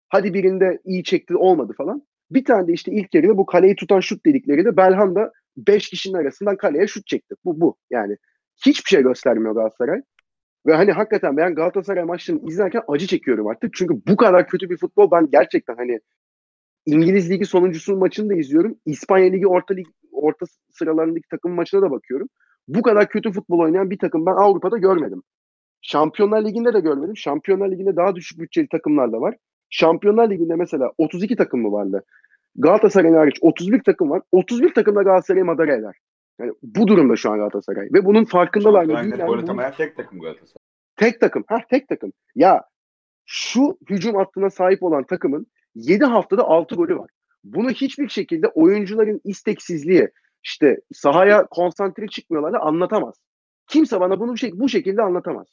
Hadi 0.09 0.33
birinde 0.33 0.79
iyi 0.85 1.03
çekti 1.03 1.35
olmadı 1.35 1.73
falan. 1.77 2.07
Bir 2.31 2.45
tane 2.45 2.67
de 2.67 2.73
işte 2.73 2.91
ilk 2.91 3.13
yarıda 3.13 3.37
bu 3.37 3.45
kaleyi 3.45 3.75
tutan 3.75 3.99
şut 3.99 4.25
dedikleri 4.25 4.65
de 4.65 4.77
Belhanda 4.77 5.31
5 5.57 5.89
kişinin 5.89 6.17
arasından 6.17 6.57
kaleye 6.57 6.87
şut 6.87 7.07
çekti. 7.07 7.35
Bu 7.45 7.61
bu 7.61 7.77
yani. 7.89 8.17
Hiçbir 8.65 8.89
şey 8.89 9.01
göstermiyor 9.01 9.55
Galatasaray. 9.55 10.01
Ve 10.67 10.75
hani 10.75 10.91
hakikaten 10.91 11.37
ben 11.37 11.55
Galatasaray 11.55 12.03
maçlarını 12.03 12.49
izlerken 12.49 12.81
acı 12.87 13.07
çekiyorum 13.07 13.47
artık. 13.47 13.73
Çünkü 13.73 13.93
bu 14.07 14.17
kadar 14.17 14.47
kötü 14.47 14.69
bir 14.69 14.77
futbol 14.77 15.11
ben 15.11 15.27
gerçekten 15.31 15.75
hani 15.75 15.99
İngiliz 16.85 17.31
Ligi 17.31 17.45
sonuncusu 17.45 17.97
maçını 17.97 18.29
da 18.29 18.33
izliyorum. 18.33 18.75
İspanya 18.85 19.31
Ligi 19.31 19.47
orta 19.47 19.73
lig 19.73 19.87
orta 20.11 20.45
sıralarındaki 20.71 21.29
takım 21.29 21.51
maçına 21.51 21.81
da 21.81 21.91
bakıyorum. 21.91 22.27
Bu 22.67 22.81
kadar 22.81 23.09
kötü 23.09 23.31
futbol 23.31 23.59
oynayan 23.59 23.89
bir 23.89 23.97
takım 23.97 24.25
ben 24.25 24.31
Avrupa'da 24.31 24.77
görmedim. 24.77 25.23
Şampiyonlar 25.81 26.45
Ligi'nde 26.45 26.73
de 26.73 26.79
görmedim. 26.79 27.17
Şampiyonlar 27.17 27.71
Ligi'nde 27.71 27.95
daha 27.95 28.15
düşük 28.15 28.39
bütçeli 28.39 28.67
takımlar 28.69 29.11
da 29.11 29.21
var. 29.21 29.35
Şampiyonlar 29.69 30.29
Ligi'nde 30.29 30.55
mesela 30.55 30.91
32 30.97 31.35
takım 31.35 31.61
mı 31.61 31.71
vardı? 31.71 32.03
Galatasaray'ın 32.55 33.15
hariç 33.15 33.37
31 33.41 33.83
takım 33.83 34.09
var. 34.09 34.21
31 34.31 34.73
takımda 34.73 35.03
Galatasaray'ı 35.03 35.45
madara 35.45 35.75
eder. 35.75 35.95
Yani 36.39 36.53
bu 36.63 36.87
durumda 36.87 37.15
şu 37.15 37.31
an 37.31 37.37
Galatasaray. 37.37 37.87
Ve 37.93 38.05
bunun 38.05 38.25
farkındalar 38.25 38.85
mı? 38.85 38.91
Yani 38.91 39.09
gol 39.25 39.37
atamayan 39.39 39.73
tek 39.77 39.95
takım 39.97 40.19
Galatasaray. 40.19 40.55
Tek 40.95 41.19
takım. 41.19 41.43
Ha 41.47 41.57
tek 41.69 41.87
takım. 41.87 42.13
Ya 42.35 42.61
şu 43.25 43.77
hücum 43.89 44.15
hattına 44.15 44.49
sahip 44.49 44.83
olan 44.83 45.03
takımın 45.03 45.47
7 45.75 46.05
haftada 46.05 46.43
6 46.43 46.75
golü 46.75 46.97
var. 46.97 47.09
Bunu 47.43 47.69
hiçbir 47.69 48.09
şekilde 48.09 48.47
oyuncuların 48.47 49.21
isteksizliği, 49.23 50.09
işte 50.43 50.77
sahaya 50.93 51.45
konsantre 51.45 52.07
çıkmıyorlar 52.07 52.53
da 52.53 52.59
anlatamaz. 52.59 53.15
Kimse 53.67 53.99
bana 53.99 54.19
bunu 54.19 54.31
bu, 54.31 54.35
şek- 54.35 54.59
bu 54.59 54.69
şekilde 54.69 55.01
anlatamaz. 55.01 55.47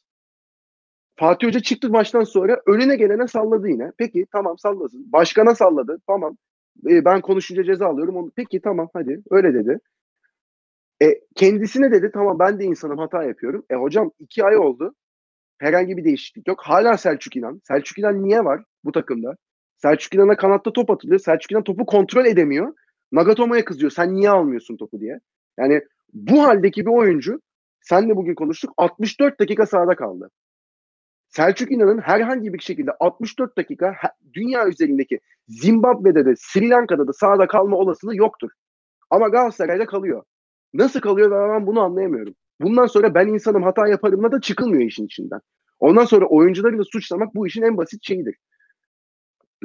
Fatih 1.17 1.47
Hoca 1.47 1.61
çıktı 1.61 1.91
maçtan 1.91 2.25
sonra 2.25 2.61
önüne 2.67 2.97
gelene 2.97 3.29
salladı 3.29 3.69
yine. 3.69 3.93
Peki 3.99 4.27
tamam 4.33 4.59
sallasın. 4.59 5.13
Başkana 5.13 5.55
salladı. 5.55 5.99
Tamam. 6.07 6.37
Ee, 6.89 7.05
ben 7.05 7.21
konuşunca 7.21 7.65
ceza 7.65 7.87
alıyorum. 7.87 8.17
Onu, 8.17 8.33
peki 8.37 8.61
tamam 8.61 8.89
hadi 8.93 9.23
öyle 9.31 9.55
dedi. 9.55 9.79
E, 11.03 11.21
kendisine 11.35 11.93
dedi 11.93 12.11
tamam 12.15 12.39
ben 12.39 12.61
de 12.61 12.65
insanım 12.65 12.99
hata 12.99 13.25
yapıyorum. 13.25 13.65
E 13.71 13.75
hocam 13.75 14.11
iki 14.19 14.45
ay 14.45 14.57
oldu. 14.57 14.95
Herhangi 15.59 15.97
bir 15.97 16.05
değişiklik 16.05 16.49
yok. 16.49 16.61
Hala 16.63 16.99
Selçuk 16.99 17.37
İnan. 17.37 17.61
Selçuk 17.65 17.99
İnan 17.99 18.23
niye 18.23 18.45
var 18.45 18.63
bu 18.85 18.93
takımda? 18.93 19.37
Selçuk 19.77 20.15
İnan'a 20.15 20.37
kanatta 20.37 20.73
top 20.73 20.91
atılıyor. 20.91 21.19
Selçuk 21.19 21.51
İnan 21.53 21.65
topu 21.65 21.87
kontrol 21.87 22.27
edemiyor. 22.27 22.75
Nagatomo'ya 23.13 23.65
kızıyor. 23.65 23.91
Sen 23.91 24.15
niye 24.15 24.31
almıyorsun 24.31 24.77
topu 24.77 25.01
diye. 25.01 25.21
Yani 25.59 25.83
bu 26.13 26.43
haldeki 26.43 26.87
bir 26.87 26.91
oyuncu 26.91 27.41
sen 27.81 28.09
de 28.09 28.17
bugün 28.17 28.35
konuştuk 28.35 28.75
64 28.77 29.41
dakika 29.41 29.67
sahada 29.67 29.97
kaldı. 29.97 30.31
Selçuk 31.29 31.73
İnan'ın 31.73 31.99
herhangi 31.99 32.53
bir 32.53 32.59
şekilde 32.59 32.91
64 33.01 33.59
dakika 33.59 33.95
dünya 34.35 34.69
üzerindeki 34.69 35.21
Zimbabwe'de 35.49 36.27
de 36.27 36.35
Sri 36.37 36.71
Lanka'da 36.71 37.09
da 37.09 37.13
sahada 37.13 37.47
kalma 37.47 37.77
olasılığı 37.77 38.17
yoktur. 38.17 38.51
Ama 39.11 39.29
Galatasaray'da 39.29 39.87
kalıyor. 39.87 40.23
Nasıl 40.75 41.01
kalıyor 41.01 41.31
ve 41.31 41.55
ben 41.55 41.67
bunu 41.67 41.81
anlayamıyorum. 41.81 42.35
Bundan 42.61 42.87
sonra 42.87 43.15
ben 43.15 43.27
insanım 43.27 43.63
hata 43.63 43.89
yaparımla 43.89 44.33
da 44.33 44.41
çıkılmıyor 44.41 44.83
işin 44.83 45.07
içinden. 45.07 45.41
Ondan 45.81 46.05
sonra 46.05 46.27
oyuncuları 46.27 46.79
da 46.79 46.85
suçlamak 46.85 47.35
bu 47.35 47.47
işin 47.47 47.63
en 47.63 47.77
basit 47.77 48.07
şeyidir. 48.07 48.37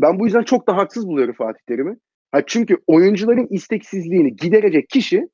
Ben 0.01 0.19
bu 0.19 0.25
yüzden 0.25 0.43
çok 0.43 0.67
da 0.67 0.77
haksız 0.77 1.07
buluyorum 1.07 1.35
Fatih 1.35 1.61
Terim'i. 1.67 1.97
Ha 2.31 2.41
çünkü 2.47 2.77
oyuncuların 2.87 3.47
isteksizliğini 3.49 4.35
giderecek 4.35 4.89
kişi 4.89 5.29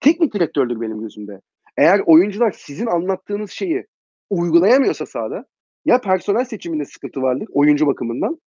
teknik 0.00 0.34
direktördür 0.34 0.80
benim 0.80 1.00
gözümde. 1.00 1.40
Eğer 1.76 2.00
oyuncular 2.06 2.52
sizin 2.52 2.86
anlattığınız 2.86 3.50
şeyi 3.50 3.86
uygulayamıyorsa 4.30 5.06
sahada 5.06 5.44
ya 5.84 6.00
personel 6.00 6.44
seçiminde 6.44 6.84
sıkıntı 6.84 7.22
vardır 7.22 7.48
oyuncu 7.52 7.86
bakımından 7.86 8.40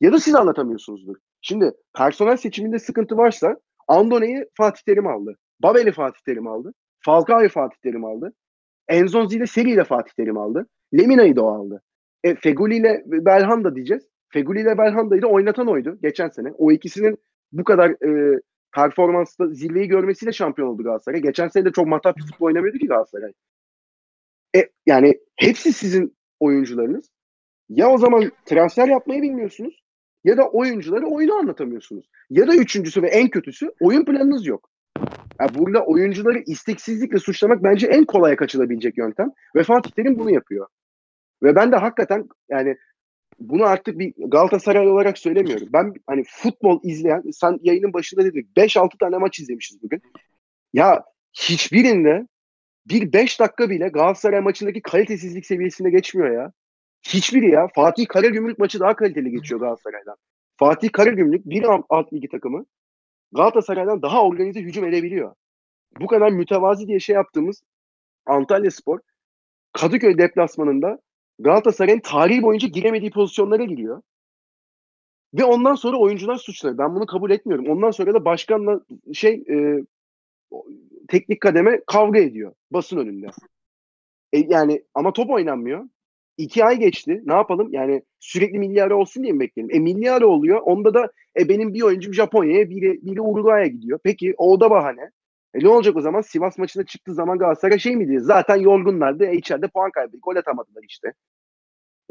ya 0.00 0.12
da 0.12 0.20
siz 0.20 0.34
anlatamıyorsunuzdur. 0.34 1.16
Şimdi 1.40 1.72
personel 1.96 2.36
seçiminde 2.36 2.78
sıkıntı 2.78 3.16
varsa 3.16 3.56
Andone'yi 3.88 4.44
Fatih 4.56 4.82
Terim 4.82 5.06
aldı. 5.06 5.36
Babel'i 5.62 5.92
Fatih 5.92 6.20
Terim 6.20 6.46
aldı. 6.46 6.74
Falcao'yu 7.04 7.48
Fatih 7.48 7.76
Terim 7.82 8.04
aldı. 8.04 8.32
Enzonzi 8.88 9.36
ile 9.36 9.46
Seri 9.46 9.70
ile 9.70 9.84
Fatih 9.84 10.12
Terim 10.12 10.38
aldı. 10.38 10.66
Lemina'yı 10.98 11.36
da 11.36 11.44
o 11.44 11.48
aldı. 11.48 11.82
E, 12.24 12.34
Feguli 12.34 12.76
ile 12.76 13.02
Belhanda 13.06 13.74
diyeceğiz. 13.74 14.02
Feguli 14.28 14.60
ile 14.60 14.78
Belhanda'yı 14.78 15.22
da 15.22 15.26
oynatan 15.26 15.68
oydu 15.68 15.98
geçen 16.02 16.28
sene. 16.28 16.52
O 16.58 16.72
ikisinin 16.72 17.18
bu 17.52 17.64
kadar 17.64 17.90
e, 17.90 18.40
performansla 18.74 19.48
zirveyi 19.48 19.88
görmesiyle 19.88 20.32
şampiyon 20.32 20.68
oldu 20.68 20.82
Galatasaray. 20.82 21.20
Geçen 21.20 21.48
sene 21.48 21.64
de 21.64 21.72
çok 21.72 21.86
matah 21.86 22.16
bir 22.16 22.22
futbol 22.22 22.46
oynamıyordu 22.46 22.78
ki 22.78 22.86
Galatasaray. 22.86 23.32
E, 24.56 24.58
yani 24.86 25.20
hepsi 25.36 25.72
sizin 25.72 26.16
oyuncularınız. 26.40 27.10
Ya 27.68 27.90
o 27.90 27.98
zaman 27.98 28.32
transfer 28.46 28.88
yapmayı 28.88 29.22
bilmiyorsunuz 29.22 29.82
ya 30.24 30.36
da 30.36 30.48
oyuncuları 30.48 31.06
oyunu 31.06 31.34
anlatamıyorsunuz. 31.34 32.06
Ya 32.30 32.48
da 32.48 32.56
üçüncüsü 32.56 33.02
ve 33.02 33.08
en 33.08 33.28
kötüsü 33.28 33.70
oyun 33.80 34.04
planınız 34.04 34.46
yok. 34.46 34.69
Yani 35.40 35.50
burada 35.54 35.84
oyuncuları 35.84 36.38
isteksizlikle 36.38 37.18
suçlamak 37.18 37.62
bence 37.62 37.86
en 37.86 38.04
kolaya 38.04 38.36
kaçılabilecek 38.36 38.98
yöntem. 38.98 39.30
Ve 39.56 39.62
Fatih 39.62 39.90
Terim 39.90 40.18
bunu 40.18 40.30
yapıyor. 40.30 40.66
Ve 41.42 41.56
ben 41.56 41.72
de 41.72 41.76
hakikaten 41.76 42.28
yani 42.48 42.76
bunu 43.38 43.64
artık 43.64 43.98
bir 43.98 44.14
Galatasaray 44.18 44.88
olarak 44.88 45.18
söylemiyorum. 45.18 45.68
Ben 45.72 45.94
hani 46.06 46.24
futbol 46.28 46.80
izleyen, 46.82 47.22
sen 47.32 47.58
yayının 47.62 47.92
başında 47.92 48.24
dedik 48.24 48.56
5-6 48.56 48.98
tane 48.98 49.18
maç 49.18 49.40
izlemişiz 49.40 49.82
bugün. 49.82 50.02
Ya 50.72 51.04
hiçbirinde 51.32 52.26
bir 52.86 53.12
5 53.12 53.40
dakika 53.40 53.70
bile 53.70 53.88
Galatasaray 53.88 54.40
maçındaki 54.40 54.82
kalitesizlik 54.82 55.46
seviyesinde 55.46 55.90
geçmiyor 55.90 56.30
ya. 56.30 56.52
Hiçbiri 57.02 57.50
ya. 57.50 57.68
Fatih 57.74 58.06
Karagümrük 58.06 58.58
maçı 58.58 58.80
daha 58.80 58.96
kaliteli 58.96 59.30
geçiyor 59.30 59.60
Galatasaray'dan. 59.60 60.16
Fatih 60.56 60.92
Karagümrük 60.92 61.46
bir 61.50 61.64
alt 61.88 62.12
ligi 62.12 62.28
takımı 62.28 62.64
Galatasaray'dan 63.32 64.02
daha 64.02 64.24
organize 64.24 64.60
hücum 64.60 64.84
edebiliyor. 64.84 65.34
Bu 66.00 66.06
kadar 66.06 66.30
mütevazi 66.30 66.86
diye 66.86 67.00
şey 67.00 67.14
yaptığımız 67.14 67.62
Antalya 68.26 68.70
Spor 68.70 69.00
Kadıköy 69.72 70.18
deplasmanında 70.18 70.98
Galatasaray'ın 71.38 72.00
tarihi 72.00 72.42
boyunca 72.42 72.68
giremediği 72.68 73.10
pozisyonlara 73.10 73.64
giriyor. 73.64 74.02
Ve 75.34 75.44
ondan 75.44 75.74
sonra 75.74 75.96
oyuncular 75.96 76.36
suçlanıyor. 76.36 76.78
Ben 76.78 76.94
bunu 76.94 77.06
kabul 77.06 77.30
etmiyorum. 77.30 77.68
Ondan 77.68 77.90
sonra 77.90 78.14
da 78.14 78.24
başkanla 78.24 78.80
şey 79.12 79.44
e, 79.48 79.84
teknik 81.08 81.40
kademe 81.40 81.80
kavga 81.86 82.18
ediyor 82.18 82.54
basın 82.70 82.96
önünde. 82.96 83.26
E, 84.32 84.38
yani 84.38 84.84
ama 84.94 85.12
top 85.12 85.30
oynanmıyor. 85.30 85.84
İki 86.40 86.64
ay 86.64 86.78
geçti. 86.78 87.22
Ne 87.26 87.32
yapalım? 87.32 87.68
Yani 87.72 88.02
sürekli 88.20 88.58
milli 88.58 88.82
ara 88.82 88.96
olsun 88.96 89.22
diye 89.22 89.32
mi 89.32 89.40
bekleyelim? 89.40 89.76
E 89.76 89.78
milli 89.78 90.10
ara 90.10 90.26
oluyor. 90.26 90.60
Onda 90.60 90.94
da 90.94 91.12
e, 91.40 91.48
benim 91.48 91.74
bir 91.74 91.82
oyuncum 91.82 92.14
Japonya'ya, 92.14 92.70
biri, 92.70 92.98
biri 93.02 93.20
Uruguay'a 93.20 93.66
gidiyor. 93.66 93.98
Peki 94.04 94.34
o 94.38 94.60
da 94.60 94.70
bahane. 94.70 95.10
E 95.54 95.58
ne 95.58 95.68
olacak 95.68 95.96
o 95.96 96.00
zaman? 96.00 96.20
Sivas 96.20 96.58
maçına 96.58 96.84
çıktığı 96.84 97.14
zaman 97.14 97.38
Galatasaray 97.38 97.78
şey 97.78 97.96
mi 97.96 98.08
diyor? 98.08 98.22
Zaten 98.22 98.56
yorgunlardı. 98.56 99.24
E 99.24 99.36
içeride 99.36 99.68
puan 99.68 99.90
kaybetti. 99.90 100.18
Gol 100.22 100.36
atamadılar 100.36 100.82
işte. 100.88 101.12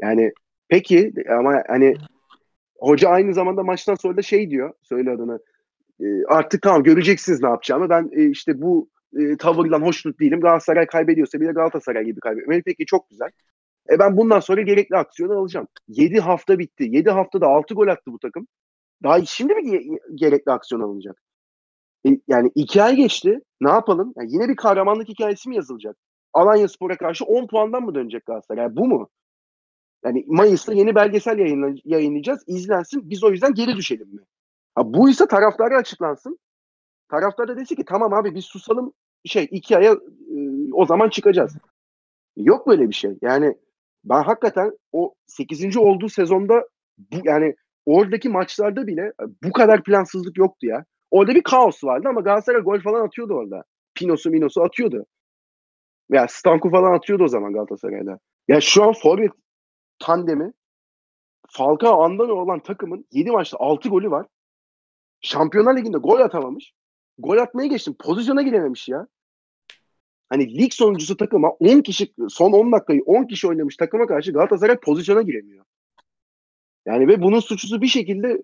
Yani 0.00 0.32
peki 0.68 1.12
ama 1.38 1.62
hani 1.68 1.96
hoca 2.78 3.08
aynı 3.08 3.34
zamanda 3.34 3.62
maçtan 3.62 3.94
sonra 3.94 4.16
da 4.16 4.22
şey 4.22 4.50
diyor. 4.50 4.72
Söyle 4.82 5.10
adını. 5.10 5.40
E, 6.00 6.24
artık 6.28 6.62
tamam 6.62 6.82
göreceksiniz 6.82 7.42
ne 7.42 7.48
yapacağımı. 7.48 7.88
Ben 7.88 8.10
e, 8.12 8.24
işte 8.24 8.62
bu 8.62 8.88
e, 9.18 9.36
tavırdan 9.36 9.82
hoşnut 9.82 10.20
değilim. 10.20 10.40
Galatasaray 10.40 10.86
kaybediyorsa 10.86 11.40
bile 11.40 11.52
Galatasaray 11.52 12.04
gibi 12.04 12.20
kaybediyor. 12.20 12.62
Peki 12.64 12.86
çok 12.86 13.10
güzel. 13.10 13.30
E 13.90 13.98
ben 13.98 14.16
bundan 14.16 14.40
sonra 14.40 14.62
gerekli 14.62 14.96
aksiyonu 14.96 15.38
alacağım. 15.38 15.68
7 15.88 16.20
hafta 16.20 16.58
bitti. 16.58 16.84
7 16.90 17.10
haftada 17.10 17.46
6 17.46 17.74
gol 17.74 17.88
attı 17.88 18.12
bu 18.12 18.18
takım. 18.18 18.46
Daha 19.02 19.24
şimdi 19.24 19.54
mi 19.54 19.98
gerekli 20.14 20.52
aksiyon 20.52 20.80
alınacak? 20.80 21.22
E, 22.06 22.10
yani 22.28 22.50
2 22.54 22.82
ay 22.82 22.96
geçti. 22.96 23.40
Ne 23.60 23.70
yapalım? 23.70 24.12
Yani 24.16 24.32
yine 24.32 24.48
bir 24.48 24.56
kahramanlık 24.56 25.08
hikayesi 25.08 25.48
mi 25.48 25.56
yazılacak? 25.56 25.96
Alanya 26.32 26.68
Spor'a 26.68 26.96
karşı 26.96 27.24
10 27.24 27.46
puandan 27.46 27.82
mı 27.82 27.94
dönecek 27.94 28.26
Galatasaray? 28.26 28.62
Yani 28.64 28.76
bu 28.76 28.86
mu? 28.86 29.08
Yani 30.04 30.24
Mayıs'ta 30.26 30.72
yeni 30.72 30.94
belgesel 30.94 31.38
yayınlayacağız. 31.84 32.44
İzlensin. 32.46 33.10
Biz 33.10 33.24
o 33.24 33.30
yüzden 33.30 33.54
geri 33.54 33.76
düşelim 33.76 34.08
mi? 34.08 34.20
Ha, 34.74 34.94
bu 34.94 35.10
ise 35.10 35.26
taraftarı 35.26 35.76
açıklansın. 35.76 36.38
Taraftar 37.10 37.48
da 37.48 37.56
desin 37.56 37.74
ki 37.74 37.84
tamam 37.84 38.14
abi 38.14 38.34
biz 38.34 38.44
susalım 38.44 38.92
şey 39.24 39.48
iki 39.50 39.76
aya 39.76 39.92
e, 39.92 39.98
o 40.72 40.86
zaman 40.86 41.08
çıkacağız. 41.08 41.56
Yok 42.36 42.66
böyle 42.66 42.88
bir 42.88 42.94
şey. 42.94 43.18
Yani 43.22 43.56
ben 44.04 44.22
hakikaten 44.22 44.78
o 44.92 45.14
8. 45.26 45.76
olduğu 45.76 46.08
sezonda 46.08 46.62
bu 46.98 47.16
yani 47.24 47.54
oradaki 47.86 48.28
maçlarda 48.28 48.86
bile 48.86 49.12
bu 49.44 49.52
kadar 49.52 49.82
plansızlık 49.82 50.38
yoktu 50.38 50.66
ya. 50.66 50.84
Orada 51.10 51.34
bir 51.34 51.42
kaos 51.42 51.84
vardı 51.84 52.08
ama 52.08 52.20
Galatasaray 52.20 52.60
gol 52.60 52.80
falan 52.80 53.06
atıyordu 53.06 53.34
orada. 53.34 53.64
Pinosu 53.94 54.30
Minosu 54.30 54.62
atıyordu. 54.62 55.06
Ya 56.10 56.26
Stanku 56.28 56.70
falan 56.70 56.94
atıyordu 56.94 57.24
o 57.24 57.28
zaman 57.28 57.52
Galatasaray'da. 57.52 58.18
Ya 58.48 58.60
şu 58.60 58.84
an 58.84 58.92
forvet 58.92 59.30
tandemi 59.98 60.52
Falcao 61.48 62.02
Andano 62.02 62.32
olan 62.32 62.60
takımın 62.60 63.06
7 63.12 63.30
maçta 63.30 63.56
6 63.60 63.88
golü 63.88 64.10
var. 64.10 64.26
Şampiyonlar 65.20 65.76
Ligi'nde 65.76 65.98
gol 65.98 66.20
atamamış. 66.20 66.72
Gol 67.18 67.36
atmaya 67.36 67.66
geçtim. 67.66 67.96
Pozisyona 67.98 68.42
girememiş 68.42 68.88
ya. 68.88 69.06
Hani 70.30 70.58
lig 70.58 70.72
sonuncusu 70.72 71.16
takıma 71.16 71.50
10 71.50 71.80
kişi 71.80 72.12
son 72.28 72.52
10 72.52 72.72
dakikayı 72.72 73.02
10 73.06 73.24
kişi 73.24 73.48
oynamış 73.48 73.76
takıma 73.76 74.06
karşı 74.06 74.32
Galatasaray 74.32 74.76
pozisyona 74.76 75.22
giremiyor. 75.22 75.64
Yani 76.86 77.08
ve 77.08 77.22
bunun 77.22 77.40
suçlusu 77.40 77.82
bir 77.82 77.86
şekilde 77.86 78.42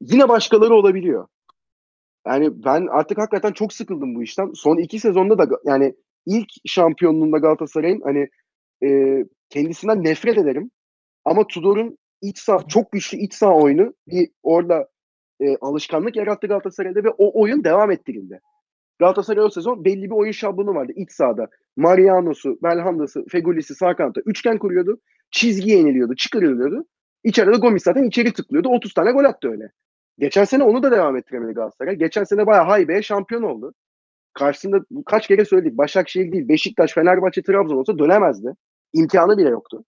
yine 0.00 0.28
başkaları 0.28 0.74
olabiliyor. 0.74 1.28
Yani 2.26 2.64
ben 2.64 2.86
artık 2.86 3.18
hakikaten 3.18 3.52
çok 3.52 3.72
sıkıldım 3.72 4.14
bu 4.14 4.22
işten. 4.22 4.52
Son 4.54 4.76
iki 4.76 5.00
sezonda 5.00 5.38
da 5.38 5.48
yani 5.64 5.94
ilk 6.26 6.48
şampiyonluğunda 6.66 7.38
Galatasaray'ın 7.38 8.00
hani 8.00 8.28
e, 8.84 9.18
kendisinden 9.50 10.04
nefret 10.04 10.38
ederim. 10.38 10.70
Ama 11.24 11.46
Tudor'un 11.46 11.98
iç 12.22 12.38
sağ 12.38 12.62
çok 12.68 12.92
güçlü 12.92 13.18
iç 13.18 13.34
sağ 13.34 13.54
oyunu 13.54 13.94
bir 14.08 14.30
orada 14.42 14.88
e, 15.40 15.56
alışkanlık 15.56 16.16
yarattı 16.16 16.46
Galatasaray'da 16.46 17.04
ve 17.04 17.10
o 17.10 17.40
oyun 17.40 17.64
devam 17.64 17.90
ettirildi. 17.90 18.40
Galatasaray 18.98 19.44
o 19.44 19.50
sezon 19.50 19.84
belli 19.84 20.04
bir 20.04 20.14
oyun 20.14 20.32
şablonu 20.32 20.74
vardı 20.74 20.92
iç 20.96 21.12
sahada. 21.12 21.48
Mariano'su, 21.76 22.58
Belhanda'sı, 22.62 23.24
Fegulisi 23.28 23.74
sağ 23.74 23.96
kanatta 23.96 24.20
üçgen 24.26 24.58
kuruyordu. 24.58 25.00
Çizgiye 25.30 25.78
yeniliyordu, 25.78 26.14
çıkarılıyordu. 26.14 26.86
İçeride 27.24 27.56
Gomis 27.56 27.82
zaten 27.82 28.04
içeri 28.04 28.32
tıklıyordu. 28.32 28.68
30 28.68 28.94
tane 28.94 29.12
gol 29.12 29.24
attı 29.24 29.50
öyle. 29.50 29.70
Geçen 30.18 30.44
sene 30.44 30.64
onu 30.64 30.82
da 30.82 30.90
devam 30.90 31.16
ettiremedi 31.16 31.52
Galatasaray. 31.52 31.96
Geçen 31.96 32.24
sene 32.24 32.46
bayağı 32.46 32.64
haybeye 32.64 33.02
şampiyon 33.02 33.42
oldu. 33.42 33.74
Karşısında 34.34 34.84
kaç 35.06 35.26
kere 35.28 35.44
söyledik. 35.44 35.78
Başakşehir 35.78 36.32
değil, 36.32 36.48
Beşiktaş, 36.48 36.94
Fenerbahçe, 36.94 37.42
Trabzon 37.42 37.76
olsa 37.76 37.98
dönemezdi. 37.98 38.54
İmkanı 38.92 39.38
bile 39.38 39.48
yoktu. 39.48 39.84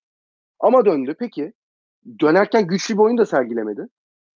Ama 0.61 0.85
döndü. 0.85 1.15
Peki 1.19 1.53
dönerken 2.21 2.67
güçlü 2.67 2.95
bir 2.95 3.03
oyun 3.03 3.19
da 3.19 3.27
sergilemedi. 3.27 3.89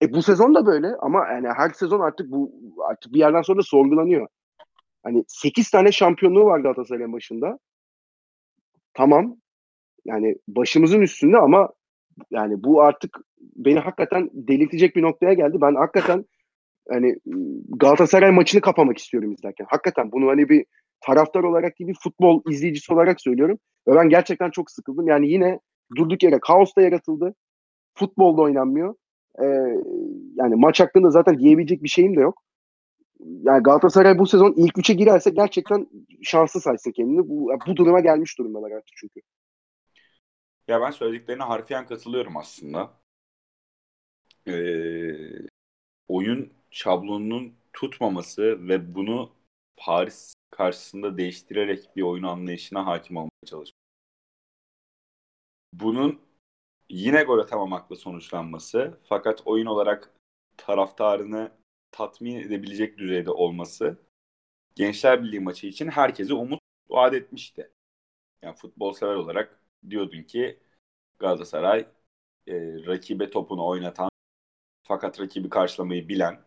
E 0.02 0.12
bu 0.12 0.22
sezon 0.22 0.54
da 0.54 0.66
böyle 0.66 0.96
ama 1.00 1.26
yani 1.28 1.48
her 1.56 1.70
sezon 1.70 2.00
artık 2.00 2.30
bu 2.30 2.52
artık 2.88 3.14
bir 3.14 3.18
yerden 3.18 3.42
sonra 3.42 3.62
sorgulanıyor. 3.62 4.28
Hani 5.02 5.24
8 5.28 5.70
tane 5.70 5.92
şampiyonluğu 5.92 6.44
var 6.44 6.60
Galatasaray'ın 6.60 7.12
başında. 7.12 7.58
Tamam. 8.94 9.36
Yani 10.04 10.36
başımızın 10.48 11.00
üstünde 11.00 11.38
ama 11.38 11.68
yani 12.30 12.64
bu 12.64 12.82
artık 12.82 13.18
beni 13.40 13.78
hakikaten 13.78 14.30
delirtecek 14.32 14.96
bir 14.96 15.02
noktaya 15.02 15.32
geldi. 15.32 15.60
Ben 15.60 15.74
hakikaten 15.74 16.24
hani 16.88 17.16
Galatasaray 17.68 18.30
maçını 18.30 18.60
kapamak 18.60 18.98
istiyorum 18.98 19.32
izlerken. 19.32 19.66
Hakikaten 19.68 20.12
bunu 20.12 20.28
hani 20.28 20.48
bir 20.48 20.64
taraftar 21.00 21.44
olarak 21.44 21.78
değil 21.78 21.88
bir 21.90 21.98
futbol 22.02 22.42
izleyicisi 22.50 22.92
olarak 22.92 23.20
söylüyorum. 23.20 23.58
Ve 23.88 23.94
ben 23.94 24.08
gerçekten 24.08 24.50
çok 24.50 24.70
sıkıldım. 24.70 25.08
Yani 25.08 25.28
yine 25.28 25.60
durduk 25.96 26.22
yere 26.22 26.38
kaos 26.40 26.76
da 26.76 26.82
yaratıldı. 26.82 27.34
Futbolda 27.94 28.42
oynanmıyor. 28.42 28.94
Ee, 29.42 29.44
yani 30.34 30.54
maç 30.56 30.80
hakkında 30.80 31.10
zaten 31.10 31.38
diyebilecek 31.38 31.82
bir 31.82 31.88
şeyim 31.88 32.16
de 32.16 32.20
yok. 32.20 32.42
Yani 33.24 33.62
Galatasaray 33.62 34.18
bu 34.18 34.26
sezon 34.26 34.54
ilk 34.56 34.78
üçe 34.78 34.94
girerse 34.94 35.30
gerçekten 35.30 35.88
şanslı 36.22 36.60
saysın 36.60 36.92
kendini. 36.92 37.28
Bu, 37.28 37.52
bu 37.66 37.76
duruma 37.76 38.00
gelmiş 38.00 38.38
durumdalar 38.38 38.70
artık 38.70 38.96
çünkü. 38.96 39.20
Ya 40.68 40.80
ben 40.80 40.90
söylediklerine 40.90 41.42
harfiyen 41.42 41.86
katılıyorum 41.86 42.36
aslında. 42.36 42.90
Ee, 44.46 45.30
oyun 46.08 46.52
şablonunun 46.70 47.54
tutmaması 47.72 48.68
ve 48.68 48.94
bunu 48.94 49.32
Paris 49.76 50.34
karşısında 50.50 51.18
değiştirerek 51.18 51.96
bir 51.96 52.02
oyun 52.02 52.22
anlayışına 52.22 52.86
hakim 52.86 53.16
olmaya 53.16 53.46
çalışmak. 53.46 53.80
Bunun 55.72 56.20
yine 56.88 57.22
gol 57.22 57.38
atamamakla 57.38 57.96
sonuçlanması 57.96 59.00
fakat 59.04 59.42
oyun 59.46 59.66
olarak 59.66 60.14
taraftarını 60.56 61.59
tatmin 61.92 62.36
edebilecek 62.40 62.98
düzeyde 62.98 63.30
olması 63.30 63.98
Gençler 64.76 65.24
Birliği 65.24 65.40
maçı 65.40 65.66
için 65.66 65.88
herkese 65.88 66.34
umut 66.34 66.60
vaat 66.90 67.14
etmişti. 67.14 67.72
Yani 68.42 68.56
futbol 68.56 68.92
sever 68.92 69.14
olarak 69.14 69.60
diyordun 69.90 70.22
ki 70.22 70.60
Galatasaray 71.18 71.80
e, 72.48 72.54
rakibe 72.86 73.30
topunu 73.30 73.66
oynatan 73.66 74.10
fakat 74.82 75.20
rakibi 75.20 75.48
karşılamayı 75.48 76.08
bilen 76.08 76.44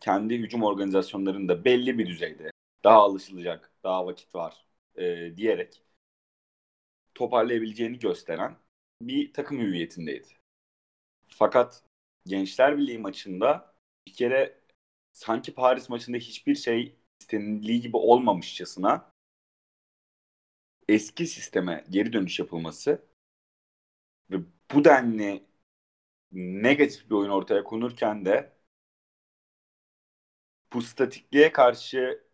kendi 0.00 0.38
hücum 0.38 0.62
organizasyonlarında 0.64 1.64
belli 1.64 1.98
bir 1.98 2.06
düzeyde 2.06 2.50
daha 2.84 2.98
alışılacak, 2.98 3.72
daha 3.84 4.06
vakit 4.06 4.34
var 4.34 4.66
e, 4.96 5.36
diyerek 5.36 5.82
toparlayabileceğini 7.14 7.98
gösteren 7.98 8.56
bir 9.02 9.32
takım 9.32 9.58
hüviyetindeydi. 9.58 10.28
Fakat 11.28 11.82
Gençler 12.26 12.78
Birliği 12.78 12.98
maçında 12.98 13.74
bir 14.06 14.12
kere 14.14 14.60
sanki 15.14 15.54
Paris 15.54 15.90
maçında 15.90 16.18
hiçbir 16.18 16.54
şey 16.54 16.96
istenildiği 17.20 17.80
gibi 17.80 17.96
olmamışçasına 17.96 19.12
eski 20.88 21.26
sisteme 21.26 21.84
geri 21.90 22.12
dönüş 22.12 22.38
yapılması 22.38 23.02
ve 24.30 24.36
bu 24.74 24.84
denli 24.84 25.44
negatif 26.32 27.10
bir 27.10 27.14
oyun 27.14 27.30
ortaya 27.30 27.64
konurken 27.64 28.24
de 28.24 28.52
bu 30.72 30.82
statikliğe 30.82 31.52
karşı 31.52 32.24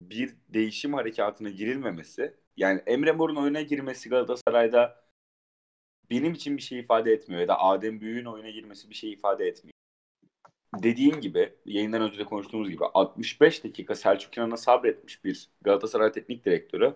bir 0.00 0.36
değişim 0.48 0.92
harekatına 0.94 1.48
girilmemesi 1.50 2.36
yani 2.56 2.82
Emre 2.86 3.12
Mor'un 3.12 3.36
oyuna 3.36 3.62
girmesi 3.62 4.08
Galatasaray'da 4.08 5.06
benim 6.10 6.32
için 6.32 6.56
bir 6.56 6.62
şey 6.62 6.78
ifade 6.80 7.12
etmiyor 7.12 7.40
ya 7.40 7.48
da 7.48 7.60
Adem 7.60 8.00
Büyük'ün 8.00 8.24
oyuna 8.24 8.50
girmesi 8.50 8.90
bir 8.90 8.94
şey 8.94 9.12
ifade 9.12 9.46
etmiyor. 9.46 9.75
Dediğin 10.82 11.20
gibi 11.20 11.54
yayından 11.66 12.02
önce 12.02 12.18
de 12.18 12.24
konuştuğumuz 12.24 12.70
gibi 12.70 12.84
65 12.84 13.64
dakika 13.64 13.94
Selçuk 13.94 14.36
İnan'a 14.36 14.56
sabretmiş 14.56 15.24
bir 15.24 15.50
Galatasaray 15.62 16.12
Teknik 16.12 16.44
Direktörü 16.44 16.94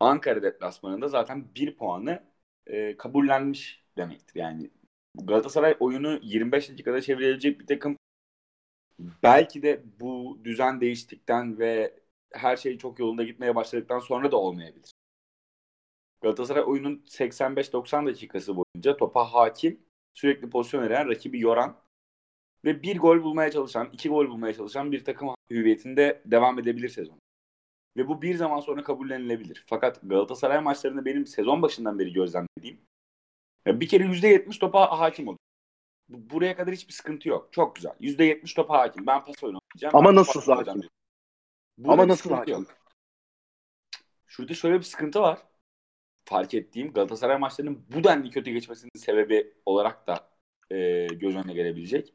Ankara 0.00 0.42
deplasmanında 0.42 1.08
zaten 1.08 1.54
bir 1.54 1.76
puanı 1.76 2.22
e, 2.66 2.96
kabullenmiş 2.96 3.84
demektir. 3.96 4.40
Yani 4.40 4.70
Galatasaray 5.14 5.76
oyunu 5.80 6.20
25 6.22 6.70
dakikada 6.70 7.00
çevirebilecek 7.00 7.60
bir 7.60 7.66
takım 7.66 7.96
belki 9.22 9.62
de 9.62 9.82
bu 10.00 10.40
düzen 10.44 10.80
değiştikten 10.80 11.58
ve 11.58 12.00
her 12.32 12.56
şey 12.56 12.78
çok 12.78 12.98
yolunda 12.98 13.24
gitmeye 13.24 13.54
başladıktan 13.54 13.98
sonra 13.98 14.32
da 14.32 14.36
olmayabilir. 14.36 14.92
Galatasaray 16.20 16.62
oyunun 16.66 17.04
85-90 17.06 18.06
dakikası 18.06 18.56
boyunca 18.56 18.96
topa 18.96 19.24
hakim, 19.24 19.80
sürekli 20.14 20.50
pozisyon 20.50 20.82
veren, 20.82 21.08
rakibi 21.08 21.40
yoran 21.40 21.76
ve 22.64 22.82
bir 22.82 22.98
gol 22.98 23.22
bulmaya 23.22 23.50
çalışan, 23.50 23.88
iki 23.92 24.08
gol 24.08 24.28
bulmaya 24.28 24.54
çalışan 24.54 24.92
bir 24.92 25.04
takım 25.04 25.34
hüviyetinde 25.50 26.22
devam 26.26 26.58
edebilir 26.58 26.88
sezon. 26.88 27.18
Ve 27.96 28.08
bu 28.08 28.22
bir 28.22 28.34
zaman 28.34 28.60
sonra 28.60 28.82
kabullenilebilir. 28.82 29.64
Fakat 29.66 30.00
Galatasaray 30.02 30.60
maçlarında 30.60 31.04
benim 31.04 31.26
sezon 31.26 31.62
başından 31.62 31.98
beri 31.98 32.12
gözlemlediğim 32.12 32.80
bir 33.66 33.88
kere 33.88 34.04
%70 34.04 34.58
topa 34.58 35.00
hakim 35.00 35.28
oluyor. 35.28 35.38
Buraya 36.08 36.56
kadar 36.56 36.74
hiçbir 36.74 36.92
sıkıntı 36.92 37.28
yok. 37.28 37.48
Çok 37.52 37.76
güzel. 37.76 37.92
%70 38.00 38.54
topa 38.54 38.78
hakim. 38.78 39.06
Ben 39.06 39.24
pas 39.24 39.44
oynayacağım. 39.44 39.96
Ama 39.96 40.14
nasıl 40.14 40.52
hakim? 40.52 40.82
Ama 41.84 42.08
nasıl 42.08 42.30
hakim? 42.30 42.54
Yok. 42.54 42.76
Şurada 44.26 44.54
şöyle 44.54 44.78
bir 44.78 44.84
sıkıntı 44.84 45.20
var. 45.20 45.38
Fark 46.24 46.54
ettiğim 46.54 46.92
Galatasaray 46.92 47.38
maçlarının 47.38 47.84
bu 47.94 48.04
denli 48.04 48.30
kötü 48.30 48.50
geçmesinin 48.50 48.90
sebebi 48.96 49.54
olarak 49.66 50.06
da 50.06 50.30
e, 50.70 51.06
göz 51.06 51.36
önüne 51.36 51.52
gelebilecek. 51.52 52.14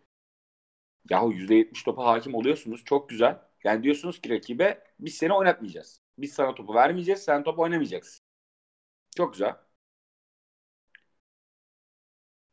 Yahu 1.10 1.34
%70 1.34 1.84
topa 1.84 2.06
hakim 2.06 2.36
oluyorsunuz. 2.36 2.84
Çok 2.86 3.10
güzel. 3.10 3.40
Yani 3.64 3.84
diyorsunuz 3.84 4.22
ki 4.22 4.30
rakibe 4.30 4.84
biz 5.00 5.16
seni 5.16 5.34
oynatmayacağız. 5.34 6.02
Biz 6.18 6.34
sana 6.34 6.56
topu 6.56 6.74
vermeyeceğiz. 6.74 7.22
Sen 7.24 7.44
top 7.44 7.60
oynamayacaksın. 7.60 8.22
Çok 9.18 9.34
güzel. 9.34 9.56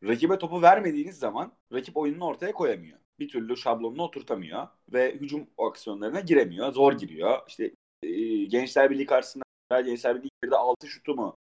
Rakibe 0.04 0.38
topu 0.38 0.62
vermediğiniz 0.62 1.18
zaman 1.18 1.52
rakip 1.72 1.96
oyununu 1.96 2.24
ortaya 2.26 2.52
koyamıyor. 2.52 2.98
Bir 3.18 3.28
türlü 3.28 3.56
şablonunu 3.56 4.02
oturtamıyor 4.02 4.68
ve 4.92 5.14
hücum 5.14 5.46
aksiyonlarına 5.58 6.20
giremiyor. 6.20 6.72
Zor 6.72 6.92
giriyor. 6.92 7.38
İşte 7.48 7.74
e, 8.02 8.44
Gençler 8.44 8.90
Birliği 8.90 9.06
karşısında 9.06 9.44
Gençler 9.70 10.16
Birliği 10.16 10.56
6 10.56 10.88
şutu 10.88 11.14
mu 11.14 11.36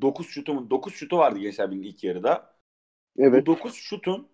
9 0.00 0.26
şutumun 0.28 0.70
9 0.70 0.94
şutu 0.94 1.18
vardı 1.18 1.38
Gençler 1.38 1.70
Birliği 1.70 1.88
ilk 1.88 2.04
yarıda. 2.04 2.56
Evet. 3.18 3.46
Bu 3.46 3.46
9 3.46 3.74
şutun 3.74 4.28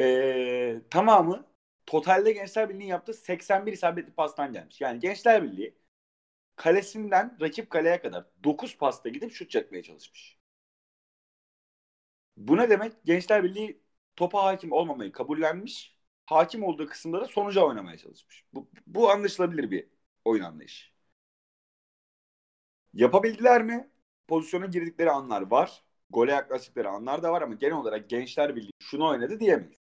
ee, 0.00 0.82
tamamı 0.90 1.46
totalde 1.86 2.32
Gençler 2.32 2.68
Birliği'nin 2.68 2.86
yaptığı 2.86 3.14
81 3.14 3.72
isabetli 3.72 4.12
pastan 4.14 4.52
gelmiş. 4.52 4.80
Yani 4.80 5.00
Gençler 5.00 5.42
Birliği 5.42 5.74
kalesinden 6.56 7.38
rakip 7.40 7.70
kaleye 7.70 8.02
kadar 8.02 8.26
9 8.44 8.78
pasta 8.78 9.08
gidip 9.08 9.32
şut 9.32 9.50
çekmeye 9.50 9.82
çalışmış. 9.84 10.38
Bu 12.36 12.56
ne 12.56 12.70
demek? 12.70 12.92
Gençler 13.04 13.44
Birliği 13.44 13.82
topa 14.16 14.44
hakim 14.44 14.72
olmamayı 14.72 15.12
kabullenmiş. 15.12 15.96
Hakim 16.26 16.62
olduğu 16.64 16.86
kısımda 16.86 17.20
da 17.20 17.26
sonuca 17.26 17.60
oynamaya 17.62 17.98
çalışmış. 17.98 18.44
Bu, 18.52 18.70
bu 18.86 19.10
anlaşılabilir 19.10 19.70
bir 19.70 19.88
oyun 20.24 20.42
anlayışı. 20.44 20.90
Yapabildiler 22.94 23.62
mi? 23.62 23.90
Pozisyona 24.28 24.66
girdikleri 24.66 25.10
anlar 25.10 25.42
var. 25.50 25.82
Gole 26.10 26.32
yaklaştıkları 26.32 26.88
anlar 26.90 27.22
da 27.22 27.32
var 27.32 27.42
ama 27.42 27.54
genel 27.54 27.74
olarak 27.76 28.10
Gençler 28.10 28.56
Birliği 28.56 28.72
şunu 28.82 29.08
oynadı 29.08 29.40
diyemeyiz. 29.40 29.79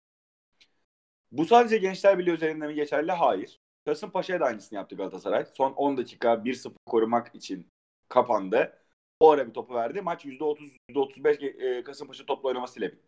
Bu 1.33 1.45
sadece 1.45 1.77
Gençler 1.77 2.19
Birliği 2.19 2.31
üzerinde 2.31 2.67
mi 2.67 2.75
geçerli? 2.75 3.11
Hayır. 3.11 3.59
Kasımpaşa'ya 3.85 4.39
da 4.39 4.45
aynısını 4.45 4.77
yaptı 4.77 4.95
Galatasaray. 4.95 5.45
Son 5.45 5.71
10 5.71 5.97
dakika 5.97 6.45
1-0 6.45 6.77
korumak 6.85 7.35
için 7.35 7.67
kapandı. 8.09 8.79
O 9.19 9.31
ara 9.31 9.47
bir 9.47 9.53
topu 9.53 9.73
verdi. 9.75 10.01
Maç 10.01 10.25
%30, 10.25 10.71
%35 10.89 11.77
e, 11.79 11.83
Kasımpaşa 11.83 12.25
topla 12.25 12.49
oynamasıyla 12.49 12.91
bitti. 12.91 13.07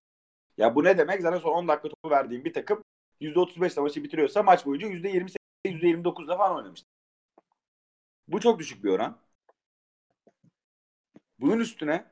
Ya 0.57 0.75
bu 0.75 0.83
ne 0.83 0.97
demek? 0.97 1.21
Zaten 1.21 1.39
son 1.39 1.53
10 1.53 1.67
dakika 1.67 1.89
topu 1.89 2.09
verdiğim 2.09 2.45
bir 2.45 2.53
takım 2.53 2.83
%35'le 3.21 3.81
maçı 3.81 4.03
bitiriyorsa 4.03 4.43
maç 4.43 4.65
boyunca 4.65 4.87
%28, 4.87 5.37
%29'da 5.65 6.37
falan 6.37 6.57
oynamıştı. 6.57 6.87
Bu 8.27 8.39
çok 8.39 8.59
düşük 8.59 8.83
bir 8.83 8.89
oran. 8.89 9.17
Bunun 11.39 11.59
üstüne 11.59 12.11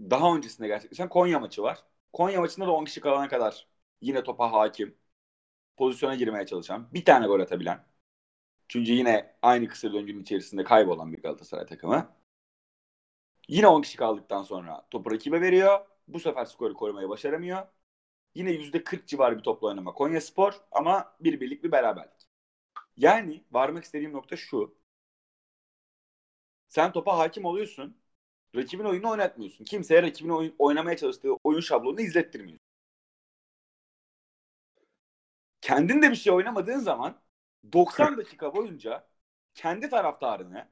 daha 0.00 0.36
öncesinde 0.36 0.68
gerçekleşen 0.68 1.08
Konya 1.08 1.40
maçı 1.40 1.62
var. 1.62 1.84
Konya 2.12 2.40
maçında 2.40 2.66
da 2.66 2.72
10 2.72 2.84
kişi 2.84 3.00
kalana 3.00 3.28
kadar 3.28 3.66
yine 4.00 4.22
topa 4.24 4.52
hakim, 4.52 4.98
pozisyona 5.76 6.14
girmeye 6.14 6.46
çalışan, 6.46 6.88
bir 6.94 7.04
tane 7.04 7.26
gol 7.26 7.40
atabilen. 7.40 7.86
Çünkü 8.68 8.92
yine 8.92 9.36
aynı 9.42 9.68
kısır 9.68 9.92
döngünün 9.94 10.22
içerisinde 10.22 10.64
kaybolan 10.64 11.12
bir 11.12 11.22
Galatasaray 11.22 11.66
takımı. 11.66 12.16
Yine 13.48 13.66
10 13.68 13.82
kişi 13.82 13.96
kaldıktan 13.96 14.42
sonra 14.42 14.86
topu 14.90 15.10
rakibe 15.10 15.40
veriyor. 15.40 15.86
Bu 16.08 16.20
sefer 16.20 16.44
skoru 16.44 16.74
korumayı 16.74 17.08
başaramıyor. 17.08 17.66
Yine 18.34 18.50
%40 18.52 19.08
civarı 19.08 19.38
bir 19.38 19.42
topla 19.42 19.68
oynama 19.68 19.92
Konya 19.94 20.20
Spor 20.20 20.54
ama 20.72 21.16
bir 21.20 21.40
birlik 21.40 21.64
bir 21.64 21.72
beraberlik. 21.72 22.28
Yani 22.96 23.44
varmak 23.52 23.84
istediğim 23.84 24.12
nokta 24.12 24.36
şu. 24.36 24.78
Sen 26.68 26.92
topa 26.92 27.18
hakim 27.18 27.44
oluyorsun. 27.44 27.96
Rakibin 28.56 28.84
oyunu 28.84 29.10
oynatmıyorsun. 29.10 29.64
Kimseye 29.64 30.02
rakibin 30.02 30.30
oyun, 30.30 30.54
oynamaya 30.58 30.96
çalıştığı 30.96 31.32
oyun 31.44 31.60
şablonunu 31.60 32.00
izlettirmiyorsun. 32.00 32.65
Kendin 35.60 36.02
de 36.02 36.10
bir 36.10 36.16
şey 36.16 36.32
oynamadığın 36.32 36.78
zaman 36.78 37.20
90 37.72 38.18
dakika 38.18 38.54
boyunca 38.54 39.08
kendi 39.54 39.88
taraftarını 39.90 40.68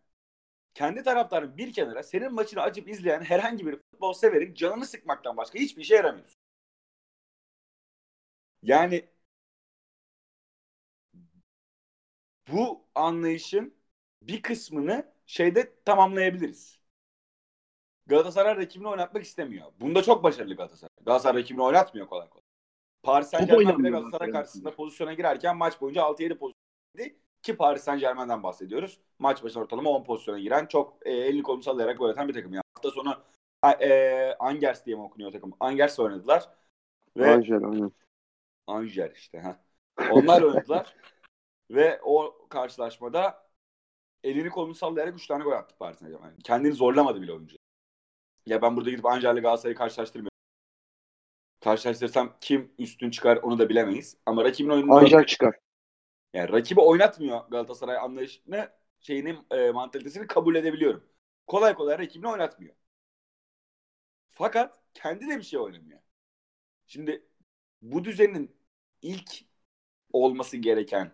kendi 0.75 1.03
taraftarın 1.05 1.57
bir 1.59 1.73
kenara 1.73 2.03
senin 2.03 2.35
maçını 2.35 2.63
açıp 2.63 2.89
izleyen 2.89 3.23
herhangi 3.23 3.67
bir 3.67 3.77
futbol 3.93 4.13
severin 4.13 4.55
canını 4.55 4.87
sıkmaktan 4.87 5.37
başka 5.37 5.59
hiçbir 5.59 5.83
işe 5.83 5.97
yaramıyorsun. 5.97 6.37
Yani 8.63 9.09
bu 12.49 12.87
anlayışın 12.95 13.75
bir 14.23 14.43
kısmını 14.43 15.13
şeyde 15.27 15.83
tamamlayabiliriz. 15.85 16.79
Galatasaray 18.07 18.57
rakibini 18.57 18.89
oynatmak 18.89 19.25
istemiyor. 19.25 19.73
Bunda 19.81 20.03
çok 20.03 20.23
başarılı 20.25 20.55
Galatasaray. 20.57 20.91
Galatasaray 21.07 21.41
rakibini 21.43 21.63
oynatmıyor 21.63 22.07
kolay 22.07 22.29
kolay. 22.31 22.44
Paris 23.05 23.29
Saint 23.29 23.51
Germain 23.51 23.93
Galatasaray 23.93 24.31
karşısında 24.31 24.75
pozisyona 24.75 25.13
girerken 25.13 25.57
maç 25.57 25.81
boyunca 25.81 26.03
6-7 26.03 26.39
pozisyon 26.39 26.65
ki 27.43 27.57
Paris 27.57 27.83
Saint 27.83 28.01
Germain'den 28.01 28.43
bahsediyoruz. 28.43 29.01
Maç 29.19 29.45
başına 29.45 29.63
ortalama 29.63 29.91
10 29.91 30.05
pozisyona 30.05 30.39
giren 30.39 30.67
çok 30.67 31.07
e, 31.07 31.13
elini 31.13 31.43
kolunu 31.43 31.63
sallayarak 31.63 31.99
gol 31.99 32.09
atan 32.09 32.29
bir 32.29 32.35
takım. 32.35 32.53
Yani 32.53 32.63
hafta 32.75 32.91
sonu 32.91 33.23
e, 33.81 34.37
Angers 34.39 34.87
diye 34.87 34.97
mi 34.97 35.03
okunuyor 35.03 35.33
takım? 35.33 35.55
Angers 35.61 35.99
oynadılar. 35.99 36.49
Ve 37.17 37.31
Angers, 37.31 37.63
aynen. 37.63 37.93
Angers 38.67 39.17
işte. 39.17 39.41
Ha. 39.41 39.61
Onlar 40.11 40.43
oynadılar. 40.43 40.97
Ve 41.71 42.01
o 42.03 42.47
karşılaşmada 42.49 43.49
elini 44.25 44.51
kolunu 44.51 44.75
sallayarak 44.75 45.15
3 45.15 45.27
tane 45.27 45.45
gol 45.45 45.53
attı 45.53 45.75
Paris 45.79 45.99
Saint 45.99 46.15
Germain. 46.15 46.37
Kendini 46.37 46.73
zorlamadı 46.73 47.23
bile 47.23 47.33
oyuncu. 47.33 47.57
Ya 48.47 48.63
ben 48.63 48.77
burada 48.77 48.91
gidip 48.91 49.07
Angel'le 49.07 49.43
Galatasaray'ı 49.43 49.77
karşılaştırmıyorum. 49.77 50.34
Karşılaştırsam 51.65 52.37
kim 52.41 52.73
üstün 52.79 53.11
çıkar 53.11 53.37
onu 53.37 53.59
da 53.59 53.69
bilemeyiz. 53.69 54.17
Ama 54.27 54.45
rakibin 54.45 54.71
oyununda... 54.71 54.95
Angel 54.95 55.27
çıkar. 55.27 55.55
Yani 56.35 56.53
rakibi 56.53 56.81
oynatmıyor 56.81 57.49
Galatasaray 57.51 57.97
anlayışını, 57.97 58.71
şeyini, 59.01 59.37
e, 59.51 59.71
mantalitesini 59.71 60.27
kabul 60.27 60.55
edebiliyorum. 60.55 61.05
Kolay 61.47 61.75
kolay 61.75 61.99
rakibini 61.99 62.29
oynatmıyor. 62.29 62.75
Fakat 64.31 64.79
kendi 64.95 65.29
de 65.29 65.39
bir 65.39 65.43
şey 65.43 65.59
oynamıyor. 65.61 66.01
Şimdi 66.87 67.27
bu 67.83 68.05
düzenin 68.05 68.57
ilk 69.03 69.31
olması 70.13 70.57
gereken 70.57 71.13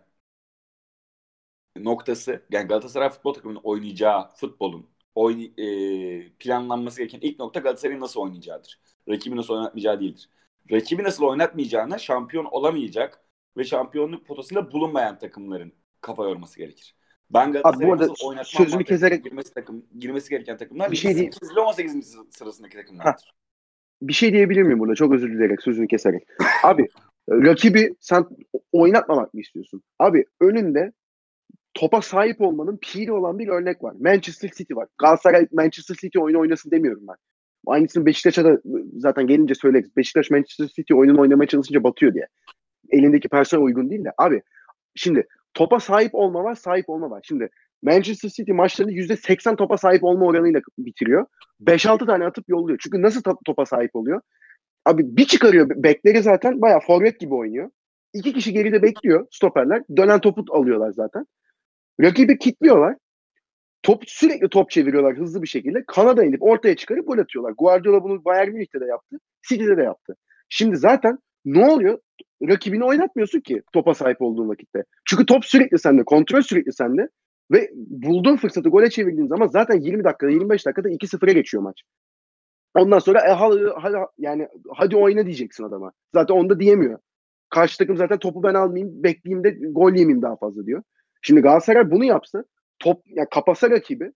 noktası 1.77 2.45
yani 2.51 2.67
Galatasaray 2.67 3.09
futbol 3.09 3.33
takımının 3.33 3.61
oynayacağı 3.63 4.29
futbolun 4.35 4.89
oyn 5.15 5.53
e, 5.57 6.29
planlanması 6.39 6.97
gereken 6.97 7.19
ilk 7.21 7.39
nokta 7.39 7.59
Galatasaray'ın 7.59 8.01
nasıl 8.01 8.21
oynayacağıdır. 8.21 8.79
Rakibi 9.09 9.35
nasıl 9.35 9.53
oynatmayacağı 9.53 9.99
değildir. 9.99 10.29
Rakibi 10.71 11.03
nasıl 11.03 11.23
oynatmayacağına 11.23 11.97
şampiyon 11.97 12.45
olamayacak 12.45 13.19
ve 13.57 13.63
şampiyonluk 13.63 14.25
potasında 14.25 14.71
bulunmayan 14.71 15.19
takımların 15.19 15.73
kafa 16.01 16.23
yorması 16.23 16.59
gerekir. 16.59 16.95
Ben 17.29 17.51
Galatasaray'ın 17.51 17.97
nasıl 17.97 18.27
oynatmam 18.27 18.65
sözünü 18.65 18.83
keserek 18.83 19.23
girmesi, 19.23 19.53
takım, 19.53 19.85
girmesi 19.99 20.29
gereken 20.29 20.57
takımlar 20.57 20.91
bir 20.91 20.97
şey 20.97 21.15
değil. 21.15 21.31
8 21.31 21.51
ile 21.51 21.59
18. 21.59 22.17
sırasındaki 22.29 22.77
takımlardır. 22.77 23.33
Bir 24.01 24.13
şey 24.13 24.33
diyebilir 24.33 24.61
miyim 24.61 24.79
burada? 24.79 24.95
Çok 24.95 25.13
özür 25.13 25.33
dileyerek 25.33 25.61
sözünü 25.61 25.87
keserek. 25.87 26.23
Abi 26.63 26.87
rakibi 27.29 27.95
sen 27.99 28.25
oynatmamak 28.71 29.33
mı 29.33 29.41
istiyorsun? 29.41 29.83
Abi 29.99 30.25
önünde 30.39 30.91
topa 31.73 32.01
sahip 32.01 32.41
olmanın 32.41 32.79
piri 32.81 33.11
olan 33.11 33.39
bir 33.39 33.47
örnek 33.47 33.83
var. 33.83 33.95
Manchester 33.99 34.49
City 34.49 34.73
var. 34.73 34.87
Galatasaray 34.97 35.47
Manchester 35.51 35.95
City 35.95 36.19
oyunu 36.19 36.39
oynasın 36.39 36.71
demiyorum 36.71 37.03
ben. 37.07 37.15
Aynısını 37.67 38.05
Beşiktaş'a 38.05 38.45
da 38.45 38.61
zaten 38.97 39.27
gelince 39.27 39.55
söyleriz. 39.55 39.97
Beşiktaş 39.97 40.29
Manchester 40.31 40.67
City 40.67 40.93
oyununu 40.93 41.21
oynamaya 41.21 41.47
çalışınca 41.47 41.83
batıyor 41.83 42.13
diye. 42.13 42.27
Elindeki 42.89 43.29
personel 43.29 43.63
uygun 43.63 43.89
değil 43.89 44.05
de. 44.05 44.11
Abi 44.17 44.41
şimdi 44.95 45.27
topa 45.53 45.79
sahip 45.79 46.15
olma 46.15 46.43
var, 46.43 46.55
sahip 46.55 46.89
olma 46.89 47.09
var. 47.09 47.21
Şimdi 47.27 47.49
Manchester 47.83 48.29
City 48.29 48.51
maçlarını 48.51 48.91
%80 48.91 49.55
topa 49.55 49.77
sahip 49.77 50.03
olma 50.03 50.25
oranıyla 50.25 50.61
bitiriyor. 50.77 51.25
5-6 51.61 52.05
tane 52.05 52.25
atıp 52.25 52.49
yolluyor. 52.49 52.79
Çünkü 52.83 53.01
nasıl 53.01 53.21
topa 53.45 53.65
sahip 53.65 53.95
oluyor? 53.95 54.21
Abi 54.85 55.03
bir 55.17 55.25
çıkarıyor 55.25 55.69
bekleri 55.69 56.21
zaten 56.21 56.61
bayağı 56.61 56.79
forvet 56.79 57.19
gibi 57.19 57.33
oynuyor. 57.33 57.69
İki 58.13 58.33
kişi 58.33 58.53
geride 58.53 58.81
bekliyor 58.81 59.27
stoperler. 59.31 59.83
Dönen 59.97 60.19
topu 60.19 60.45
alıyorlar 60.49 60.91
zaten. 60.91 61.25
Rakibi 62.01 62.37
kitliyorlar. 62.37 62.95
Top 63.83 64.03
sürekli 64.07 64.49
top 64.49 64.69
çeviriyorlar 64.69 65.17
hızlı 65.17 65.41
bir 65.41 65.47
şekilde. 65.47 65.83
Kanada 65.87 66.23
inip 66.23 66.43
ortaya 66.43 66.75
çıkarıp 66.75 67.07
gol 67.07 67.17
atıyorlar. 67.17 67.53
Guardiola 67.57 68.03
bunu 68.03 68.25
Bayern 68.25 68.51
Münih'te 68.51 68.81
de 68.81 68.85
yaptı. 68.85 69.17
City'de 69.49 69.77
de 69.77 69.83
yaptı. 69.83 70.15
Şimdi 70.49 70.77
zaten 70.77 71.17
ne 71.45 71.65
oluyor? 71.65 71.99
Rakibini 72.49 72.83
oynatmıyorsun 72.83 73.39
ki 73.39 73.61
topa 73.73 73.93
sahip 73.93 74.21
olduğun 74.21 74.49
vakitte. 74.49 74.83
Çünkü 75.05 75.25
top 75.25 75.45
sürekli 75.45 75.79
sende, 75.79 76.03
kontrol 76.03 76.41
sürekli 76.41 76.73
sende 76.73 77.09
ve 77.51 77.69
bulduğun 77.75 78.37
fırsatı 78.37 78.69
gole 78.69 78.89
çevirdiğin 78.89 79.27
zaman 79.27 79.47
zaten 79.47 79.79
20 79.79 80.03
dakikada, 80.03 80.31
25 80.31 80.65
dakikada 80.65 80.89
2-0'a 80.89 81.33
geçiyor 81.33 81.63
maç. 81.63 81.81
Ondan 82.75 82.99
sonra 82.99 83.19
e, 83.19 83.31
hadi, 83.31 83.65
hadi, 83.81 83.95
yani 84.17 84.47
hadi 84.75 84.95
oyna 84.95 85.25
diyeceksin 85.25 85.63
adama. 85.63 85.91
Zaten 86.13 86.35
onda 86.35 86.59
diyemiyor. 86.59 86.99
Karşı 87.49 87.77
takım 87.77 87.97
zaten 87.97 88.19
topu 88.19 88.43
ben 88.43 88.53
almayayım, 88.53 89.03
bekleyeyim 89.03 89.43
de 89.43 89.49
gol 89.49 89.89
yemeyeyim 89.89 90.21
daha 90.21 90.35
fazla 90.35 90.65
diyor. 90.65 90.83
Şimdi 91.21 91.41
Galatasaray 91.41 91.91
bunu 91.91 92.05
yapsa 92.05 92.43
top 92.81 93.03
ya 93.05 93.29
kapasa 93.29 93.69
rakibi 93.69 94.11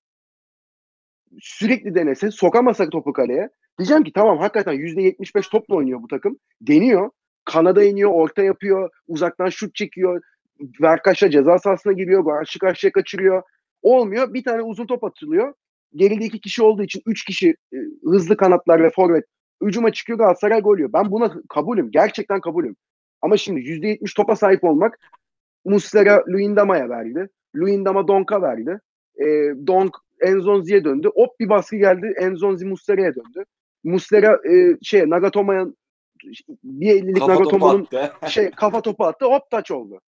sürekli 1.39 1.95
denese 1.95 2.31
sokamasa 2.31 2.89
topu 2.89 3.13
kaleye 3.13 3.49
diyeceğim 3.79 4.03
ki 4.03 4.11
tamam 4.13 4.37
hakikaten 4.37 4.73
%75 4.73 5.49
topla 5.51 5.75
oynuyor 5.75 6.01
bu 6.01 6.07
takım. 6.07 6.39
Deniyor. 6.61 7.09
Kanada 7.45 7.83
iniyor, 7.83 8.11
orta 8.13 8.43
yapıyor, 8.43 8.89
uzaktan 9.07 9.49
şut 9.49 9.75
çekiyor. 9.75 10.21
Verkaş'a 10.81 11.29
ceza 11.29 11.59
sahasına 11.59 11.93
giriyor, 11.93 12.25
karşı 12.25 12.59
karşıya 12.59 12.91
kaçırıyor. 12.91 13.43
Olmuyor. 13.81 14.33
Bir 14.33 14.43
tane 14.43 14.61
uzun 14.61 14.85
top 14.85 15.03
atılıyor. 15.03 15.53
Geride 15.95 16.25
iki 16.25 16.39
kişi 16.41 16.63
olduğu 16.63 16.83
için 16.83 17.01
üç 17.05 17.25
kişi 17.25 17.49
e, 17.49 17.77
hızlı 18.03 18.37
kanatlar 18.37 18.83
ve 18.83 18.89
forvet 18.89 19.25
hücuma 19.63 19.91
çıkıyor 19.91 20.19
Galatasaray 20.19 20.61
gol 20.61 20.77
yiyor. 20.77 20.93
Ben 20.93 21.11
buna 21.11 21.33
kabulüm. 21.49 21.91
Gerçekten 21.91 22.41
kabulüm. 22.41 22.75
Ama 23.21 23.37
şimdi 23.37 23.59
%70 23.59 24.15
topa 24.15 24.35
sahip 24.35 24.63
olmak 24.63 24.99
Muslera 25.65 26.23
Luindama'ya 26.27 26.89
verdi. 26.89 27.29
Luindama 27.55 28.07
Donk'a 28.07 28.41
verdi. 28.41 28.79
E, 29.19 29.25
Donk 29.67 29.95
Enzonzi'ye 30.21 30.83
döndü. 30.83 31.09
Hop 31.15 31.39
bir 31.39 31.49
baskı 31.49 31.75
geldi. 31.75 32.13
Enzonzi 32.17 32.65
Muslera'ya 32.65 33.15
döndü. 33.15 33.45
Muslera 33.83 34.39
e, 34.49 34.77
şey 34.81 35.09
Nagatomo'ya 35.09 35.65
bir 36.63 36.89
ellilik 36.89 37.27
Nagatomo'nun 37.27 37.87
şey 38.27 38.51
kafa 38.51 38.81
topu 38.81 39.05
attı. 39.05 39.25
Hop 39.25 39.49
taç 39.51 39.71
oldu. 39.71 39.99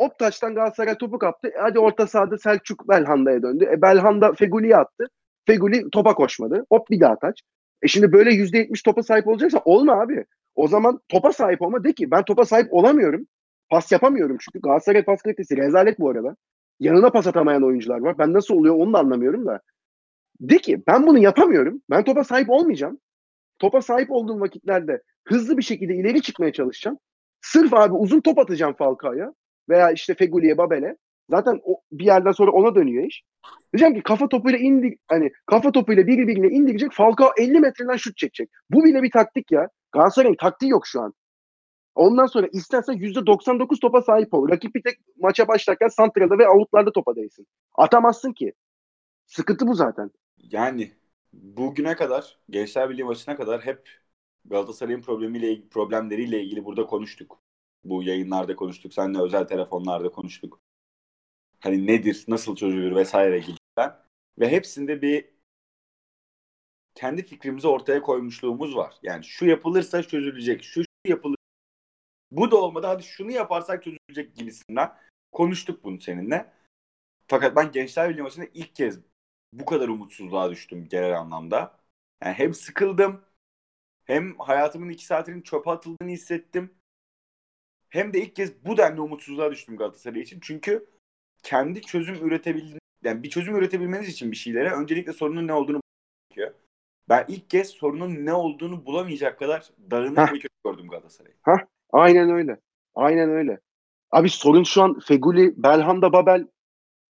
Hop 0.00 0.18
taçtan 0.18 0.54
Galatasaray 0.54 0.98
topu 0.98 1.18
kaptı. 1.18 1.48
E, 1.48 1.58
Hadi 1.60 1.78
orta 1.78 2.06
sahada 2.06 2.38
Selçuk 2.38 2.88
Belhanda'ya 2.88 3.42
döndü. 3.42 3.68
E, 3.72 3.82
Belhanda 3.82 4.32
Feguli'ye 4.32 4.76
attı. 4.76 5.08
Feguli 5.46 5.90
topa 5.90 6.14
koşmadı. 6.14 6.66
Hop 6.70 6.90
bir 6.90 7.00
daha 7.00 7.18
taç. 7.18 7.42
E 7.82 7.88
şimdi 7.88 8.12
böyle 8.12 8.30
%70 8.30 8.82
topa 8.84 9.02
sahip 9.02 9.28
olacaksa 9.28 9.62
olma 9.64 10.00
abi. 10.00 10.24
O 10.54 10.68
zaman 10.68 11.00
topa 11.08 11.32
sahip 11.32 11.62
olma 11.62 11.84
de 11.84 11.92
ki 11.92 12.10
ben 12.10 12.24
topa 12.24 12.44
sahip 12.44 12.74
olamıyorum. 12.74 13.26
Pas 13.70 13.92
yapamıyorum 13.92 14.36
çünkü 14.40 14.60
Galatasaray 14.60 15.04
pas 15.04 15.22
kalitesi 15.22 15.56
rezalet 15.56 15.98
bu 15.98 16.10
arada. 16.10 16.36
Yanına 16.80 17.10
pas 17.10 17.26
atamayan 17.26 17.64
oyuncular 17.64 17.98
var. 17.98 18.18
Ben 18.18 18.32
nasıl 18.32 18.54
oluyor 18.54 18.74
onu 18.74 18.92
da 18.92 18.98
anlamıyorum 18.98 19.46
da. 19.46 19.60
De 20.40 20.58
ki 20.58 20.82
ben 20.86 21.06
bunu 21.06 21.18
yapamıyorum. 21.18 21.82
Ben 21.90 22.04
topa 22.04 22.24
sahip 22.24 22.50
olmayacağım. 22.50 22.98
Topa 23.58 23.82
sahip 23.82 24.10
olduğum 24.10 24.40
vakitlerde 24.40 25.02
hızlı 25.24 25.58
bir 25.58 25.62
şekilde 25.62 25.94
ileri 25.94 26.22
çıkmaya 26.22 26.52
çalışacağım. 26.52 26.98
Sırf 27.40 27.74
abi 27.74 27.94
uzun 27.94 28.20
top 28.20 28.38
atacağım 28.38 28.74
Falcao'ya 28.78 29.32
veya 29.68 29.90
işte 29.90 30.14
Feguli'ye, 30.14 30.58
Babel'e. 30.58 30.96
Zaten 31.30 31.60
o, 31.64 31.80
bir 31.92 32.04
yerden 32.04 32.32
sonra 32.32 32.50
ona 32.50 32.74
dönüyor 32.74 33.04
iş. 33.04 33.22
Diyeceğim 33.72 33.94
ki 33.94 34.02
kafa 34.02 34.28
topuyla 34.28 34.58
indir 34.58 34.96
hani 35.08 35.30
kafa 35.46 35.72
topuyla 35.72 36.06
biri 36.06 36.28
birine 36.28 36.48
indirecek. 36.48 36.92
Falcao 36.92 37.30
50 37.38 37.60
metreden 37.60 37.96
şut 37.96 38.16
çekecek. 38.16 38.50
Bu 38.70 38.84
bile 38.84 39.02
bir 39.02 39.10
taktik 39.10 39.52
ya. 39.52 39.68
Galatasaray'ın 39.92 40.36
taktiği 40.36 40.70
yok 40.70 40.86
şu 40.86 41.00
an. 41.00 41.14
Ondan 41.98 42.26
sonra 42.26 42.46
istersen 42.52 42.92
%99 42.92 43.80
topa 43.80 44.02
sahip 44.02 44.34
ol. 44.34 44.48
Rakip 44.48 44.74
bir 44.74 44.82
tek 44.82 44.98
maça 45.16 45.48
başlarken 45.48 45.88
santrada 45.88 46.38
ve 46.38 46.46
avutlarda 46.46 46.92
topa 46.92 47.16
değsin. 47.16 47.46
Atamazsın 47.74 48.32
ki. 48.32 48.52
Sıkıntı 49.26 49.66
bu 49.66 49.74
zaten. 49.74 50.10
Yani 50.38 50.92
bugüne 51.32 51.96
kadar 51.96 52.38
Gençler 52.50 52.90
Birliği 52.90 53.04
maçına 53.04 53.36
kadar 53.36 53.60
hep 53.60 53.88
Galatasaray'ın 54.44 55.00
problemiyle 55.00 55.68
problemleriyle 55.68 56.42
ilgili 56.42 56.64
burada 56.64 56.86
konuştuk. 56.86 57.40
Bu 57.84 58.02
yayınlarda 58.02 58.56
konuştuk. 58.56 58.94
Seninle 58.94 59.20
özel 59.20 59.44
telefonlarda 59.44 60.08
konuştuk. 60.08 60.60
Hani 61.60 61.86
nedir, 61.86 62.24
nasıl 62.28 62.56
çözülür 62.56 62.96
vesaire 62.96 63.38
gibisinden. 63.38 63.96
Ve 64.38 64.48
hepsinde 64.48 65.02
bir 65.02 65.24
kendi 66.94 67.22
fikrimizi 67.22 67.68
ortaya 67.68 68.02
koymuşluğumuz 68.02 68.76
var. 68.76 68.94
Yani 69.02 69.24
şu 69.24 69.46
yapılırsa 69.46 70.02
çözülecek, 70.02 70.62
şu 70.62 70.82
yapılır. 71.04 71.37
Bu 72.30 72.50
da 72.50 72.56
olmadı 72.56 72.86
hadi 72.86 73.02
şunu 73.02 73.30
yaparsak 73.30 73.84
çözülecek 73.84 74.36
gibisinden 74.36 74.96
konuştuk 75.32 75.84
bunu 75.84 76.00
seninle. 76.00 76.52
Fakat 77.26 77.56
ben 77.56 77.72
Gençler 77.72 78.10
Birliği 78.10 78.22
maçında 78.22 78.46
ilk 78.54 78.74
kez 78.74 79.00
bu 79.52 79.64
kadar 79.64 79.88
umutsuzluğa 79.88 80.50
düştüm 80.50 80.88
genel 80.88 81.18
anlamda. 81.18 81.78
Yani 82.22 82.34
hem 82.34 82.54
sıkıldım 82.54 83.24
hem 84.04 84.38
hayatımın 84.38 84.88
iki 84.88 85.06
saatinin 85.06 85.42
çöpe 85.42 85.70
atıldığını 85.70 86.10
hissettim. 86.10 86.74
Hem 87.88 88.12
de 88.12 88.22
ilk 88.22 88.36
kez 88.36 88.64
bu 88.64 88.76
denli 88.76 89.00
umutsuzluğa 89.00 89.50
düştüm 89.50 89.76
Galatasaray 89.76 90.20
için. 90.20 90.40
Çünkü 90.42 90.86
kendi 91.42 91.80
çözüm 91.82 92.14
üretebildiğiniz 92.14 92.80
yani 93.04 93.22
bir 93.22 93.30
çözüm 93.30 93.56
üretebilmeniz 93.56 94.08
için 94.08 94.30
bir 94.30 94.36
şeylere 94.36 94.70
öncelikle 94.70 95.12
sorunun 95.12 95.46
ne 95.46 95.52
olduğunu 95.52 95.80
gerekiyor. 96.30 96.54
Ben 97.08 97.24
ilk 97.28 97.50
kez 97.50 97.68
sorunun 97.68 98.26
ne 98.26 98.32
olduğunu 98.34 98.86
bulamayacak 98.86 99.38
kadar 99.38 99.70
ve 100.16 100.38
kötü 100.38 100.54
gördüm 100.64 100.88
Galatasaray'ı. 100.88 101.36
Aynen 101.92 102.30
öyle. 102.30 102.60
Aynen 102.94 103.30
öyle. 103.30 103.58
Abi 104.10 104.30
sorun 104.30 104.62
şu 104.62 104.82
an 104.82 104.98
Feguli, 104.98 105.54
Belhanda, 105.56 106.12
Babel 106.12 106.46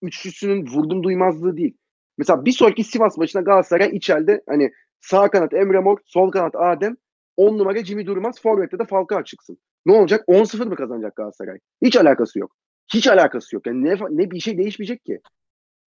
üçlüsünün 0.03 0.67
vurdum 0.67 1.03
duymazlığı 1.03 1.57
değil. 1.57 1.77
Mesela 2.19 2.45
bir 2.45 2.53
sonraki 2.53 2.85
Sivas 2.85 3.19
maçında 3.19 3.43
Galatasaray 3.43 3.97
içeride 3.97 4.43
hani 4.49 4.71
sağ 5.01 5.31
kanat 5.31 5.55
Emre 5.55 5.81
Mor, 5.81 5.99
sol 6.05 6.31
kanat 6.31 6.57
Adem, 6.57 6.97
10 7.37 7.59
numara 7.59 7.85
Jimmy 7.85 8.07
Durmaz, 8.07 8.43
forvette 8.43 8.79
de 8.79 8.85
Falcao 8.85 9.25
çıksın. 9.25 9.59
Ne 9.87 9.93
olacak? 9.93 10.25
10-0 10.29 10.69
mı 10.69 10.77
kazanacak 10.77 11.17
Galatasaray? 11.17 11.59
Hiç 11.83 11.97
alakası 11.97 12.39
yok. 12.39 12.57
Hiç 12.95 13.07
alakası 13.07 13.57
yok. 13.57 13.67
Yani 13.67 13.85
ne, 13.85 13.95
ne 14.11 14.31
bir 14.31 14.41
şey 14.41 14.59
değişmeyecek 14.59 15.05
ki. 15.05 15.21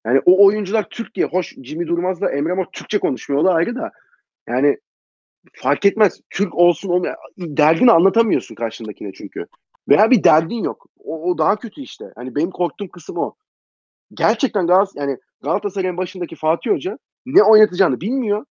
Yani 0.06 0.22
o 0.26 0.46
oyuncular 0.46 0.88
Türk 0.89 1.16
diye 1.16 1.26
hoş 1.26 1.56
Jimmy 1.64 1.88
Durmaz'la 1.88 2.32
Emre 2.32 2.54
Mor 2.54 2.66
Türkçe 2.74 3.00
konuşmuyor 3.00 3.42
o 3.42 3.46
da 3.46 3.54
ayrı 3.54 3.76
da. 3.76 3.92
Yani 4.48 4.78
fark 5.54 5.86
etmez. 5.86 6.22
Türk 6.30 6.56
olsun 6.56 6.89
olmayan 6.89 7.16
derdini 7.38 7.92
anlatamıyorsun 7.92 8.56
karşındakine 8.56 9.12
çünkü. 9.14 9.48
Veya 9.89 10.12
bir 10.12 10.24
derdin 10.24 10.64
yok. 10.64 10.86
O, 10.98 11.32
o 11.32 11.38
daha 11.38 11.56
kötü 11.56 11.82
işte. 11.82 12.06
Hani 12.16 12.36
benim 12.36 12.52
korktuğum 12.52 12.89
kısım 12.89 13.18
o. 13.18 13.36
Gerçekten 14.14 14.68
Galatasaray, 14.68 15.08
yani 15.08 15.20
Galatasaray'ın 15.42 15.98
başındaki 15.98 16.36
Fatih 16.36 16.72
Hoca 16.72 17.00
ne 17.26 17.44
oynatacağını 17.44 18.02
bilmiyor. 18.02 18.46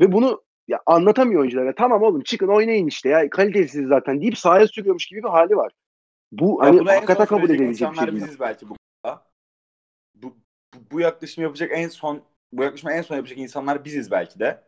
Ve 0.00 0.12
bunu 0.12 0.42
ya 0.68 0.80
anlatamıyor 0.86 1.40
oyunculara. 1.40 1.74
Tamam 1.74 2.02
oğlum 2.02 2.22
çıkın 2.22 2.48
oynayın 2.48 2.86
işte 2.86 3.08
ya 3.08 3.30
kalitesiz 3.30 3.88
zaten 3.88 4.20
deyip 4.20 4.38
sahaya 4.38 4.68
sürüyormuş 4.68 5.06
gibi 5.06 5.22
bir 5.22 5.28
hali 5.28 5.56
var. 5.56 5.72
Bu 6.32 6.58
Ya 6.62 6.70
hani 6.70 6.90
hakikaten 6.90 7.26
kabul 7.26 7.50
edilecek 7.50 7.90
bir 7.90 7.96
şey 7.96 8.06
değil. 8.06 8.16
biziz 8.16 8.40
belki 8.40 8.68
bu. 8.68 8.76
Bu, 10.14 10.36
bu, 10.74 10.78
bu 10.90 11.00
yaklaşımı 11.00 11.44
yapacak 11.44 11.70
en 11.74 11.88
son 11.88 12.22
bu 12.52 12.62
yaklaşımı 12.62 12.92
en 12.92 13.02
son 13.02 13.16
yapacak 13.16 13.38
insanlar 13.38 13.84
biziz 13.84 14.10
belki 14.10 14.38
de. 14.38 14.65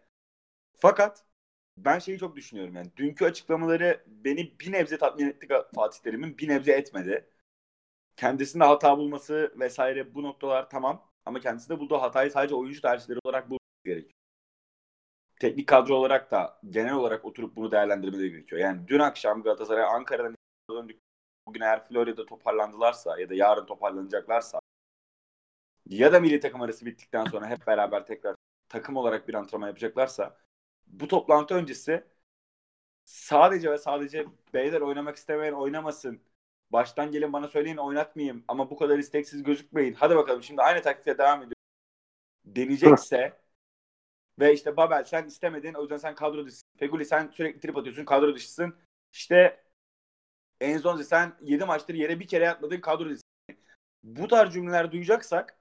Fakat 0.78 1.24
ben 1.76 1.98
şeyi 1.98 2.18
çok 2.18 2.36
düşünüyorum 2.36 2.74
yani. 2.76 2.90
Dünkü 2.96 3.24
açıklamaları 3.24 4.04
beni 4.06 4.60
bir 4.60 4.72
nebze 4.72 4.98
tatmin 4.98 5.26
etti 5.28 5.48
Fatih 5.74 6.00
Terim'in 6.00 6.38
bir 6.38 6.48
nebze 6.48 6.72
etmedi. 6.72 7.30
Kendisinde 8.16 8.64
hata 8.64 8.98
bulması 8.98 9.54
vesaire 9.60 10.14
bu 10.14 10.22
noktalar 10.22 10.70
tamam. 10.70 11.12
Ama 11.24 11.40
kendisi 11.40 11.68
de 11.68 11.78
bulduğu 11.78 11.98
hatayı 12.02 12.30
sadece 12.30 12.54
oyuncu 12.54 12.80
tercihleri 12.80 13.18
olarak 13.24 13.46
bulması 13.50 13.84
gerekiyor. 13.84 14.12
Teknik 15.40 15.68
kadro 15.68 15.94
olarak 15.94 16.30
da 16.30 16.60
genel 16.70 16.94
olarak 16.94 17.24
oturup 17.24 17.56
bunu 17.56 17.70
değerlendirmeleri 17.72 18.30
gerekiyor. 18.30 18.60
Yani 18.60 18.88
dün 18.88 18.98
akşam 18.98 19.42
Galatasaray 19.42 19.84
Ankara'dan 19.84 20.36
döndük. 20.70 21.00
Bugün 21.46 21.60
eğer 21.60 21.88
Florya'da 21.88 22.26
toparlandılarsa 22.26 23.20
ya 23.20 23.28
da 23.28 23.34
yarın 23.34 23.66
toparlanacaklarsa 23.66 24.60
ya 25.86 26.12
da 26.12 26.20
milli 26.20 26.40
takım 26.40 26.62
arası 26.62 26.86
bittikten 26.86 27.24
sonra 27.24 27.48
hep 27.48 27.66
beraber 27.66 28.06
tekrar 28.06 28.36
takım 28.68 28.96
olarak 28.96 29.28
bir 29.28 29.34
antrenman 29.34 29.68
yapacaklarsa 29.68 30.36
bu 30.88 31.08
toplantı 31.08 31.54
öncesi 31.54 32.04
sadece 33.04 33.70
ve 33.70 33.78
sadece 33.78 34.26
beyler 34.54 34.80
oynamak 34.80 35.16
istemeyen 35.16 35.52
oynamasın. 35.52 36.20
Baştan 36.70 37.12
gelin 37.12 37.32
bana 37.32 37.48
söyleyin 37.48 37.76
oynatmayayım 37.76 38.44
ama 38.48 38.70
bu 38.70 38.76
kadar 38.76 38.98
isteksiz 38.98 39.42
gözükmeyin. 39.42 39.94
Hadi 39.94 40.16
bakalım 40.16 40.42
şimdi 40.42 40.62
aynı 40.62 40.82
taktikle 40.82 41.18
devam 41.18 41.38
ediyor. 41.38 41.52
Deneyecekse 42.44 43.32
ve 44.38 44.54
işte 44.54 44.76
Babel 44.76 45.04
sen 45.04 45.26
istemedin 45.26 45.74
o 45.74 45.82
yüzden 45.82 45.96
sen 45.96 46.14
kadro 46.14 46.46
dışısın. 46.46 46.68
Feguli 46.78 47.04
sen 47.04 47.28
sürekli 47.28 47.60
trip 47.60 47.76
atıyorsun 47.76 48.04
kadro 48.04 48.34
dışısın. 48.34 48.76
İşte 49.12 49.64
Enzonzi 50.60 51.04
sen 51.04 51.36
7 51.42 51.64
maçtır 51.64 51.94
yere 51.94 52.20
bir 52.20 52.26
kere 52.28 52.44
yatmadın 52.44 52.80
kadro 52.80 53.04
dışısın. 53.04 53.28
Bu 54.02 54.28
tarz 54.28 54.52
cümleler 54.54 54.92
duyacaksak 54.92 55.58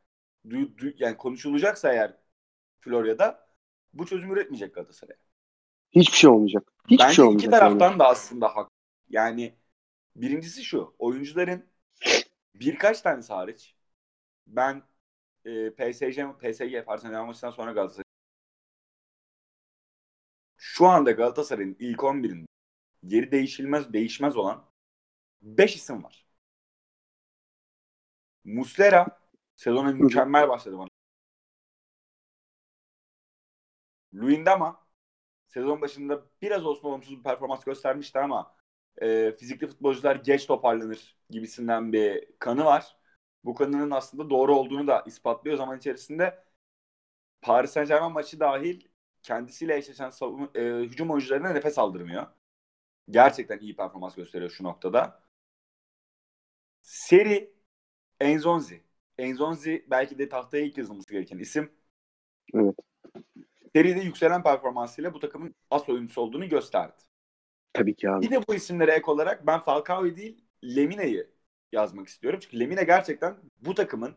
duy- 0.49 0.77
duy- 0.77 0.95
yani 0.97 1.17
konuşulacaksa 1.17 1.93
eğer 1.93 2.17
Florya'da 2.79 3.46
bu 3.97 4.05
çözüm 4.05 4.31
üretmeyecek 4.31 4.75
Galatasaray. 4.75 5.15
Hiçbir 5.91 6.17
şey 6.17 6.29
olmayacak. 6.29 6.63
Hiçbir 6.89 7.03
Bence 7.03 7.13
şey 7.13 7.25
iki 7.25 7.27
olmayacak. 7.27 7.51
taraftan 7.51 7.89
yani. 7.89 7.99
da 7.99 8.07
aslında 8.07 8.55
hak. 8.55 8.69
Yani 9.09 9.55
birincisi 10.15 10.63
şu. 10.63 10.95
Oyuncuların 10.99 11.65
birkaç 12.55 13.01
tanesi 13.01 13.33
hariç 13.33 13.75
ben 14.47 14.83
e, 15.45 15.71
PSG, 15.75 16.23
PSG 16.41 16.87
Barcelona 16.87 17.25
maçından 17.25 17.51
sonra 17.51 17.71
Galatasaray 17.71 18.03
şu 20.57 20.87
anda 20.87 21.11
Galatasaray'ın 21.11 21.75
ilk 21.79 22.03
11'inde 22.03 22.45
yeri 23.03 23.31
değişilmez 23.31 23.93
değişmez 23.93 24.37
olan 24.37 24.65
5 25.41 25.75
isim 25.75 26.03
var. 26.03 26.25
Muslera 28.45 29.19
sezona 29.55 29.91
mükemmel 29.91 30.49
başladı 30.49 30.77
bana. 30.77 30.87
Luyendama 34.13 34.87
sezon 35.47 35.81
başında 35.81 36.25
biraz 36.41 36.65
olsun 36.65 36.87
olumsuz 36.87 37.17
bir 37.19 37.23
performans 37.23 37.63
göstermişti 37.63 38.19
ama 38.19 38.55
e, 39.01 39.31
fizikli 39.39 39.67
futbolcular 39.67 40.15
geç 40.15 40.45
toparlanır 40.47 41.17
gibisinden 41.29 41.93
bir 41.93 42.25
kanı 42.39 42.65
var. 42.65 42.97
Bu 43.43 43.55
kanının 43.55 43.91
aslında 43.91 44.29
doğru 44.29 44.55
olduğunu 44.55 44.87
da 44.87 45.03
ispatlıyor 45.07 45.57
zaman 45.57 45.77
içerisinde. 45.77 46.43
Paris 47.41 47.71
Saint 47.71 47.89
Germain 47.89 48.13
maçı 48.13 48.39
dahil 48.39 48.81
kendisiyle 49.23 49.77
eşleşen 49.77 50.09
savunma, 50.09 50.49
e, 50.55 50.61
hücum 50.63 51.11
oyuncularına 51.11 51.49
nefes 51.49 51.77
aldırmıyor. 51.79 52.27
Gerçekten 53.09 53.59
iyi 53.59 53.75
performans 53.75 54.15
gösteriyor 54.15 54.51
şu 54.51 54.63
noktada. 54.63 55.23
Seri 56.81 57.53
Enzonzi. 58.19 58.83
Enzonzi 59.17 59.87
belki 59.91 60.19
de 60.19 60.29
tahtaya 60.29 60.63
ilk 60.65 60.77
yazılması 60.77 61.13
gereken 61.13 61.37
isim. 61.39 61.71
Evet. 62.53 62.75
Seride 63.77 63.99
yükselen 63.99 64.43
performansıyla 64.43 65.13
bu 65.13 65.19
takımın 65.19 65.55
as 65.71 65.89
oyuncusu 65.89 66.21
olduğunu 66.21 66.49
gösterdi. 66.49 66.95
Tabii 67.73 67.95
ki 67.95 68.09
abi. 68.09 68.25
Bir 68.25 68.31
de 68.31 68.47
bu 68.47 68.55
isimlere 68.55 68.91
ek 68.91 69.11
olarak 69.11 69.47
ben 69.47 69.59
Falcao'yu 69.59 70.15
değil 70.17 70.45
Lemine'yi 70.63 71.27
yazmak 71.71 72.07
istiyorum. 72.07 72.39
Çünkü 72.43 72.59
Lemine 72.59 72.83
gerçekten 72.83 73.37
bu 73.57 73.73
takımın 73.73 74.15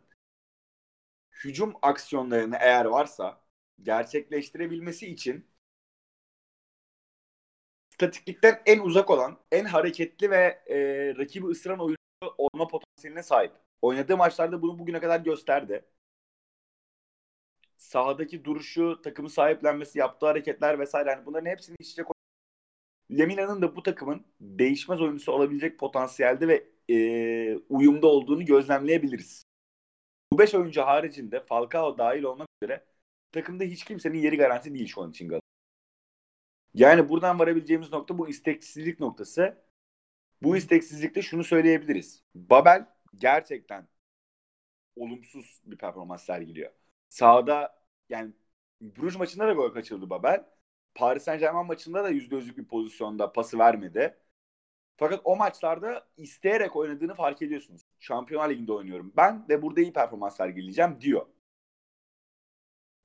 hücum 1.44 1.74
aksiyonlarını 1.82 2.56
eğer 2.60 2.84
varsa 2.84 3.40
gerçekleştirebilmesi 3.82 5.06
için 5.06 5.46
statiklikten 7.90 8.62
en 8.66 8.78
uzak 8.78 9.10
olan, 9.10 9.38
en 9.52 9.64
hareketli 9.64 10.30
ve 10.30 10.62
e, 10.66 10.76
rakibi 11.18 11.46
ısıran 11.46 11.80
oyuncu 11.80 12.34
olma 12.38 12.68
potansiyeline 12.68 13.22
sahip. 13.22 13.52
Oynadığı 13.82 14.16
maçlarda 14.16 14.62
bunu 14.62 14.78
bugüne 14.78 15.00
kadar 15.00 15.20
gösterdi. 15.20 15.84
Sahadaki 17.90 18.44
duruşu, 18.44 19.00
takımı 19.02 19.30
sahiplenmesi, 19.30 19.98
yaptığı 19.98 20.26
hareketler 20.26 20.78
vesaire 20.78 21.10
yani 21.10 21.26
bunların 21.26 21.50
hepsini 21.50 21.76
iç 21.80 21.90
içe 21.90 22.04
Lemina'nın 23.18 23.62
da 23.62 23.76
bu 23.76 23.82
takımın 23.82 24.26
değişmez 24.40 25.00
oyuncusu 25.00 25.32
olabilecek 25.32 25.78
potansiyelde 25.78 26.48
ve 26.48 26.66
e, 26.90 27.58
uyumda 27.68 28.06
olduğunu 28.06 28.44
gözlemleyebiliriz. 28.44 29.44
Bu 30.32 30.38
beş 30.38 30.54
oyuncu 30.54 30.82
haricinde 30.82 31.40
Falcao 31.40 31.98
dahil 31.98 32.22
olmak 32.22 32.48
üzere 32.62 32.84
takımda 33.32 33.64
hiç 33.64 33.84
kimsenin 33.84 34.18
yeri 34.18 34.36
garanti 34.36 34.74
değil 34.74 34.86
şu 34.86 35.02
an 35.02 35.10
için 35.10 35.28
Galatasaray. 35.28 35.50
Yani 36.74 37.08
buradan 37.08 37.38
varabileceğimiz 37.38 37.92
nokta 37.92 38.18
bu 38.18 38.28
isteksizlik 38.28 39.00
noktası. 39.00 39.64
Bu 40.42 40.56
isteksizlikte 40.56 41.22
şunu 41.22 41.44
söyleyebiliriz. 41.44 42.22
Babel 42.34 42.86
gerçekten 43.18 43.88
olumsuz 44.96 45.60
bir 45.64 45.76
performans 45.76 46.24
sergiliyor. 46.24 46.72
Sahada 47.08 47.79
yani 48.10 48.32
Bruges 48.80 49.18
maçında 49.18 49.46
da 49.48 49.52
gol 49.52 49.70
kaçırdı 49.74 50.10
Babel. 50.10 50.46
Paris 50.94 51.22
Saint 51.22 51.40
Germain 51.40 51.66
maçında 51.66 52.04
da 52.04 52.10
%100'lük 52.10 52.58
bir 52.58 52.64
pozisyonda 52.64 53.32
pası 53.32 53.58
vermedi. 53.58 54.16
Fakat 54.96 55.20
o 55.24 55.36
maçlarda 55.36 56.08
isteyerek 56.16 56.76
oynadığını 56.76 57.14
fark 57.14 57.42
ediyorsunuz. 57.42 57.82
Şampiyonlar 58.00 58.50
Ligi'nde 58.50 58.72
oynuyorum 58.72 59.12
ben 59.16 59.48
ve 59.48 59.62
burada 59.62 59.80
iyi 59.80 59.92
performans 59.92 60.36
sergileyeceğim 60.36 61.00
diyor. 61.00 61.26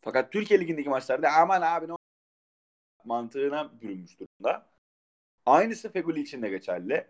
Fakat 0.01 0.31
Türkiye 0.31 0.59
Ligi'ndeki 0.59 0.89
maçlarda 0.89 1.31
aman 1.31 1.61
abi 1.61 1.87
ne 1.87 1.95
mantığına 3.05 3.81
bürünmüş 3.81 4.19
durumda. 4.19 4.69
Aynısı 5.45 5.91
Feguli 5.91 6.21
için 6.21 6.41
de 6.41 6.49
geçerli. 6.49 7.07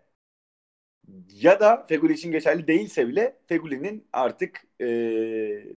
Ya 1.32 1.60
da 1.60 1.86
Feguli 1.86 2.12
için 2.12 2.32
geçerli 2.32 2.66
değilse 2.66 3.08
bile 3.08 3.36
Feguli'nin 3.46 4.08
artık 4.12 4.64
e, 4.80 4.86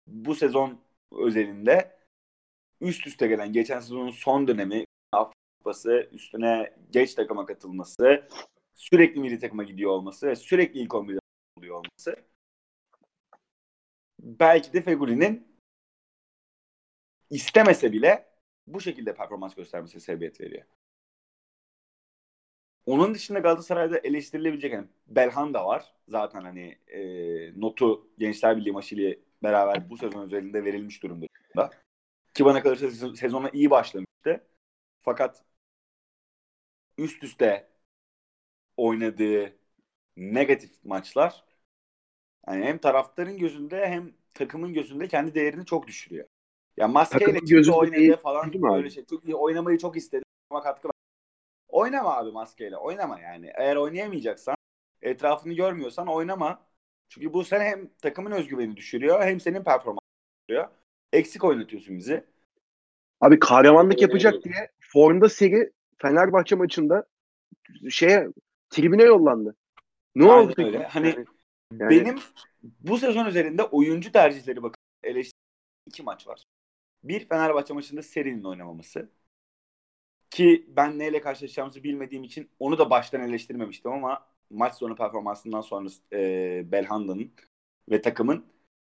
bu 0.06 0.34
sezon 0.34 0.80
özelinde 1.12 1.95
üst 2.80 3.06
üste 3.06 3.26
gelen 3.26 3.52
geçen 3.52 3.80
sezonun 3.80 4.10
son 4.10 4.48
dönemi 4.48 4.84
Avrupa'sı 5.12 6.08
üstüne 6.12 6.74
geç 6.90 7.14
takıma 7.14 7.46
katılması 7.46 8.28
sürekli 8.74 9.20
milli 9.20 9.38
takıma 9.38 9.62
gidiyor 9.62 9.90
olması 9.90 10.26
ve 10.26 10.36
sürekli 10.36 10.80
ilk 10.80 10.90
11'de 10.90 11.18
oluyor 11.58 11.76
olması 11.76 12.16
belki 14.20 14.72
de 14.72 14.82
Feguli'nin 14.82 15.46
istemese 17.30 17.92
bile 17.92 18.26
bu 18.66 18.80
şekilde 18.80 19.14
performans 19.14 19.54
göstermesi 19.54 20.00
sebebiyet 20.00 20.40
veriyor. 20.40 20.64
Onun 22.86 23.14
dışında 23.14 23.38
Galatasaray'da 23.38 23.98
eleştirilebilecek 23.98 24.72
yani 24.72 24.88
Belhan 25.06 25.54
da 25.54 25.66
var. 25.66 25.94
Zaten 26.08 26.42
hani 26.42 26.78
e, 26.86 27.00
notu 27.60 28.08
Gençler 28.18 28.56
Birliği 28.56 28.72
maçıyla 28.72 29.14
beraber 29.42 29.90
bu 29.90 29.96
sezon 29.96 30.22
özelinde 30.22 30.64
verilmiş 30.64 31.02
durumda. 31.02 31.26
Ki 32.36 32.44
bana 32.44 32.62
kalırsa 32.62 33.16
sezona 33.16 33.50
iyi 33.50 33.70
başlamıştı. 33.70 34.46
Fakat 35.02 35.44
üst 36.98 37.24
üste 37.24 37.68
oynadığı 38.76 39.56
negatif 40.16 40.84
maçlar 40.84 41.44
yani 42.48 42.64
hem 42.64 42.78
taraftarın 42.78 43.38
gözünde 43.38 43.86
hem 43.88 44.12
takımın 44.34 44.74
gözünde 44.74 45.08
kendi 45.08 45.34
değerini 45.34 45.66
çok 45.66 45.86
düşürüyor. 45.86 46.28
Ya 46.76 46.88
maskeyle 46.88 47.40
çıktı 47.40 47.72
oynadı 47.74 47.96
değil, 47.96 48.16
falan 48.16 48.52
böyle 48.52 48.90
şey. 48.90 49.04
Çok 49.06 49.24
iyi 49.24 49.34
oynamayı 49.34 49.78
çok 49.78 49.96
istedi 49.96 50.22
ama 50.50 50.62
katkı 50.62 50.88
ver. 50.88 50.92
Oynama 51.68 52.16
abi 52.16 52.32
maskeyle. 52.32 52.76
Oynama 52.76 53.20
yani. 53.20 53.52
Eğer 53.54 53.76
oynayamayacaksan, 53.76 54.56
etrafını 55.02 55.52
görmüyorsan 55.52 56.08
oynama. 56.08 56.66
Çünkü 57.08 57.32
bu 57.32 57.44
sen 57.44 57.60
hem 57.60 57.88
takımın 58.02 58.30
özgüveni 58.30 58.76
düşürüyor 58.76 59.22
hem 59.22 59.40
senin 59.40 59.64
performansını 59.64 60.00
düşürüyor. 60.48 60.68
Eksik 61.12 61.44
oynatıyorsun 61.44 61.96
bizi. 61.98 62.24
Abi 63.20 63.38
kahramanlık 63.38 63.98
ee, 63.98 64.02
yapacak 64.02 64.44
diye 64.44 64.70
formda 64.80 65.28
seri 65.28 65.72
Fenerbahçe 65.98 66.56
maçında 66.56 67.06
şeye 67.90 68.28
tribüne 68.70 69.02
yollandı. 69.02 69.56
Ne 70.14 70.24
Aynen 70.24 70.44
oldu 70.44 70.52
peki? 70.56 70.66
Öyle. 70.66 70.84
Hani 70.84 71.26
yani, 71.72 71.90
benim 71.90 72.18
bu 72.62 72.98
sezon 72.98 73.26
üzerinde 73.26 73.62
oyuncu 73.62 74.12
tercihleri 74.12 74.62
bakın 74.62 74.82
eleştirdiğim 75.02 75.46
iki 75.86 76.02
maç 76.02 76.26
var. 76.26 76.44
Bir 77.04 77.28
Fenerbahçe 77.28 77.74
maçında 77.74 78.02
serinin 78.02 78.44
oynamaması. 78.44 79.10
Ki 80.30 80.66
ben 80.76 80.98
neyle 80.98 81.20
karşılaşacağımızı 81.20 81.82
bilmediğim 81.82 82.24
için 82.24 82.50
onu 82.58 82.78
da 82.78 82.90
baştan 82.90 83.20
eleştirmemiştim 83.20 83.92
ama 83.92 84.26
maç 84.50 84.74
sonu 84.74 84.96
performansından 84.96 85.60
sonra 85.60 85.88
e, 86.12 86.62
Belhanda'nın 86.72 87.32
ve 87.90 88.02
takımın 88.02 88.46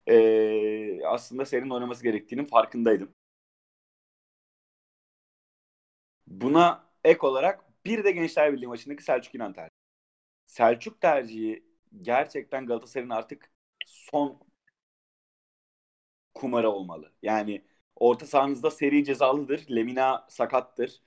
e, 0.06 1.06
aslında 1.06 1.44
serinin 1.44 1.70
oynaması 1.70 2.02
gerektiğinin 2.02 2.44
farkındaydım. 2.44 3.14
Buna 6.26 6.84
ek 7.04 7.26
olarak 7.26 7.64
bir 7.84 8.04
de 8.04 8.10
Gençler 8.12 8.52
Birliği 8.52 8.66
maçındaki 8.66 9.02
Selçuk 9.04 9.34
İnan 9.34 9.52
tercihi. 9.52 9.76
Selçuk 10.46 11.02
tercihi 11.02 11.64
gerçekten 12.02 12.66
Galatasaray'ın 12.66 13.10
artık 13.10 13.52
son 13.86 14.40
kumarı 16.34 16.70
olmalı. 16.70 17.12
Yani 17.22 17.62
orta 17.96 18.26
sahanızda 18.26 18.70
seri 18.70 19.04
cezalıdır. 19.04 19.66
Lemina 19.70 20.26
sakattır. 20.28 21.02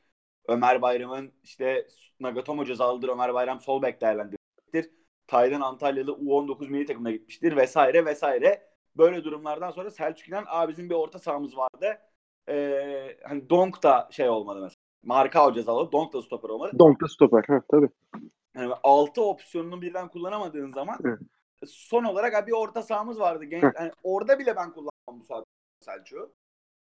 Ömer 0.48 0.82
Bayram'ın 0.82 1.32
işte 1.44 1.88
Nagatomo 2.20 2.66
cezalıdır. 2.66 3.10
Ömer 3.10 3.34
Bayram 3.34 3.60
sol 3.60 3.82
bek 3.82 4.02
değerlendirecektir. 4.02 4.92
Taylan 5.28 5.62
Antalyalı 5.62 6.14
U19 6.14 6.70
milli 6.70 6.86
takımına 6.86 7.12
gitmiştir 7.12 7.56
vesaire 7.56 8.06
vesaire. 8.06 8.75
Böyle 8.98 9.24
durumlardan 9.24 9.72
sonra 9.72 9.92
Selçuk 9.92 10.28
İnan 10.28 10.46
bizim 10.68 10.90
bir 10.90 10.96
orta 10.96 11.20
sahamız 11.20 11.58
vardı. 11.58 11.98
Ee, 12.50 13.18
hani 13.24 13.50
Donk 13.50 13.84
da 13.84 14.08
şey 14.12 14.30
olmadı 14.30 14.60
mesela. 14.62 14.86
Marka 15.04 15.54
cezalı. 15.54 15.92
Donk 15.92 16.14
da 16.14 16.22
stoper 16.22 16.50
olmadı. 16.50 16.72
Donk 16.80 17.02
da 17.02 17.08
stoper. 17.08 17.44
Ha, 17.48 17.62
tabii. 17.72 17.90
Yani 18.56 18.74
6 18.84 19.22
opsiyonunu 19.22 19.82
birden 19.82 20.08
kullanamadığın 20.08 20.72
zaman 20.72 20.98
Hı. 21.04 21.18
son 21.68 22.04
olarak 22.04 22.48
bir 22.48 22.52
orta 22.52 22.82
sahamız 22.82 23.20
vardı. 23.20 23.44
Genç, 23.44 23.64
yani 23.64 23.92
orada 24.04 24.40
bile 24.40 24.56
ben 24.56 24.72
kullanmam 24.72 25.20
bu 25.20 25.24
saatte 25.24 25.50
Selçuk'u. 25.80 26.34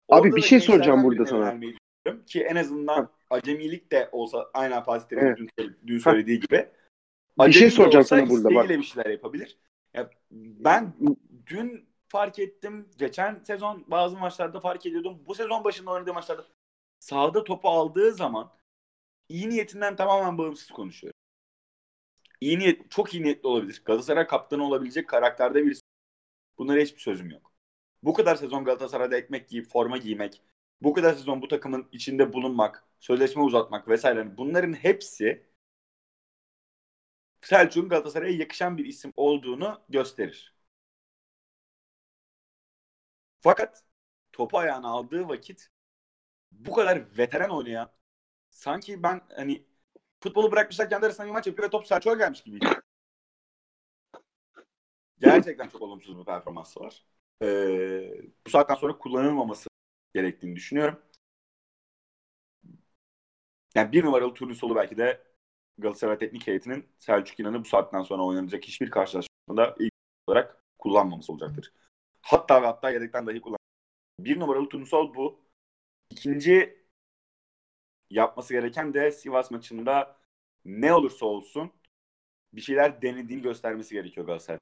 Abi 0.10 0.36
bir 0.36 0.42
şey 0.42 0.60
soracağım 0.60 1.04
burada 1.04 1.26
sana. 1.26 1.60
Ki 2.26 2.44
en 2.44 2.56
azından 2.56 3.02
Hı. 3.02 3.10
acemilik 3.30 3.92
de 3.92 4.10
olsa 4.12 4.50
aynı 4.54 4.84
Fatih 4.84 5.18
evet. 5.18 5.38
dün, 5.38 5.78
dün 5.88 5.98
söylediği 5.98 6.40
gibi. 6.40 6.70
Bir 7.40 7.52
şey 7.52 7.72
soracağım 7.72 8.06
sana 8.06 8.30
burada 8.30 8.56
bak. 8.56 8.70
bir 8.70 8.84
şeyler 8.84 9.10
yapabilir. 9.10 9.58
Ya 9.94 10.10
ben 10.32 10.94
dün 11.48 11.87
fark 12.08 12.40
ettim. 12.40 12.90
Geçen 12.98 13.44
sezon 13.44 13.86
bazı 13.88 14.18
maçlarda 14.18 14.60
fark 14.60 14.86
ediyordum. 14.86 15.24
Bu 15.26 15.36
sezon 15.36 15.64
başında 15.64 15.92
oynadığı 15.92 16.14
maçlarda 16.14 16.46
sahada 17.00 17.44
topu 17.44 17.70
aldığı 17.70 18.12
zaman 18.14 18.52
iyi 19.30 19.50
niyetinden 19.50 19.96
tamamen 19.96 20.38
bağımsız 20.38 20.70
konuşuyor. 20.70 21.14
İyi 22.42 22.60
niyet, 22.60 22.92
çok 22.92 23.14
iyi 23.14 23.24
niyetli 23.24 23.48
olabilir. 23.48 23.82
Galatasaray 23.86 24.28
kaptanı 24.28 24.64
olabilecek 24.64 25.10
karakterde 25.10 25.66
birisi. 25.66 25.82
Bunlara 26.58 26.82
hiçbir 26.82 27.00
sözüm 27.00 27.30
yok. 27.30 27.54
Bu 28.04 28.14
kadar 28.14 28.36
sezon 28.36 28.64
Galatasaray'da 28.66 29.18
ekmek 29.18 29.50
giyip 29.50 29.68
forma 29.70 29.98
giymek, 29.98 30.42
bu 30.82 30.94
kadar 30.94 31.14
sezon 31.14 31.42
bu 31.42 31.48
takımın 31.48 31.88
içinde 31.92 32.34
bulunmak, 32.34 32.84
sözleşme 33.00 33.42
uzatmak 33.42 33.88
vesaire 33.88 34.38
bunların 34.38 34.74
hepsi 34.74 35.48
Selçuk'un 37.42 37.90
Galatasaray'a 37.90 38.38
yakışan 38.38 38.78
bir 38.78 38.86
isim 38.86 39.14
olduğunu 39.16 39.82
gösterir. 39.90 40.57
Fakat 43.48 43.84
topu 44.34 44.58
ayağına 44.58 44.88
aldığı 44.88 45.28
vakit 45.28 45.70
bu 46.52 46.74
kadar 46.74 47.18
veteran 47.18 47.50
oynayan 47.50 47.92
sanki 48.50 49.04
ben 49.04 49.22
hani 49.36 49.66
futbolu 50.20 50.52
bırakmışlar 50.52 50.90
kendi 50.90 51.06
arasında 51.06 51.28
bir 51.28 51.32
maç 51.32 51.48
yapıyor 51.48 51.68
ve 51.68 51.72
top 51.72 51.88
Selçuk'a 51.88 52.18
gelmiş 52.18 52.44
gibi. 52.44 52.60
Gerçekten 55.20 55.70
çok 55.70 55.82
olumsuz 55.82 56.20
bir 56.20 56.26
performansı 56.26 56.80
var. 56.80 57.06
Ee, 57.42 58.22
bu 58.48 58.50
saatten 58.50 58.76
sonra 58.76 58.98
kullanılmaması 58.98 59.70
gerektiğini 60.14 60.56
düşünüyorum. 60.56 61.02
Yani 63.76 63.92
bir 63.92 64.06
numaralı 64.06 64.34
turnusolu 64.34 64.76
belki 64.76 64.98
de 64.98 65.24
Galatasaray 65.78 66.18
Teknik 66.18 66.48
Heyeti'nin 66.48 66.90
Selçuk 67.00 67.40
İnan'ı 67.40 67.60
bu 67.60 67.66
saatten 67.66 68.02
sonra 68.02 68.24
oynanacak 68.24 68.64
hiçbir 68.64 68.92
karşılaşmada 68.92 69.76
ilk 69.80 69.94
olarak 70.28 70.64
kullanmaması 70.80 71.32
olacaktır. 71.34 71.74
Hatta 72.28 72.62
ve 72.62 72.66
hatta 72.66 72.90
yedekten 72.90 73.28
dahi 73.28 73.42
kullan. 73.42 73.58
Bir 74.20 74.40
numaralı 74.40 74.70
turnusol 74.70 75.16
bu. 75.16 75.40
İkinci 76.10 76.86
yapması 78.10 78.54
gereken 78.54 78.94
de 78.94 79.12
Sivas 79.12 79.52
maçında 79.52 80.18
ne 80.66 80.94
olursa 80.94 81.26
olsun 81.26 81.74
bir 82.54 82.62
şeyler 82.62 83.02
denediğini 83.02 83.42
göstermesi 83.42 83.94
gerekiyor 83.94 84.26
Galatasaray. 84.26 84.60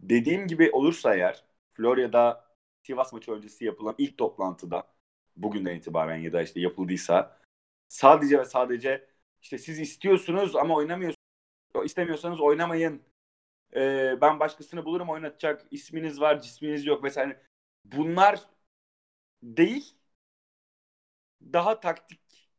Dediğim 0.00 0.46
gibi 0.46 0.70
olursa 0.70 1.14
eğer 1.14 1.44
Florya'da 1.74 2.54
Sivas 2.82 3.12
maçı 3.12 3.32
öncesi 3.32 3.64
yapılan 3.64 3.94
ilk 3.98 4.18
toplantıda 4.18 4.94
bugünden 5.36 5.76
itibaren 5.76 6.16
ya 6.16 6.32
da 6.32 6.42
işte 6.42 6.60
yapıldıysa 6.60 7.40
sadece 7.88 8.38
ve 8.38 8.44
sadece 8.44 9.08
işte 9.42 9.58
siz 9.58 9.80
istiyorsunuz 9.80 10.56
ama 10.56 10.74
oynamıyorsunuz 10.76 11.16
istemiyorsanız 11.84 12.40
oynamayın. 12.40 13.11
Ee, 13.76 14.18
ben 14.20 14.40
başkasını 14.40 14.84
bulurum 14.84 15.10
oynatacak. 15.10 15.66
isminiz 15.70 16.20
var, 16.20 16.40
cisminiz 16.40 16.86
yok 16.86 17.04
vesaire. 17.04 17.42
Bunlar 17.84 18.40
değil 19.42 19.94
daha 21.42 21.80
taktik 21.80 22.50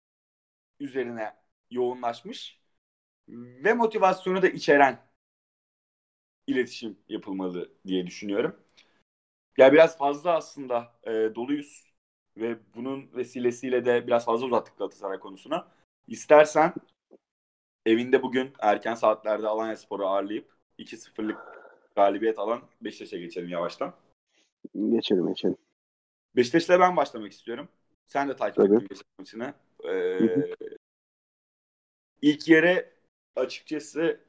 üzerine 0.79 1.35
yoğunlaşmış 1.71 2.59
ve 3.29 3.73
motivasyonu 3.73 4.41
da 4.41 4.49
içeren 4.49 4.99
iletişim 6.47 6.99
yapılmalı 7.09 7.71
diye 7.87 8.07
düşünüyorum. 8.07 8.55
Ya 9.57 9.73
biraz 9.73 9.97
fazla 9.97 10.35
aslında 10.35 10.93
e, 11.03 11.11
doluyuz 11.35 11.93
ve 12.37 12.57
bunun 12.75 13.11
vesilesiyle 13.15 13.85
de 13.85 14.07
biraz 14.07 14.25
fazla 14.25 14.45
uzattık 14.45 14.77
Galatasaray 14.77 15.19
konusuna. 15.19 15.67
İstersen 16.07 16.73
evinde 17.85 18.23
bugün 18.23 18.53
erken 18.59 18.93
saatlerde 18.95 19.47
Alanya 19.47 19.75
Spor'u 19.75 20.07
ağırlayıp 20.07 20.57
2-0'lık 20.79 21.37
galibiyet 21.95 22.39
alan 22.39 22.61
Beşiktaş'a 22.81 23.17
geçelim 23.17 23.49
yavaştan. 23.49 23.93
Geçelim 24.89 25.27
geçelim. 25.27 25.57
Beşiktaş'la 26.35 26.79
ben 26.79 26.97
başlamak 26.97 27.31
istiyorum. 27.31 27.69
Sen 28.05 28.29
de 28.29 28.35
takip 28.35 28.59
ettin 28.59 28.89
Beşiktaş 28.89 29.19
maçını. 29.19 29.53
Ee, 29.89 30.19
ilk 32.21 32.47
yere 32.47 32.93
açıkçası 33.35 34.19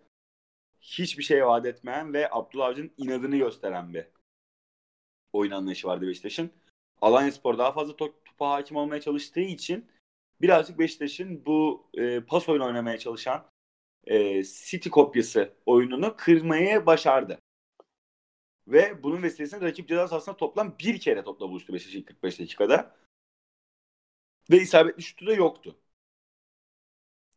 hiçbir 0.80 1.22
şey 1.22 1.46
vaat 1.46 1.66
etmeyen 1.66 2.14
ve 2.14 2.28
Abdullah 2.30 2.66
Avcı'nın 2.66 2.90
inadını 2.96 3.36
gösteren 3.36 3.94
bir 3.94 4.06
oyun 5.32 5.50
anlayışı 5.50 5.88
vardı 5.88 6.06
Beşiktaş'ın. 6.06 6.50
Alanya 7.00 7.32
Spor 7.32 7.58
daha 7.58 7.72
fazla 7.72 7.96
top, 7.96 8.24
topa 8.24 8.50
hakim 8.50 8.76
olmaya 8.76 9.00
çalıştığı 9.00 9.40
için 9.40 9.86
birazcık 10.40 10.78
Beşiktaş'ın 10.78 11.46
bu 11.46 11.86
e, 11.94 12.20
pas 12.20 12.48
oyunu 12.48 12.66
oynamaya 12.66 12.98
çalışan 12.98 13.44
e, 14.06 14.44
City 14.44 14.88
kopyası 14.88 15.54
oyununu 15.66 16.14
kırmayı 16.16 16.86
başardı. 16.86 17.38
Ve 18.68 19.02
bunun 19.02 19.22
vesilesiyle 19.22 19.66
rakip 19.66 19.88
ceza 19.88 20.08
sahasında 20.08 20.36
toplam 20.36 20.78
bir 20.78 21.00
kere 21.00 21.24
topla 21.24 21.48
buluştu 21.48 21.72
Beşiktaş 21.74 22.04
45 22.04 22.40
dakikada. 22.40 22.96
Ve 24.50 24.56
isabetli 24.60 25.02
şutu 25.02 25.26
da 25.26 25.32
yoktu. 25.34 25.78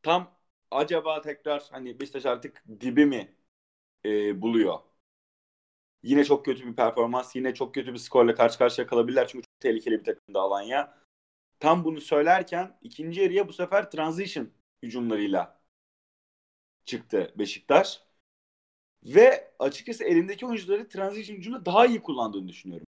Tam 0.03 0.31
acaba 0.71 1.21
tekrar 1.21 1.67
hani 1.71 1.99
Beşiktaş 1.99 2.25
artık 2.25 2.63
dibi 2.81 3.05
mi 3.05 3.35
e, 4.05 4.41
buluyor? 4.41 4.79
Yine 6.03 6.23
çok 6.25 6.45
kötü 6.45 6.67
bir 6.67 6.75
performans, 6.75 7.35
yine 7.35 7.53
çok 7.53 7.73
kötü 7.75 7.93
bir 7.93 7.99
skorla 7.99 8.35
karşı 8.35 8.57
karşıya 8.57 8.87
kalabilirler 8.87 9.27
çünkü 9.27 9.43
çok 9.43 9.59
tehlikeli 9.59 9.99
bir 9.99 10.03
takım 10.03 10.33
da 10.35 10.41
Alanya. 10.41 10.97
Tam 11.59 11.83
bunu 11.85 12.01
söylerken 12.01 12.77
ikinci 12.81 13.21
yarıya 13.21 13.47
bu 13.47 13.53
sefer 13.53 13.91
transition 13.91 14.49
hücumlarıyla 14.83 15.56
çıktı 16.87 17.33
Beşiktaş. 17.37 18.01
Ve 19.03 19.51
açıkçası 19.59 20.03
elindeki 20.03 20.45
oyuncuları 20.45 20.87
transition 20.89 21.37
hücumda 21.37 21.65
daha 21.65 21.85
iyi 21.85 22.01
kullandığını 22.01 22.47
düşünüyorum. 22.47 22.87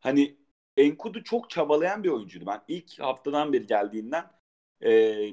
Hani 0.00 0.36
Enkudu 0.76 1.24
çok 1.24 1.50
çabalayan 1.50 2.04
bir 2.04 2.08
oyuncuydu. 2.08 2.46
Ben 2.46 2.62
ilk 2.68 3.00
haftadan 3.00 3.52
beri 3.52 3.66
geldiğinden 3.66 4.30
e, 4.82 4.88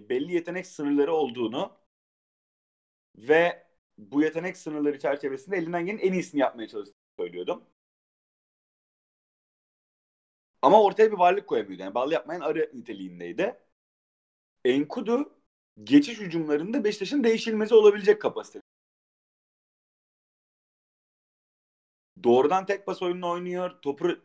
belli 0.09 0.33
yetenek 0.33 0.67
sınırları 0.67 1.13
olduğunu 1.13 1.71
ve 3.17 3.67
bu 3.97 4.21
yetenek 4.23 4.57
sınırları 4.57 4.99
çerçevesinde 4.99 5.57
elinden 5.57 5.85
gelen 5.85 5.97
en 5.97 6.13
iyisini 6.13 6.41
yapmaya 6.41 6.67
çalıştığını 6.67 6.95
söylüyordum. 7.19 7.63
Ama 10.61 10.81
ortaya 10.83 11.11
bir 11.11 11.17
varlık 11.17 11.47
koyamıyordu. 11.47 11.81
Yani 11.83 11.93
bal 11.95 12.11
yapmayan 12.11 12.41
arı 12.41 12.71
niteliğindeydi. 12.73 13.59
Enkudu 14.65 15.40
geçiş 15.83 16.19
hücumlarında 16.19 16.83
Beşiktaş'ın 16.83 17.23
değişilmezi 17.23 17.75
olabilecek 17.75 18.21
kapasite. 18.21 18.61
Doğrudan 22.23 22.65
tek 22.65 22.85
pas 22.85 23.01
oyununu 23.01 23.29
oynuyor. 23.29 23.81
Topu 23.81 24.19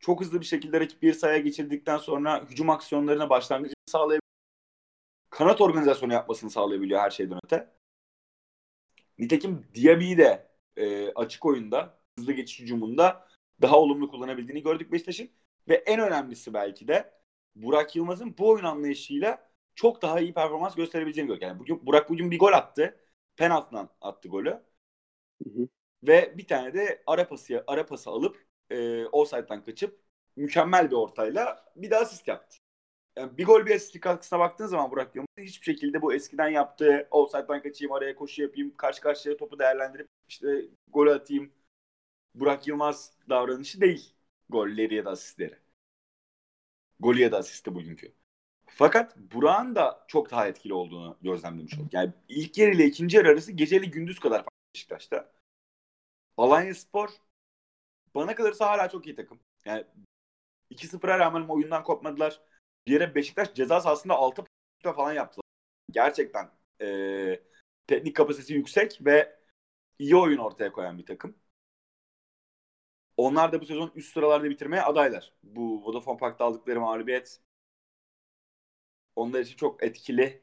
çok 0.00 0.20
hızlı 0.20 0.40
bir 0.40 0.46
şekilde 0.46 0.80
rakip 0.80 1.02
bir 1.02 1.12
sahaya 1.12 1.38
geçirdikten 1.38 1.98
sonra 1.98 2.44
hücum 2.50 2.70
aksiyonlarına 2.70 3.30
başlangıcı 3.30 3.74
sağlayabiliyor. 3.86 4.22
Kanat 5.30 5.60
organizasyonu 5.60 6.12
yapmasını 6.12 6.50
sağlayabiliyor 6.50 7.00
her 7.00 7.10
şeyden 7.10 7.38
öte. 7.44 7.70
Nitekim 9.18 9.66
Diaby'i 9.74 10.18
de 10.18 10.50
e, 10.76 11.12
açık 11.14 11.44
oyunda, 11.46 11.98
hızlı 12.18 12.32
geçiş 12.32 12.60
hücumunda 12.60 13.28
daha 13.62 13.78
olumlu 13.78 14.10
kullanabildiğini 14.10 14.62
gördük 14.62 14.92
Beşiktaş'ın. 14.92 15.30
Ve 15.68 15.74
en 15.74 16.00
önemlisi 16.00 16.54
belki 16.54 16.88
de 16.88 17.14
Burak 17.54 17.96
Yılmaz'ın 17.96 18.38
bu 18.38 18.48
oyun 18.48 18.64
anlayışıyla 18.64 19.51
çok 19.74 20.02
daha 20.02 20.20
iyi 20.20 20.34
performans 20.34 20.74
gösterebileceğini 20.74 21.28
gördük. 21.28 21.42
Yani 21.42 21.58
bugün, 21.58 21.86
Burak 21.86 22.10
bugün 22.10 22.30
bir 22.30 22.38
gol 22.38 22.52
attı. 22.52 22.96
Penaltıdan 23.36 23.88
attı 24.00 24.28
golü. 24.28 24.62
Hı 25.44 25.50
hı. 25.50 25.68
Ve 26.02 26.34
bir 26.38 26.46
tane 26.46 26.74
de 26.74 27.02
ara 27.06 27.28
pası, 27.28 27.64
ara 27.66 27.86
pası 27.86 28.10
alıp 28.10 28.46
e, 28.70 29.06
offside'dan 29.06 29.64
kaçıp 29.64 30.00
mükemmel 30.36 30.90
bir 30.90 30.96
ortayla 30.96 31.64
bir 31.76 31.90
daha 31.90 32.00
asist 32.00 32.28
yaptı. 32.28 32.56
Yani 33.16 33.38
bir 33.38 33.46
gol 33.46 33.66
bir 33.66 33.76
asist 33.76 34.00
katkısına 34.00 34.38
baktığın 34.40 34.66
zaman 34.66 34.90
Burak 34.90 35.16
Yılmaz 35.16 35.28
hiçbir 35.38 35.64
şekilde 35.64 36.02
bu 36.02 36.14
eskiden 36.14 36.48
yaptığı 36.48 37.08
offside'dan 37.10 37.62
kaçayım 37.62 37.92
araya 37.92 38.16
koşu 38.16 38.42
yapayım 38.42 38.76
karşı 38.76 39.00
karşıya 39.02 39.36
topu 39.36 39.58
değerlendirip 39.58 40.08
işte 40.28 40.62
gol 40.88 41.06
atayım 41.06 41.52
Burak 42.34 42.66
Yılmaz 42.68 43.12
davranışı 43.28 43.80
değil 43.80 44.14
golleri 44.48 44.94
ya 44.94 45.04
da 45.04 45.10
asistleri. 45.10 45.56
Golü 47.00 47.20
ya 47.20 47.32
da 47.32 47.38
asisti 47.38 47.74
bugünkü. 47.74 48.14
Fakat 48.74 49.16
Burak'ın 49.16 49.74
da 49.74 50.04
çok 50.08 50.30
daha 50.30 50.48
etkili 50.48 50.74
olduğunu 50.74 51.18
gözlemlemiş 51.22 51.78
olduk. 51.78 51.94
Yani 51.94 52.12
ilk 52.28 52.58
yarı 52.58 52.70
ile 52.74 52.84
ikinci 52.84 53.16
yarı 53.16 53.28
arası 53.28 53.52
geceli 53.52 53.90
gündüz 53.90 54.20
kadar 54.20 54.44
Beşiktaş'ta. 54.74 55.32
Alanya 56.36 56.74
Spor 56.74 57.10
bana 58.14 58.34
kalırsa 58.34 58.70
hala 58.70 58.88
çok 58.88 59.06
iyi 59.06 59.16
takım. 59.16 59.40
Yani 59.64 59.84
2-0'a 60.70 61.18
rağmen 61.18 61.48
oyundan 61.48 61.84
kopmadılar. 61.84 62.40
Bir 62.86 62.92
yere 62.92 63.14
Beşiktaş 63.14 63.54
ceza 63.54 63.80
sahasında 63.80 64.14
6 64.14 64.44
falan 64.82 65.12
yaptılar. 65.12 65.44
Gerçekten 65.90 66.50
e, 66.80 67.40
teknik 67.86 68.16
kapasitesi 68.16 68.54
yüksek 68.54 68.98
ve 69.00 69.38
iyi 69.98 70.16
oyun 70.16 70.38
ortaya 70.38 70.72
koyan 70.72 70.98
bir 70.98 71.06
takım. 71.06 71.36
Onlar 73.16 73.52
da 73.52 73.60
bu 73.60 73.66
sezon 73.66 73.92
üst 73.94 74.12
sıralarda 74.12 74.50
bitirmeye 74.50 74.82
adaylar. 74.82 75.32
Bu 75.42 75.84
Vodafone 75.84 76.18
Park'ta 76.18 76.44
aldıkları 76.44 76.80
mağlubiyet 76.80 77.40
onlar 79.16 79.40
için 79.40 79.56
çok 79.56 79.84
etkili 79.84 80.42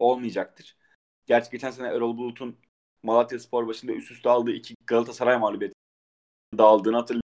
olmayacaktır. 0.00 0.78
Gerçi 1.26 1.52
geçen 1.52 1.72
sene 1.72 1.88
Erol 1.88 2.18
Bulut'un 2.18 2.58
Malatya 3.04 3.40
Spor 3.40 3.68
başında 3.68 3.92
üst 3.92 4.12
üste 4.12 4.30
aldığı 4.30 4.52
iki 4.52 4.76
Galatasaray 4.86 5.38
mağlubiyeti 5.38 5.76
dağıldığını 6.58 6.96
hatırlıyorum. 6.96 7.22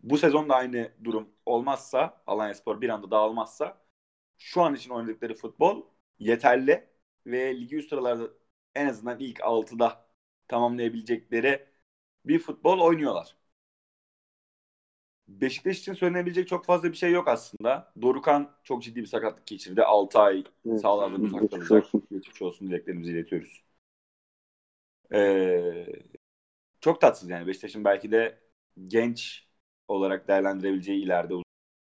Bu 0.00 0.18
sezon 0.18 0.48
da 0.48 0.54
aynı 0.54 0.92
durum 1.04 1.28
olmazsa, 1.46 2.22
Alanya 2.26 2.54
Spor 2.54 2.80
bir 2.80 2.88
anda 2.88 3.10
dağılmazsa 3.10 3.82
şu 4.38 4.62
an 4.62 4.76
için 4.76 4.90
oynadıkları 4.92 5.34
futbol 5.36 5.84
yeterli 6.20 6.90
ve 7.26 7.56
ligi 7.60 7.76
üst 7.76 7.90
sıralarda 7.90 8.30
en 8.76 8.86
azından 8.88 9.20
ilk 9.20 9.42
6'da 9.44 10.08
tamamlayabilecekleri 10.48 11.68
bir 12.26 12.40
futbol 12.40 12.80
oynuyorlar. 12.80 13.37
Beşiktaş 15.28 15.78
için 15.78 15.92
söylenebilecek 15.92 16.48
çok 16.48 16.64
fazla 16.64 16.88
bir 16.88 16.96
şey 16.96 17.12
yok 17.12 17.28
aslında. 17.28 17.92
Dorukan 18.02 18.50
çok 18.64 18.82
ciddi 18.82 19.00
bir 19.00 19.06
sakatlık 19.06 19.46
geçirdi. 19.46 19.82
6 19.82 20.18
ay 20.18 20.44
evet. 20.66 20.80
sahalardan 20.80 21.22
uzak 21.22 21.50
kalacak. 21.50 21.86
Geçmiş 22.10 22.42
olsun 22.42 22.68
dileklerimizi 22.68 23.12
iletiyoruz. 23.12 23.62
Ee, 25.12 25.86
çok 26.80 27.00
tatsız 27.00 27.30
yani. 27.30 27.46
Beşiktaş'ın 27.46 27.84
belki 27.84 28.10
de 28.10 28.38
genç 28.86 29.48
olarak 29.88 30.28
değerlendirebileceği 30.28 31.04
ileride 31.04 31.34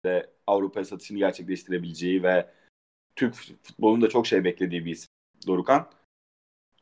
ve 0.04 0.30
Avrupa'ya 0.46 0.84
satışını 0.84 1.18
gerçekleştirebileceği 1.18 2.22
ve 2.22 2.50
Türk 3.16 3.34
futbolunun 3.34 4.02
da 4.02 4.08
çok 4.08 4.26
şey 4.26 4.44
beklediği 4.44 4.84
bir 4.84 4.90
isim 4.90 5.08
Dorukan. 5.46 5.90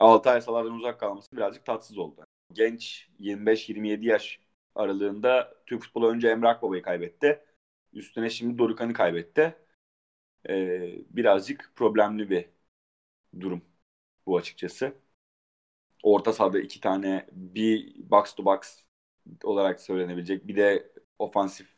6 0.00 0.30
ay 0.30 0.40
sahalardan 0.40 0.72
uzak 0.72 1.00
kalması 1.00 1.36
birazcık 1.36 1.64
tatsız 1.64 1.98
oldu. 1.98 2.24
Genç 2.52 3.08
25-27 3.20 4.06
yaş 4.06 4.40
aralığında 4.76 5.54
Türk 5.66 5.82
futbolu 5.82 6.10
önce 6.10 6.28
Emre 6.28 6.48
Akbaba'yı 6.48 6.82
kaybetti. 6.82 7.44
Üstüne 7.92 8.30
şimdi 8.30 8.58
Dorukan'ı 8.58 8.92
kaybetti. 8.92 9.56
Ee, 10.48 10.98
birazcık 11.10 11.72
problemli 11.76 12.30
bir 12.30 12.48
durum 13.40 13.62
bu 14.26 14.36
açıkçası. 14.36 14.94
Orta 16.02 16.32
sahada 16.32 16.60
iki 16.60 16.80
tane 16.80 17.26
bir 17.32 17.94
box 18.10 18.34
to 18.34 18.44
box 18.44 18.82
olarak 19.44 19.80
söylenebilecek 19.80 20.48
bir 20.48 20.56
de 20.56 20.92
ofansif 21.18 21.76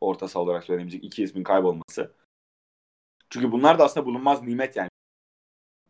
orta 0.00 0.28
saha 0.28 0.42
olarak 0.42 0.64
söylenebilecek 0.64 1.04
iki 1.04 1.22
ismin 1.22 1.42
kaybolması. 1.44 2.14
Çünkü 3.30 3.52
bunlar 3.52 3.78
da 3.78 3.84
aslında 3.84 4.06
bulunmaz 4.06 4.42
nimet 4.42 4.76
yani. 4.76 4.90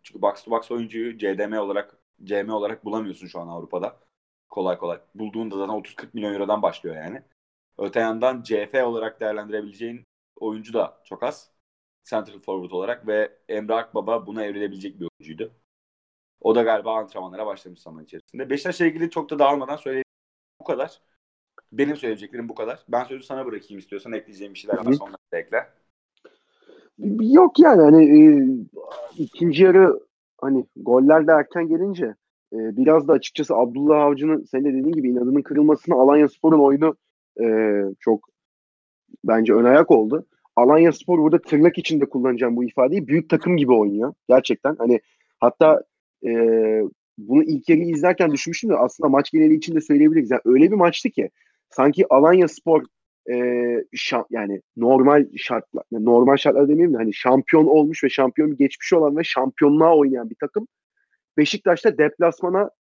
Çünkü 0.03 0.23
box 0.23 0.45
to 0.45 0.51
box 0.51 0.71
oyuncuyu 0.71 1.19
CDM 1.19 1.59
olarak 1.59 1.99
CM 2.25 2.51
olarak 2.51 2.85
bulamıyorsun 2.85 3.27
şu 3.27 3.41
an 3.41 3.49
Avrupa'da. 3.49 4.10
Kolay 4.51 4.79
kolay. 4.79 4.99
Bulduğunda 5.15 5.57
zaten 5.57 5.75
30-40 5.75 6.09
milyon 6.13 6.35
eurodan 6.35 6.63
başlıyor 6.63 6.97
yani. 6.97 7.23
Öte 7.79 8.01
yandan 8.01 8.43
CF 8.43 8.75
olarak 8.85 9.21
değerlendirebileceğin 9.21 10.07
oyuncu 10.37 10.73
da 10.73 11.01
çok 11.05 11.23
az. 11.23 11.51
Central 12.05 12.41
forward 12.41 12.71
olarak 12.71 13.07
ve 13.07 13.39
Emre 13.49 13.75
Akbaba 13.75 14.27
buna 14.27 14.45
evrilebilecek 14.45 15.01
bir 15.01 15.09
oyuncuydu. 15.21 15.53
O 16.41 16.55
da 16.55 16.63
galiba 16.63 16.97
antrenmanlara 16.97 17.47
başlamış 17.47 17.81
zaman 17.81 18.05
içerisinde. 18.05 18.51
Beşiktaş'la 18.51 18.87
ilgili 18.87 19.11
çok 19.11 19.31
da 19.31 19.39
dağılmadan 19.39 19.77
söyleyeyim. 19.77 20.05
Bu 20.61 20.65
kadar. 20.65 21.01
Benim 21.73 21.97
söyleyeceklerim 21.97 22.49
bu 22.49 22.55
kadar. 22.55 22.85
Ben 22.89 23.05
sözü 23.05 23.23
sana 23.23 23.47
bırakayım 23.47 23.79
istiyorsan 23.79 24.13
ekleyeceğim 24.13 24.55
bir 24.55 24.59
şeyler 24.59 24.87
varsa 24.87 25.05
onları 25.05 25.17
da 25.33 25.39
ekle. 25.39 25.67
Yok 27.21 27.59
yani 27.59 27.83
hani 27.83 28.05
e, 28.05 28.23
ikinci 29.17 29.63
yarı 29.63 30.01
hani 30.41 30.67
goller 30.77 31.27
de 31.27 31.33
erken 31.33 31.69
gelince 31.69 32.15
e, 32.53 32.59
biraz 32.77 33.09
da 33.09 33.13
açıkçası 33.13 33.55
Abdullah 33.55 34.03
Avcı'nın 34.03 34.45
senin 34.45 34.65
de 34.65 34.69
dediğin 34.69 34.93
gibi 34.93 35.11
inadının 35.11 35.43
kırılmasına 35.43 35.97
Alanya 35.97 36.29
Spor'un 36.29 36.61
oyunu 36.61 36.97
e, 37.43 37.47
çok 38.01 38.29
bence 39.25 39.55
ön 39.55 39.65
ayak 39.65 39.91
oldu. 39.91 40.27
Alanya 40.57 40.93
Spor 40.93 41.19
burada 41.19 41.43
tırnak 41.43 41.79
içinde 41.79 42.05
kullanacağım 42.09 42.57
bu 42.57 42.65
ifadeyi 42.65 43.07
büyük 43.09 43.31
takım 43.31 43.57
gibi 43.57 43.73
oynuyor. 43.73 44.15
Gerçekten 44.29 44.77
hani 44.79 45.01
hatta 45.41 45.83
e, 46.27 46.31
bunu 47.19 47.43
ilk 47.43 47.69
yarı 47.69 47.81
izlerken 47.81 48.33
düşünmüştüm 48.33 48.71
de 48.71 48.77
aslında 48.77 49.09
maç 49.09 49.31
geneli 49.31 49.55
için 49.55 49.75
de 49.75 49.81
söyleyebiliriz. 49.81 50.31
Yani 50.31 50.41
öyle 50.45 50.71
bir 50.71 50.77
maçtı 50.77 51.11
ki 51.11 51.31
sanki 51.71 52.07
Alanya 52.11 52.49
Spor 52.49 52.83
e, 53.31 53.35
şa- 53.97 54.27
yani 54.31 54.61
normal 54.77 55.27
şartlar 55.37 55.85
normal 55.93 56.37
şartlar 56.37 56.69
demeyeyim 56.69 56.93
de 56.93 56.97
hani 56.97 57.15
şampiyon 57.15 57.67
olmuş 57.67 58.05
ve 58.05 58.09
şampiyon 58.09 58.57
geçmiş 58.57 58.93
olan 58.93 59.17
ve 59.17 59.25
şampiyonluğa 59.25 59.97
oynayan 59.97 60.31
bir 60.31 60.37
takım 60.41 60.67
Beşiktaş'ta 61.41 61.99
deplasmana 61.99 62.71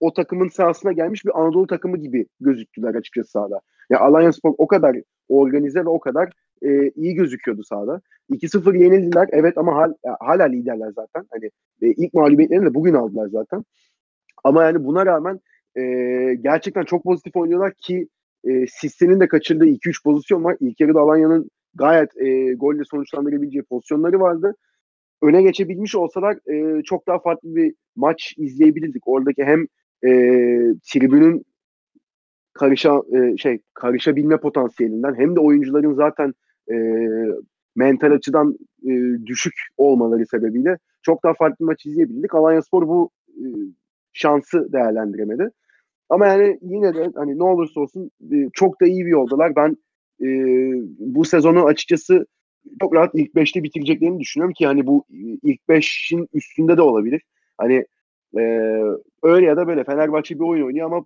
o 0.00 0.12
takımın 0.12 0.48
sahasına 0.48 0.92
gelmiş 0.92 1.24
bir 1.24 1.40
Anadolu 1.40 1.66
takımı 1.66 1.96
gibi 1.96 2.26
gözüktüler 2.40 2.94
açıkçası 2.94 3.30
sahada. 3.30 3.54
Ya 3.54 3.60
yani 3.90 4.00
Alanya 4.00 4.32
Spor 4.32 4.54
o 4.58 4.66
kadar 4.66 4.96
organize 5.28 5.84
ve 5.84 5.88
o 5.88 6.00
kadar 6.00 6.32
e, 6.62 6.90
iyi 6.90 7.14
gözüküyordu 7.14 7.62
sahada. 7.62 8.00
2-0 8.30 8.76
yenildiler 8.76 9.28
evet 9.32 9.58
ama 9.58 9.76
hal, 9.76 9.92
hala 10.20 10.44
liderler 10.44 10.92
zaten. 10.96 11.24
Hani 11.30 11.44
e, 11.82 11.86
ilk 11.86 12.14
mağlubiyetlerini 12.14 12.66
de 12.66 12.74
bugün 12.74 12.94
aldılar 12.94 13.28
zaten. 13.28 13.64
Ama 14.44 14.64
yani 14.64 14.84
buna 14.84 15.06
rağmen 15.06 15.40
e, 15.76 15.82
gerçekten 16.34 16.82
çok 16.82 17.04
pozitif 17.04 17.36
oynuyorlar 17.36 17.72
ki 17.74 18.08
e, 18.44 18.66
Sisse'nin 18.66 19.20
de 19.20 19.28
kaçırdığı 19.28 19.66
2-3 19.66 20.02
pozisyon 20.04 20.44
var. 20.44 20.56
İlk 20.60 20.80
yarıda 20.80 21.00
Alanya'nın 21.00 21.50
gayet 21.74 22.16
e, 22.16 22.52
golle 22.52 22.82
sonuçlandırabileceği 22.84 23.62
pozisyonları 23.62 24.20
vardı. 24.20 24.54
Öne 25.22 25.42
geçebilmiş 25.42 25.94
olsalar 25.94 26.36
e, 26.52 26.82
çok 26.82 27.06
daha 27.06 27.18
farklı 27.18 27.56
bir 27.56 27.74
maç 27.96 28.34
izleyebilirdik. 28.36 29.08
Oradaki 29.08 29.44
hem 29.44 29.66
e, 30.04 30.10
tribünün 30.92 31.44
karışa 32.52 33.02
e, 33.12 33.36
şey 33.36 33.58
karışabilme 33.74 34.36
potansiyelinden 34.36 35.14
hem 35.14 35.36
de 35.36 35.40
oyuncuların 35.40 35.94
zaten 35.94 36.34
e, 36.72 36.76
mental 37.76 38.12
açıdan 38.12 38.56
e, 38.84 38.90
düşük 39.26 39.54
olmaları 39.76 40.26
sebebiyle 40.26 40.78
çok 41.02 41.24
daha 41.24 41.34
farklı 41.34 41.66
maç 41.66 41.86
izleyebildik. 41.86 42.34
Alanya 42.34 42.62
Spor 42.62 42.88
bu 42.88 43.10
e, 43.28 43.44
şansı 44.12 44.72
değerlendiremedi. 44.72 45.50
Ama 46.08 46.26
yani 46.26 46.58
yine 46.62 46.94
de 46.94 47.10
hani 47.14 47.38
ne 47.38 47.42
olursa 47.42 47.80
olsun 47.80 48.10
e, 48.32 48.48
çok 48.52 48.80
da 48.80 48.86
iyi 48.86 49.06
bir 49.06 49.10
yoldalar. 49.10 49.56
Ben 49.56 49.76
e, 50.22 50.28
bu 50.98 51.24
sezonu 51.24 51.64
açıkçası 51.64 52.26
çok 52.80 52.94
rahat 52.94 53.14
ilk 53.14 53.34
5'te 53.34 53.62
bitireceklerini 53.62 54.20
düşünüyorum 54.20 54.54
ki 54.54 54.66
hani 54.66 54.86
bu 54.86 55.04
ilk 55.42 55.60
5'in 55.68 56.28
üstünde 56.32 56.76
de 56.76 56.82
olabilir. 56.82 57.22
Hani 57.58 57.86
e, 58.38 58.42
öyle 59.22 59.46
ya 59.46 59.56
da 59.56 59.66
böyle 59.66 59.84
Fenerbahçe 59.84 60.34
bir 60.34 60.44
oyun 60.44 60.66
oynuyor 60.66 60.86
ama 60.86 61.04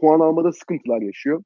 puan 0.00 0.20
almada 0.20 0.52
sıkıntılar 0.52 1.02
yaşıyor. 1.02 1.42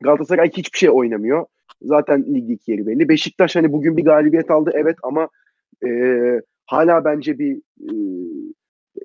Galatasaray 0.00 0.50
hiçbir 0.50 0.78
şey 0.78 0.90
oynamıyor. 0.90 1.46
Zaten 1.82 2.34
ligdeki 2.34 2.70
yeri 2.70 2.86
belli. 2.86 3.08
Beşiktaş 3.08 3.56
hani 3.56 3.72
bugün 3.72 3.96
bir 3.96 4.04
galibiyet 4.04 4.50
aldı 4.50 4.70
evet 4.74 4.96
ama 5.02 5.28
e, 5.86 5.88
hala 6.66 7.04
bence 7.04 7.38
bir 7.38 7.56
e, 7.80 7.92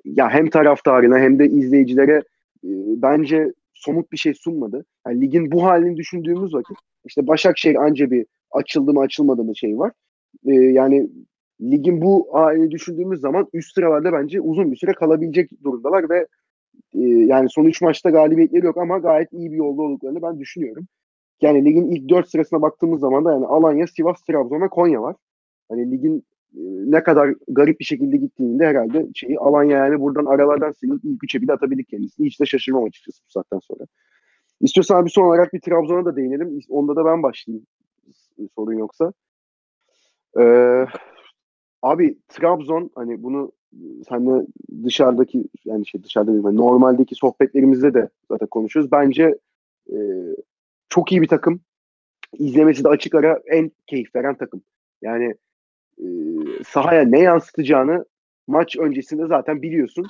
ya 0.04 0.30
hem 0.30 0.50
taraftarına 0.50 1.18
hem 1.18 1.38
de 1.38 1.46
izleyicilere 1.46 2.16
e, 2.64 2.70
bence 3.02 3.52
somut 3.74 4.12
bir 4.12 4.16
şey 4.16 4.34
sunmadı. 4.34 4.84
Yani 5.06 5.20
ligin 5.20 5.50
bu 5.50 5.64
halini 5.64 5.96
düşündüğümüz 5.96 6.54
vakit 6.54 6.76
işte 7.04 7.26
Başakşehir 7.26 7.76
anca 7.76 8.10
bir 8.10 8.26
açıldı 8.52 8.92
mı 8.92 9.00
açılmadı 9.00 9.44
mı 9.44 9.56
şey 9.56 9.78
var. 9.78 9.92
E, 10.46 10.52
yani 10.52 11.10
ligin 11.60 12.00
bu 12.00 12.28
halini 12.32 12.70
düşündüğümüz 12.70 13.20
zaman 13.20 13.48
üst 13.52 13.74
sıralarda 13.74 14.12
bence 14.12 14.40
uzun 14.40 14.72
bir 14.72 14.76
süre 14.76 14.92
kalabilecek 14.92 15.64
durumdalar 15.64 16.10
ve 16.10 16.26
e, 16.94 17.00
yani 17.08 17.48
son 17.50 17.64
3 17.64 17.82
maçta 17.82 18.10
galibiyetleri 18.10 18.66
yok 18.66 18.76
ama 18.76 18.98
gayet 18.98 19.32
iyi 19.32 19.52
bir 19.52 19.56
yolda 19.56 19.82
olduklarını 19.82 20.22
ben 20.22 20.38
düşünüyorum. 20.38 20.86
Yani 21.42 21.64
ligin 21.64 21.90
ilk 21.90 22.08
4 22.08 22.30
sırasına 22.30 22.62
baktığımız 22.62 23.00
zaman 23.00 23.24
da 23.24 23.32
yani 23.32 23.46
Alanya, 23.46 23.86
Sivas, 23.86 24.22
Trabzon 24.22 24.60
ve 24.60 24.68
Konya 24.68 25.02
var. 25.02 25.16
Hani 25.68 25.90
ligin 25.90 26.18
e, 26.54 26.62
ne 26.90 27.02
kadar 27.02 27.34
garip 27.48 27.80
bir 27.80 27.84
şekilde 27.84 28.16
gittiğini 28.16 28.58
de 28.58 28.66
herhalde 28.66 29.06
şeyi 29.14 29.38
Alanya 29.38 29.78
yani 29.78 30.00
buradan 30.00 30.24
aralardan 30.24 30.70
silip 30.70 31.04
ilk 31.04 31.24
üçe 31.24 31.42
bile 31.42 31.52
atabildik 31.52 31.88
kendisini. 31.88 32.26
Hiç 32.26 32.40
de 32.40 32.46
şaşırmam 32.46 32.84
açıkçası 32.84 33.22
bu 33.26 33.30
saatten 33.30 33.58
sonra. 33.58 33.84
İstiyorsan 34.60 35.04
bir 35.04 35.10
son 35.10 35.24
olarak 35.24 35.52
bir 35.52 35.60
Trabzon'a 35.60 36.04
da 36.04 36.16
değinelim. 36.16 36.60
Onda 36.68 36.96
da 36.96 37.04
ben 37.04 37.22
başlayayım 37.22 37.66
sorun 38.56 38.78
yoksa. 38.78 39.12
Ee, 40.38 40.86
abi 41.82 42.18
Trabzon 42.28 42.90
hani 42.94 43.22
bunu 43.22 43.52
senle 44.08 44.46
dışarıdaki 44.84 45.44
yani 45.64 45.86
şey 45.86 46.02
dışarıda 46.02 46.32
değil, 46.32 46.44
normaldeki 46.44 47.14
sohbetlerimizde 47.14 47.94
de 47.94 48.08
zaten 48.30 48.48
konuşuyoruz. 48.48 48.92
Bence 48.92 49.38
e, 49.92 49.96
çok 50.88 51.12
iyi 51.12 51.22
bir 51.22 51.28
takım. 51.28 51.60
İzlemesi 52.32 52.84
de 52.84 52.88
açık 52.88 53.14
ara 53.14 53.40
en 53.46 53.72
keyif 53.86 54.14
veren 54.14 54.36
takım. 54.36 54.62
Yani 55.02 55.34
e, 55.98 56.06
sahaya 56.66 57.02
ne 57.02 57.18
yansıtacağını 57.20 58.04
maç 58.46 58.76
öncesinde 58.76 59.26
zaten 59.26 59.62
biliyorsun. 59.62 60.06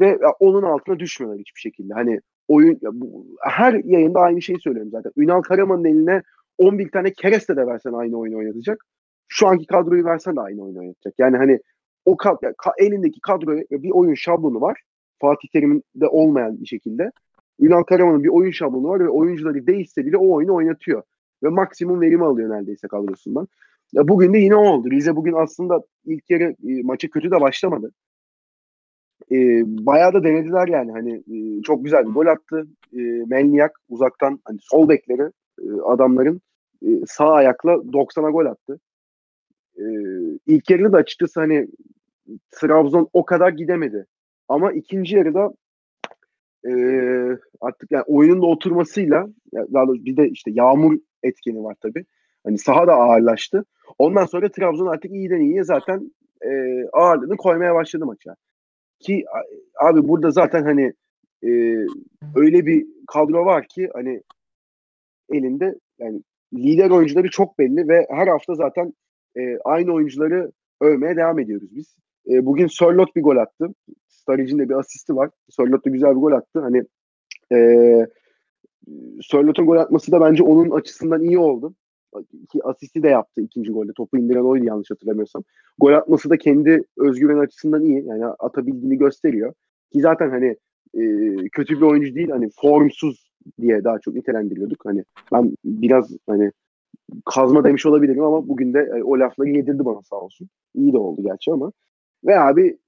Ve 0.00 0.18
onun 0.40 0.62
altına 0.62 0.98
düşmüyorlar 0.98 1.40
hiçbir 1.40 1.60
şekilde. 1.60 1.94
Hani 1.94 2.20
oyun 2.48 2.78
ya, 2.82 2.90
bu, 2.92 3.26
her 3.40 3.74
yayında 3.84 4.20
aynı 4.20 4.42
şeyi 4.42 4.60
söylüyorum 4.60 4.90
zaten. 4.90 5.12
Ünal 5.16 5.42
Karaman'ın 5.42 5.84
eline 5.84 6.22
11 6.58 6.90
tane 6.90 7.12
kereste 7.12 7.56
de 7.56 7.66
versen 7.66 7.92
aynı 7.92 8.18
oyunu 8.18 8.38
oynatacak. 8.38 8.84
Şu 9.28 9.46
anki 9.46 9.66
kadroyu 9.66 10.04
versen 10.04 10.36
de 10.36 10.40
aynı 10.40 10.62
oyunu 10.62 10.78
oynatacak. 10.78 11.14
Yani 11.18 11.36
hani 11.36 11.60
o 12.04 12.16
kad 12.16 12.40
ka 12.58 12.72
elindeki 12.78 13.20
kadroya 13.20 13.64
bir 13.70 13.90
oyun 13.90 14.14
şablonu 14.14 14.60
var. 14.60 14.80
Fatih 15.20 15.48
Terim'in 15.48 15.82
de 15.94 16.06
olmayan 16.06 16.60
bir 16.60 16.66
şekilde. 16.66 17.10
Ünal 17.60 17.82
Karaman'ın 17.82 18.24
bir 18.24 18.28
oyun 18.28 18.50
şablonu 18.50 18.88
var 18.88 19.00
ve 19.00 19.08
oyuncuları 19.08 19.66
değişse 19.66 20.06
bile 20.06 20.16
o 20.16 20.32
oyunu 20.34 20.54
oynatıyor. 20.54 21.02
Ve 21.42 21.48
maksimum 21.48 22.00
verimi 22.00 22.24
alıyor 22.24 22.50
neredeyse 22.50 22.88
kadrosundan. 22.88 23.48
Ya 23.92 24.08
bugün 24.08 24.34
de 24.34 24.38
yine 24.38 24.56
oldu. 24.56 24.90
Rize 24.90 25.16
bugün 25.16 25.32
aslında 25.32 25.82
ilk 26.04 26.30
yarı 26.30 26.44
e, 26.44 26.82
maçı 26.82 27.10
kötü 27.10 27.30
de 27.30 27.40
başlamadı. 27.40 27.92
E, 29.32 29.36
bayağı 29.66 30.14
da 30.14 30.24
denediler 30.24 30.68
yani. 30.68 30.92
Hani 30.92 31.22
e, 31.32 31.62
çok 31.62 31.84
güzel 31.84 32.06
bir 32.06 32.12
gol 32.12 32.26
attı. 32.26 32.66
E, 32.92 32.98
Melniak 33.26 33.80
uzaktan 33.88 34.40
hani 34.44 34.58
sol 34.60 34.88
bekleri 34.88 35.30
adamların 35.84 36.40
sağ 37.06 37.32
ayakla 37.32 37.72
90'a 37.72 38.30
gol 38.30 38.46
attı. 38.46 38.80
İlk 40.46 40.70
yarıda 40.70 40.92
da 40.92 40.96
açıkçası 40.96 41.40
hani 41.40 41.68
Trabzon 42.50 43.08
o 43.12 43.24
kadar 43.24 43.48
gidemedi. 43.48 44.06
Ama 44.48 44.72
ikinci 44.72 45.16
yarıda 45.16 45.52
artık 47.60 47.90
yani 47.90 48.04
oyunun 48.06 48.42
da 48.42 48.46
oturmasıyla 48.46 49.28
daha 49.54 49.86
bir 49.88 50.16
de 50.16 50.28
işte 50.28 50.50
yağmur 50.50 50.98
etkeni 51.22 51.64
var 51.64 51.76
tabii. 51.80 52.04
Hani 52.44 52.58
saha 52.58 52.86
da 52.86 52.94
ağırlaştı. 52.94 53.64
Ondan 53.98 54.24
sonra 54.24 54.48
Trabzon 54.48 54.86
artık 54.86 55.10
iyiden 55.10 55.40
iyiye 55.40 55.64
zaten 55.64 56.12
ağırlığını 56.92 57.36
koymaya 57.36 57.74
başladı 57.74 58.06
maça. 58.06 58.36
Ki 59.00 59.24
abi 59.80 60.08
burada 60.08 60.30
zaten 60.30 60.62
hani 60.62 60.92
e, 61.42 61.50
öyle 62.36 62.66
bir 62.66 62.86
kadro 63.06 63.44
var 63.44 63.66
ki 63.68 63.90
hani 63.92 64.22
elinde 65.30 65.74
yani 65.98 66.22
lider 66.54 66.90
oyuncuları 66.90 67.30
çok 67.30 67.58
belli 67.58 67.88
ve 67.88 68.06
her 68.10 68.26
hafta 68.26 68.54
zaten 68.54 68.92
e, 69.38 69.58
aynı 69.64 69.92
oyuncuları 69.92 70.52
övmeye 70.80 71.16
devam 71.16 71.38
ediyoruz 71.38 71.76
biz. 71.76 71.96
E, 72.30 72.46
bugün 72.46 72.66
Sörlot 72.66 73.16
bir 73.16 73.22
gol 73.22 73.36
attı. 73.36 73.74
Staric'in 74.08 74.58
de 74.58 74.68
bir 74.68 74.74
asisti 74.74 75.16
var. 75.16 75.30
Sörlot 75.48 75.86
da 75.86 75.90
güzel 75.90 76.10
bir 76.10 76.20
gol 76.20 76.32
attı. 76.32 76.60
Hani 76.60 76.84
e, 77.52 77.58
Sörlot'un 79.22 79.66
gol 79.66 79.76
atması 79.76 80.12
da 80.12 80.20
bence 80.20 80.42
onun 80.42 80.70
açısından 80.70 81.22
iyi 81.22 81.38
oldu. 81.38 81.74
İki 82.32 82.64
asisti 82.64 83.02
de 83.02 83.08
yaptı 83.08 83.40
ikinci 83.40 83.70
golde. 83.70 83.92
Topu 83.96 84.18
indiren 84.18 84.44
oydu 84.44 84.64
yanlış 84.64 84.90
hatırlamıyorsam. 84.90 85.42
Gol 85.78 85.92
atması 85.92 86.30
da 86.30 86.36
kendi 86.36 86.82
özgüven 86.96 87.38
açısından 87.38 87.84
iyi. 87.84 88.04
Yani 88.06 88.26
atabildiğini 88.26 88.98
gösteriyor. 88.98 89.52
Ki 89.92 90.00
zaten 90.00 90.30
hani 90.30 90.56
e, 90.94 91.02
kötü 91.52 91.76
bir 91.76 91.82
oyuncu 91.82 92.14
değil. 92.14 92.30
Hani 92.30 92.50
formsuz 92.60 93.25
diye 93.60 93.84
daha 93.84 93.98
çok 93.98 94.14
nitelendiriyorduk. 94.14 94.86
Hani 94.86 95.04
ben 95.32 95.56
biraz 95.64 96.16
hani 96.26 96.52
kazma 97.24 97.64
demiş 97.64 97.86
olabilirim 97.86 98.22
ama 98.24 98.48
bugün 98.48 98.74
de 98.74 98.90
e, 98.96 99.02
o 99.02 99.18
lafları 99.18 99.48
yedirdi 99.48 99.84
bana 99.84 100.02
sağ 100.02 100.16
olsun. 100.16 100.48
İyi 100.74 100.92
de 100.92 100.98
oldu 100.98 101.22
gerçi 101.22 101.52
ama. 101.52 101.72
Ve 102.24 102.40
abi 102.40 102.78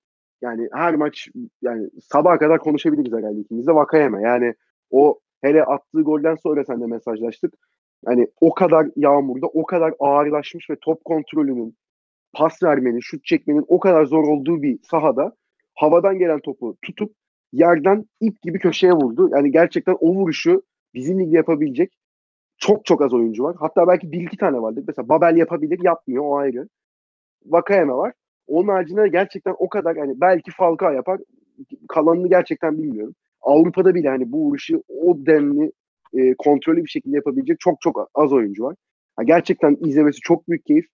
yani 0.43 0.69
her 0.73 0.95
maç 0.95 1.29
yani 1.63 1.91
sabaha 2.03 2.39
kadar 2.39 2.59
konuşabiliriz 2.59 3.13
herhalde 3.13 3.41
ikimiz 3.41 3.67
de 3.67 3.75
Vakayeme. 3.75 4.23
Yani 4.23 4.55
o 4.91 5.19
hele 5.41 5.65
attığı 5.65 6.03
golden 6.03 6.35
sonra 6.35 6.65
sen 6.65 6.81
de 6.81 6.87
mesajlaştık. 6.87 7.55
Hani 8.07 8.29
o 8.41 8.55
kadar 8.55 8.87
yağmurda 8.97 9.47
o 9.47 9.67
kadar 9.67 9.95
ağırlaşmış 9.99 10.71
ve 10.71 10.77
top 10.81 11.05
kontrolünün 11.05 11.77
pas 12.33 12.63
vermenin, 12.63 13.01
şut 13.01 13.25
çekmenin 13.25 13.65
o 13.69 13.81
kadar 13.81 14.05
zor 14.05 14.29
olduğu 14.29 14.63
bir 14.63 14.79
sahada 14.83 15.33
havadan 15.75 16.19
gelen 16.19 16.41
topu 16.41 16.77
tutup 16.83 17.15
yerden 17.53 18.05
ip 18.20 18.42
gibi 18.42 18.59
köşeye 18.59 18.92
vurdu. 18.92 19.30
Yani 19.32 19.51
gerçekten 19.51 19.96
o 20.01 20.14
vuruşu 20.14 20.62
bizim 20.94 21.20
ligde 21.20 21.36
yapabilecek 21.36 21.92
çok 22.59 22.84
çok 22.84 23.03
az 23.03 23.14
oyuncu 23.14 23.42
var. 23.42 23.57
Hatta 23.59 23.88
belki 23.88 24.12
bir 24.12 24.22
iki 24.22 24.36
tane 24.36 24.62
vardır. 24.62 24.84
Mesela 24.86 25.09
Babel 25.09 25.36
yapabilir, 25.36 25.80
yapmıyor 25.82 26.24
o 26.24 26.36
ayrı. 26.36 26.68
Vakayeme 27.46 27.92
var. 27.92 28.12
Onun 28.46 28.68
haricinde 28.68 29.09
gerçekten 29.09 29.55
o 29.59 29.68
kadar 29.68 29.96
hani 29.96 30.20
belki 30.20 30.51
Falcao 30.51 30.92
yapar. 30.92 31.20
Kalanını 31.88 32.28
gerçekten 32.28 32.78
bilmiyorum. 32.78 33.14
Avrupa'da 33.40 33.94
bile 33.94 34.09
hani 34.09 34.32
bu 34.32 34.38
vuruşu 34.38 34.82
o 34.88 35.26
denli 35.26 35.72
e, 36.14 36.34
kontrollü 36.34 36.84
bir 36.84 36.90
şekilde 36.90 37.16
yapabilecek 37.16 37.61
çok 37.61 37.80
çok 37.80 38.11
az 38.14 38.32
oyuncu 38.32 38.62
var. 38.62 38.76
Ha, 39.16 39.22
gerçekten 39.22 39.76
izlemesi 39.80 40.20
çok 40.20 40.49
büyük 40.49 40.66
keyif. 40.66 40.86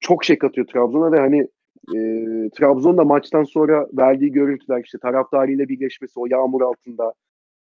Çok 0.00 0.24
şey 0.24 0.38
katıyor 0.38 0.66
Trabzon'a 0.66 1.12
ve 1.12 1.20
hani 1.20 1.48
e, 1.94 1.98
Trabzon 2.50 2.96
da 2.98 3.04
maçtan 3.04 3.44
sonra 3.44 3.88
verdiği 3.92 4.32
görüntüler 4.32 4.82
işte 4.84 4.98
taraftarıyla 4.98 5.68
birleşmesi 5.68 6.20
o 6.20 6.26
yağmur 6.26 6.62
altında 6.62 7.12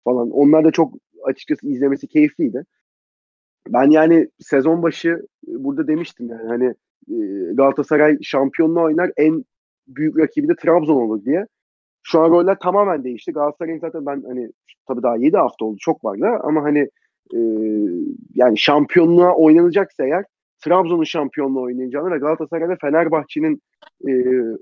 falan 0.05 0.31
onlar 0.31 0.65
da 0.65 0.71
çok 0.71 0.95
açıkçası 1.25 1.67
izlemesi 1.67 2.07
keyifliydi. 2.07 2.65
Ben 3.69 3.91
yani 3.91 4.29
sezon 4.39 4.83
başı 4.83 5.27
burada 5.47 5.89
demiştim 5.89 6.29
yani 6.29 6.49
hani 6.49 6.75
e, 7.11 7.53
Galatasaray 7.55 8.19
şampiyonluğu 8.23 8.83
oynar 8.83 9.11
en 9.17 9.45
büyük 9.89 10.19
rakibi 10.19 10.49
de 10.49 10.57
Trabzon 10.57 10.97
olur 10.97 11.25
diye. 11.25 11.47
Şu 12.03 12.21
an 12.21 12.31
roller 12.31 12.59
tamamen 12.59 13.05
değişti. 13.05 13.33
Galatasaray'ın 13.33 13.81
zaten 13.81 14.07
ben 14.07 14.23
hani 14.27 14.51
tabii 14.89 15.03
daha 15.03 15.17
7 15.17 15.37
hafta 15.37 15.65
oldu 15.65 15.77
çok 15.81 16.05
var 16.05 16.21
da 16.21 16.41
ama 16.45 16.63
hani 16.63 16.91
e, 17.35 17.39
yani 18.35 18.59
şampiyonluğa 18.59 19.35
oynanacaksa 19.37 20.05
eğer 20.05 20.25
Trabzon'un 20.65 21.05
şampiyonluğu 21.05 21.63
oynayacağını 21.63 22.11
ve 22.11 22.19
Galatasaray 22.19 22.69
ve 22.69 22.77
Fenerbahçe'nin 22.81 23.63
e, 24.09 24.13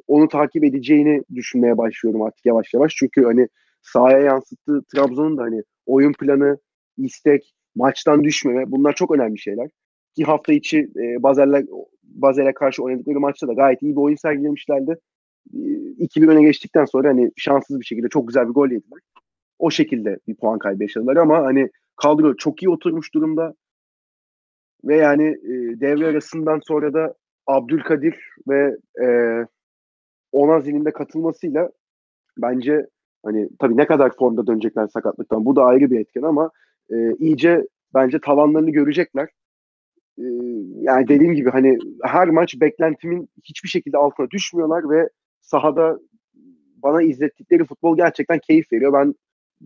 onu 0.06 0.28
takip 0.28 0.64
edeceğini 0.64 1.22
düşünmeye 1.34 1.78
başlıyorum 1.78 2.22
artık 2.22 2.46
yavaş 2.46 2.74
yavaş. 2.74 2.94
Çünkü 2.96 3.24
hani 3.24 3.48
sahaya 3.82 4.18
yansıttığı 4.18 4.82
Trabzon'un 4.94 5.36
da 5.36 5.42
hani 5.42 5.62
oyun 5.86 6.12
planı, 6.12 6.58
istek, 6.98 7.54
maçtan 7.74 8.24
düşmeme 8.24 8.70
bunlar 8.70 8.92
çok 8.92 9.10
önemli 9.10 9.38
şeyler. 9.38 9.70
Ki 10.16 10.24
hafta 10.24 10.52
içi 10.52 10.78
e, 10.78 11.22
Bazel'le 11.22 11.66
Bazel'e 12.02 12.54
karşı 12.54 12.82
oynadıkları 12.82 13.20
maçta 13.20 13.48
da 13.48 13.52
gayet 13.52 13.82
iyi 13.82 13.92
bir 13.92 14.00
oyun 14.00 14.16
sergilemişlerdi. 14.16 14.96
2-1 15.52 16.30
öne 16.30 16.42
geçtikten 16.42 16.84
sonra 16.84 17.08
hani 17.08 17.30
şanssız 17.36 17.80
bir 17.80 17.84
şekilde 17.84 18.08
çok 18.08 18.28
güzel 18.28 18.48
bir 18.48 18.54
gol 18.54 18.70
yediler. 18.70 19.00
O 19.58 19.70
şekilde 19.70 20.18
bir 20.28 20.34
puan 20.34 20.58
kaybı 20.58 20.82
yaşadılar 20.82 21.16
ama 21.16 21.38
hani 21.38 21.70
kadro 21.96 22.36
çok 22.36 22.62
iyi 22.62 22.68
oturmuş 22.70 23.14
durumda. 23.14 23.54
Ve 24.84 24.96
yani 24.96 25.28
e, 25.28 25.80
devre 25.80 26.06
arasından 26.06 26.60
sonra 26.68 26.94
da 26.94 27.14
Abdülkadir 27.46 28.16
ve 28.48 28.76
e, 29.04 29.06
Onazi'nin 30.32 30.84
de 30.84 30.92
katılmasıyla 30.92 31.70
bence 32.38 32.86
hani 33.24 33.48
tabii 33.58 33.76
ne 33.76 33.86
kadar 33.86 34.16
formda 34.16 34.46
dönecekler 34.46 34.86
sakatlıktan 34.86 35.44
bu 35.44 35.56
da 35.56 35.64
ayrı 35.64 35.90
bir 35.90 36.00
etken 36.00 36.22
ama 36.22 36.50
e, 36.90 37.12
iyice 37.18 37.66
bence 37.94 38.18
tavanlarını 38.20 38.70
görecekler. 38.70 39.28
E, 40.18 40.24
yani 40.80 41.08
dediğim 41.08 41.34
gibi 41.34 41.50
hani 41.50 41.78
her 42.02 42.28
maç 42.28 42.60
beklentimin 42.60 43.28
hiçbir 43.44 43.68
şekilde 43.68 43.96
altına 43.98 44.30
düşmüyorlar 44.30 44.90
ve 44.90 45.08
sahada 45.40 45.98
bana 46.82 47.02
izlettikleri 47.02 47.64
futbol 47.64 47.96
gerçekten 47.96 48.38
keyif 48.38 48.72
veriyor. 48.72 48.92
Ben 48.92 49.14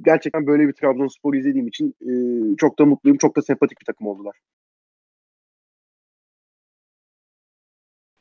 gerçekten 0.03 0.47
böyle 0.47 0.69
bir 0.69 0.73
Trabzonspor 0.73 1.35
izlediğim 1.35 1.69
için 1.69 1.95
e, 2.01 2.13
çok 2.57 2.79
da 2.79 2.85
mutluyum. 2.85 3.19
Çok 3.19 3.37
da 3.37 3.43
sempatik 3.43 3.81
bir 3.81 3.85
takım 3.85 4.07
oldular. 4.07 4.37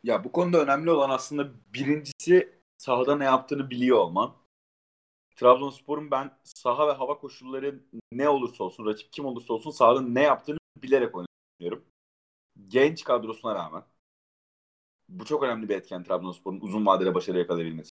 Ya 0.05 0.23
bu 0.23 0.31
konuda 0.31 0.63
önemli 0.63 0.91
olan 0.91 1.09
aslında 1.09 1.51
birincisi 1.73 2.59
sahada 2.77 3.15
ne 3.15 3.23
yaptığını 3.23 3.69
biliyor 3.69 3.97
olman. 3.97 4.35
Trabzonspor'un 5.35 6.11
ben 6.11 6.37
saha 6.43 6.87
ve 6.87 6.91
hava 6.91 7.17
koşulları 7.17 7.83
ne 8.11 8.29
olursa 8.29 8.63
olsun, 8.63 8.85
rakip 8.85 9.13
kim 9.13 9.25
olursa 9.25 9.53
olsun 9.53 9.71
sahada 9.71 10.01
ne 10.01 10.21
yaptığını 10.21 10.57
bilerek 10.83 11.15
oynuyorum. 11.15 11.85
Genç 12.67 13.03
kadrosuna 13.03 13.55
rağmen. 13.55 13.83
Bu 15.09 15.25
çok 15.25 15.43
önemli 15.43 15.69
bir 15.69 15.75
etken 15.75 16.03
Trabzonspor'un 16.03 16.59
uzun 16.59 16.85
vadede 16.85 17.13
başarı 17.13 17.37
yakalayabilmesi. 17.39 17.91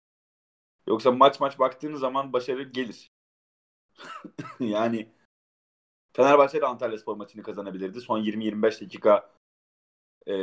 Yoksa 0.87 1.11
maç 1.11 1.39
maç 1.39 1.59
baktığınız 1.59 1.99
zaman 1.99 2.33
başarı 2.33 2.63
gelir. 2.63 3.11
yani 4.59 5.11
Fenerbahçe 6.13 6.61
de 6.61 6.65
Antalya 6.65 6.97
Spor 6.97 7.15
maçını 7.15 7.43
kazanabilirdi. 7.43 8.01
Son 8.01 8.17
20-25 8.17 8.81
dakika 8.81 9.31
e, 10.27 10.33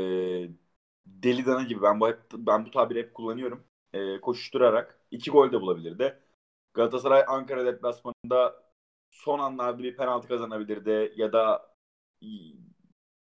deli 1.07 1.47
dana 1.47 1.63
gibi 1.63 1.83
ben 1.83 2.01
bu 2.01 2.09
hep 2.09 2.21
ben 2.33 2.67
bu 2.67 2.71
tabiri 2.71 2.99
hep 2.99 3.15
kullanıyorum. 3.15 3.65
E, 3.93 4.21
koşuşturarak 4.21 5.01
iki 5.11 5.31
gol 5.31 5.53
de 5.53 5.61
bulabilirdi. 5.61 6.19
Galatasaray 6.75 7.25
Ankara 7.29 7.67
deplasmanında 7.67 8.63
son 9.11 9.39
anlarda 9.39 9.83
bir 9.83 9.97
penaltı 9.97 10.29
kazanabilirdi 10.29 11.13
ya 11.17 11.33
da 11.33 11.75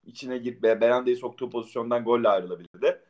içine 0.04 0.38
girip 0.38 0.62
Berende'yi 0.62 1.16
soktuğu 1.16 1.50
pozisyondan 1.50 2.04
golle 2.04 2.28
ayrılabilirdi. 2.28 3.04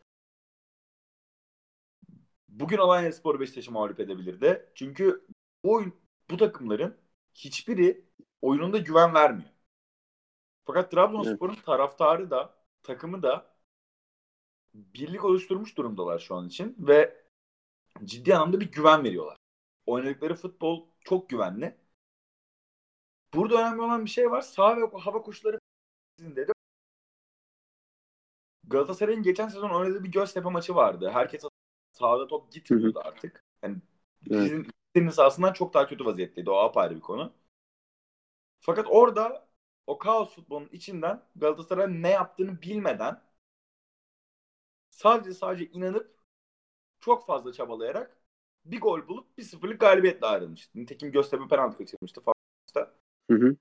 Bugün 2.49 2.79
Alanya 2.79 3.13
Spor 3.13 3.41
Beşiktaş'ı 3.41 3.73
mağlup 3.73 4.01
edebilirdi. 4.01 4.71
Çünkü 4.75 5.27
bu 5.65 5.73
oyun, 5.73 5.95
bu 6.31 6.37
takımların 6.37 6.97
hiçbiri 7.35 8.05
oyununda 8.43 8.79
güven 8.79 9.15
vermiyor. 9.15 9.51
Fakat 10.67 10.91
Trabzonspor'un 10.91 11.55
evet. 11.55 11.65
taraftarı 11.67 12.31
da 12.31 12.55
takımı 12.83 13.23
da 13.23 13.50
birlik 14.75 15.25
oluşturmuş 15.25 15.77
durumdalar 15.77 16.19
şu 16.19 16.35
an 16.35 16.47
için 16.47 16.77
ve 16.79 17.25
ciddi 18.05 18.35
anlamda 18.35 18.61
bir 18.61 18.73
güven 18.73 19.05
veriyorlar. 19.05 19.37
Oynadıkları 19.87 20.35
futbol 20.35 20.87
çok 21.01 21.31
güvenli. 21.31 21.77
Burada 23.35 23.61
önemli 23.61 23.83
olan 23.83 24.05
bir 24.05 24.11
şey 24.11 24.31
var. 24.31 24.41
Sağ 24.41 24.77
ve 24.77 24.99
hava 24.99 25.23
koşulları 25.23 25.59
dedim. 26.19 26.55
Galatasaray'ın 28.65 29.23
geçen 29.23 29.49
sezon 29.49 29.71
oynadığı 29.71 30.05
bir 30.05 30.13
Göztepe 30.13 30.49
maçı 30.49 30.75
vardı. 30.75 31.11
Herkes 31.11 31.45
sahada 31.93 32.27
top 32.27 32.53
gitmiyordu 32.53 33.01
artık. 33.05 33.45
Yani 33.63 33.77
bizim 34.23 34.67
evet. 34.95 35.15
sahasından 35.15 35.53
çok 35.53 35.75
daha 35.75 35.87
kötü 35.87 36.05
vaziyetteydi. 36.05 36.51
O 36.51 36.57
apayrı 36.57 36.97
bir 36.97 37.01
konu. 37.01 37.33
Fakat 38.61 38.87
orada 38.89 39.49
o 39.87 39.99
kaos 39.99 40.35
futbolun 40.35 40.69
içinden 40.73 41.23
Galatasaray 41.37 42.03
ne 42.03 42.11
yaptığını 42.11 42.63
bilmeden 42.63 43.23
sadece 45.01 45.35
sadece 45.35 45.67
inanıp 45.67 46.15
çok 47.01 47.27
fazla 47.27 47.53
çabalayarak 47.53 48.17
bir 48.65 48.81
gol 48.81 49.09
bulup 49.09 49.39
bir 49.39 49.43
sıfırlık 49.43 49.81
galibiyetle 49.81 50.27
ayrılmıştı. 50.27 50.79
Nitekim 50.79 51.13
Göztepe 51.13 51.49
penaltı 51.49 51.79
kaçırmıştı 51.79 52.21
falan. 52.21 52.35
Hı 53.31 53.37
hı. 53.37 53.57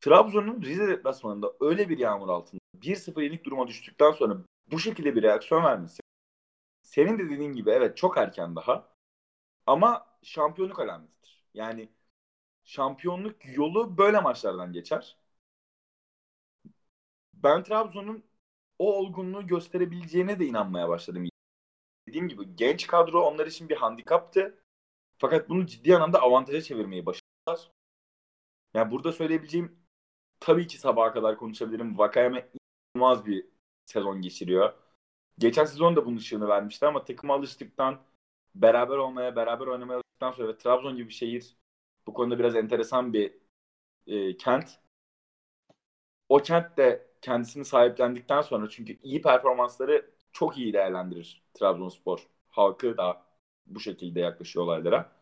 Trabzon'un 0.00 0.62
Rize 0.62 0.88
deplasmanında 0.88 1.52
öyle 1.60 1.88
bir 1.88 1.98
yağmur 1.98 2.28
altında 2.28 2.60
1-0 2.74 3.22
yenik 3.22 3.44
duruma 3.44 3.66
düştükten 3.66 4.12
sonra 4.12 4.36
bu 4.72 4.78
şekilde 4.78 5.16
bir 5.16 5.22
reaksiyon 5.22 5.64
vermesi 5.64 6.00
senin 6.82 7.18
de 7.18 7.30
dediğin 7.30 7.52
gibi 7.52 7.70
evet 7.70 7.96
çok 7.96 8.18
erken 8.18 8.56
daha 8.56 8.88
ama 9.66 10.06
şampiyonluk 10.22 10.80
alametidir. 10.80 11.44
Yani 11.54 11.88
şampiyonluk 12.64 13.56
yolu 13.56 13.98
böyle 13.98 14.20
maçlardan 14.20 14.72
geçer. 14.72 15.16
Ben 17.34 17.62
Trabzon'un 17.62 18.29
o 18.80 18.94
olgunluğu 18.94 19.46
gösterebileceğine 19.46 20.38
de 20.40 20.46
inanmaya 20.46 20.88
başladım. 20.88 21.28
Dediğim 22.08 22.28
gibi 22.28 22.56
genç 22.56 22.86
kadro 22.86 23.22
onlar 23.22 23.46
için 23.46 23.68
bir 23.68 23.76
handikaptı. 23.76 24.64
Fakat 25.18 25.48
bunu 25.48 25.66
ciddi 25.66 25.96
anlamda 25.96 26.22
avantaja 26.22 26.62
çevirmeyi 26.62 27.06
başardılar. 27.06 27.72
Yani 28.74 28.90
burada 28.90 29.12
söyleyebileceğim 29.12 29.78
tabii 30.40 30.66
ki 30.66 30.78
sabaha 30.78 31.12
kadar 31.12 31.36
konuşabilirim. 31.36 31.98
Vakayeme 31.98 32.50
inanılmaz 32.94 33.26
bir 33.26 33.46
sezon 33.86 34.22
geçiriyor. 34.22 34.74
Geçen 35.38 35.64
sezon 35.64 35.96
da 35.96 36.06
bunun 36.06 36.16
ışığını 36.16 36.48
vermişti 36.48 36.86
ama 36.86 37.04
takıma 37.04 37.34
alıştıktan, 37.34 38.02
beraber 38.54 38.96
olmaya, 38.96 39.36
beraber 39.36 39.66
oynamaya 39.66 39.96
alıştıktan 39.96 40.32
sonra 40.32 40.48
ve 40.48 40.58
Trabzon 40.58 40.96
gibi 40.96 41.08
bir 41.08 41.14
şehir 41.14 41.56
bu 42.06 42.14
konuda 42.14 42.38
biraz 42.38 42.56
enteresan 42.56 43.12
bir 43.12 43.34
e, 44.06 44.36
kent. 44.36 44.80
O 46.28 46.38
kent 46.38 46.76
de 46.76 47.09
kendisini 47.20 47.64
sahiplendikten 47.64 48.42
sonra 48.42 48.68
çünkü 48.68 48.98
iyi 49.02 49.22
performansları 49.22 50.10
çok 50.32 50.58
iyi 50.58 50.72
değerlendirir 50.72 51.42
Trabzonspor. 51.54 52.28
Halkı 52.48 52.96
da 52.96 53.26
bu 53.66 53.80
şekilde 53.80 54.20
yaklaşıyor 54.20 54.64
olaylara. 54.64 55.12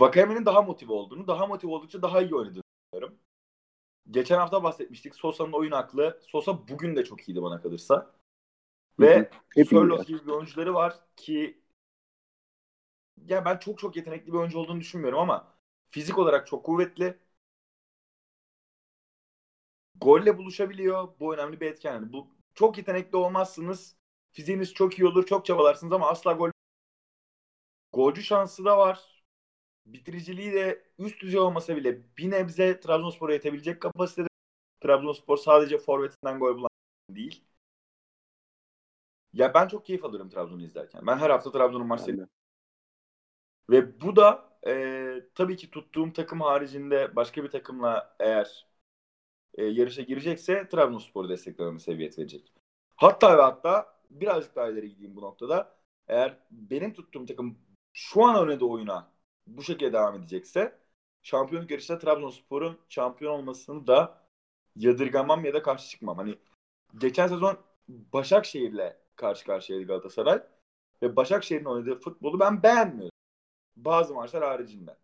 Vakayeme'nin 0.00 0.46
daha 0.46 0.62
motive 0.62 0.92
olduğunu, 0.92 1.26
daha 1.26 1.46
motive 1.46 1.72
oldukça 1.72 2.02
daha 2.02 2.22
iyi 2.22 2.34
oynadığını 2.34 2.62
düşünüyorum. 2.92 3.18
Geçen 4.10 4.38
hafta 4.38 4.62
bahsetmiştik. 4.62 5.14
Sosa'nın 5.14 5.52
oyun 5.52 5.72
aklı. 5.72 6.20
Sosa 6.22 6.68
bugün 6.68 6.96
de 6.96 7.04
çok 7.04 7.28
iyiydi 7.28 7.42
bana 7.42 7.62
kalırsa. 7.62 8.14
Ve 9.00 9.06
ya. 9.06 9.30
gibi 10.06 10.26
bir 10.26 10.32
oyuncuları 10.32 10.74
var 10.74 10.94
ki 11.16 11.62
ya 13.26 13.44
ben 13.44 13.56
çok 13.56 13.78
çok 13.78 13.96
yetenekli 13.96 14.32
bir 14.32 14.38
oyuncu 14.38 14.58
olduğunu 14.58 14.80
düşünmüyorum 14.80 15.18
ama 15.18 15.54
fizik 15.90 16.18
olarak 16.18 16.46
çok 16.46 16.64
kuvvetli. 16.64 17.18
Golle 20.00 20.38
buluşabiliyor. 20.38 21.08
Bu 21.20 21.34
önemli 21.34 21.60
bir 21.60 21.66
etken. 21.66 21.92
Yani 21.94 22.12
bu 22.12 22.28
çok 22.54 22.78
yetenekli 22.78 23.16
olmazsınız. 23.16 23.96
Fiziğiniz 24.32 24.74
çok 24.74 24.98
iyi 24.98 25.06
olur, 25.06 25.26
çok 25.26 25.46
çabalarsınız 25.46 25.92
ama 25.92 26.08
asla 26.08 26.32
gol 26.32 26.50
golcü 27.92 28.22
şansı 28.22 28.64
da 28.64 28.78
var. 28.78 29.24
Bitiriciliği 29.86 30.52
de 30.52 30.84
üst 30.98 31.22
düzey 31.22 31.40
olmasa 31.40 31.76
bile 31.76 32.16
bir 32.18 32.30
nebze 32.30 32.80
Trabzonspor'a 32.80 33.32
yetebilecek 33.32 33.82
kapasitede. 33.82 34.28
Trabzonspor 34.80 35.36
sadece 35.36 35.78
forvetinden 35.78 36.38
gol 36.38 36.56
bulan 36.56 36.70
değil. 37.10 37.44
Ya 39.32 39.54
ben 39.54 39.68
çok 39.68 39.86
keyif 39.86 40.04
alıyorum 40.04 40.28
Trabzon'u 40.30 40.62
izlerken. 40.62 41.06
Ben 41.06 41.18
her 41.18 41.30
hafta 41.30 41.52
Trabzon'un 41.52 41.90
Ben 41.90 42.18
de. 42.18 42.28
ve 43.70 44.00
bu 44.00 44.16
da 44.16 44.48
e, 44.66 45.22
tabii 45.34 45.56
ki 45.56 45.70
tuttuğum 45.70 46.12
takım 46.12 46.40
haricinde 46.40 47.16
başka 47.16 47.44
bir 47.44 47.50
takımla 47.50 48.16
eğer 48.20 48.67
e, 49.54 49.64
yarışa 49.64 50.02
girecekse 50.02 50.68
Trabzonspor'u 50.68 51.28
desteklememe 51.28 51.78
sebebiyet 51.78 52.18
verecek. 52.18 52.52
Hatta 52.96 53.38
ve 53.38 53.42
hatta 53.42 53.98
birazcık 54.10 54.56
daha 54.56 54.68
ileri 54.68 54.88
gideyim 54.88 55.16
bu 55.16 55.20
noktada. 55.20 55.78
Eğer 56.08 56.36
benim 56.50 56.92
tuttuğum 56.92 57.26
takım 57.26 57.58
şu 57.92 58.24
an 58.24 58.38
oynadığı 58.38 58.64
oyuna 58.64 59.12
bu 59.46 59.62
şekilde 59.62 59.92
devam 59.92 60.16
edecekse 60.16 60.78
şampiyonluk 61.22 61.70
yarışında 61.70 61.98
Trabzonspor'un 61.98 62.78
şampiyon 62.88 63.32
olmasını 63.32 63.86
da 63.86 64.24
yadırgamam 64.76 65.44
ya 65.44 65.54
da 65.54 65.62
karşı 65.62 65.88
çıkmam. 65.88 66.16
Hani 66.16 66.38
geçen 66.98 67.26
sezon 67.26 67.58
Başakşehir'le 67.88 68.96
karşı 69.16 69.44
karşıyaydı 69.44 69.86
Galatasaray 69.86 70.42
ve 71.02 71.16
Başakşehir'in 71.16 71.64
oynadığı 71.64 71.98
futbolu 72.00 72.40
ben 72.40 72.62
beğenmiyordum. 72.62 73.18
Bazı 73.76 74.14
maçlar 74.14 74.44
haricinde. 74.44 74.96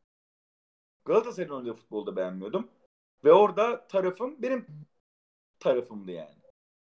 Galatasaray'ın 1.04 1.52
oynadığı 1.52 1.74
futbolu 1.74 2.06
da 2.06 2.16
beğenmiyordum. 2.16 2.68
Ve 3.24 3.32
orada 3.32 3.86
tarafım 3.86 4.42
benim 4.42 4.66
tarafımdı 5.60 6.10
yani. 6.10 6.44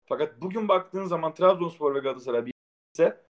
Fakat 0.06 0.42
bugün 0.42 0.68
baktığın 0.68 1.04
zaman 1.04 1.34
Trabzonspor 1.34 1.94
ve 1.94 1.98
Galatasaray 1.98 2.46
bir 2.46 2.52
ise 2.94 3.20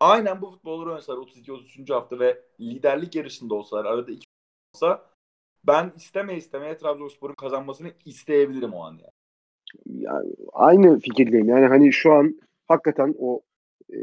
aynen 0.00 0.42
bu 0.42 0.50
futbolları 0.50 0.90
oynasalar 0.90 1.18
32-33. 1.18 1.92
hafta 1.92 2.18
ve 2.18 2.42
liderlik 2.60 3.14
yarışında 3.14 3.54
olsalar 3.54 3.84
arada 3.84 4.12
iki 4.12 4.26
olsa 4.74 5.10
ben 5.66 5.92
isteme 5.96 6.36
istemeye 6.36 6.76
Trabzonspor'un 6.76 7.34
kazanmasını 7.34 7.92
isteyebilirim 8.04 8.72
o 8.72 8.84
an 8.84 8.92
yani. 8.92 9.16
Yani 9.86 10.34
aynı 10.52 11.00
fikirdeyim. 11.00 11.48
Yani 11.48 11.66
hani 11.66 11.92
şu 11.92 12.12
an 12.12 12.40
hakikaten 12.68 13.14
o 13.18 13.40
e, 13.90 13.98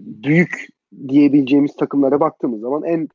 büyük 0.00 0.68
diyebileceğimiz 1.08 1.76
takımlara 1.76 2.20
baktığımız 2.20 2.60
zaman 2.60 2.82
en 2.82 3.08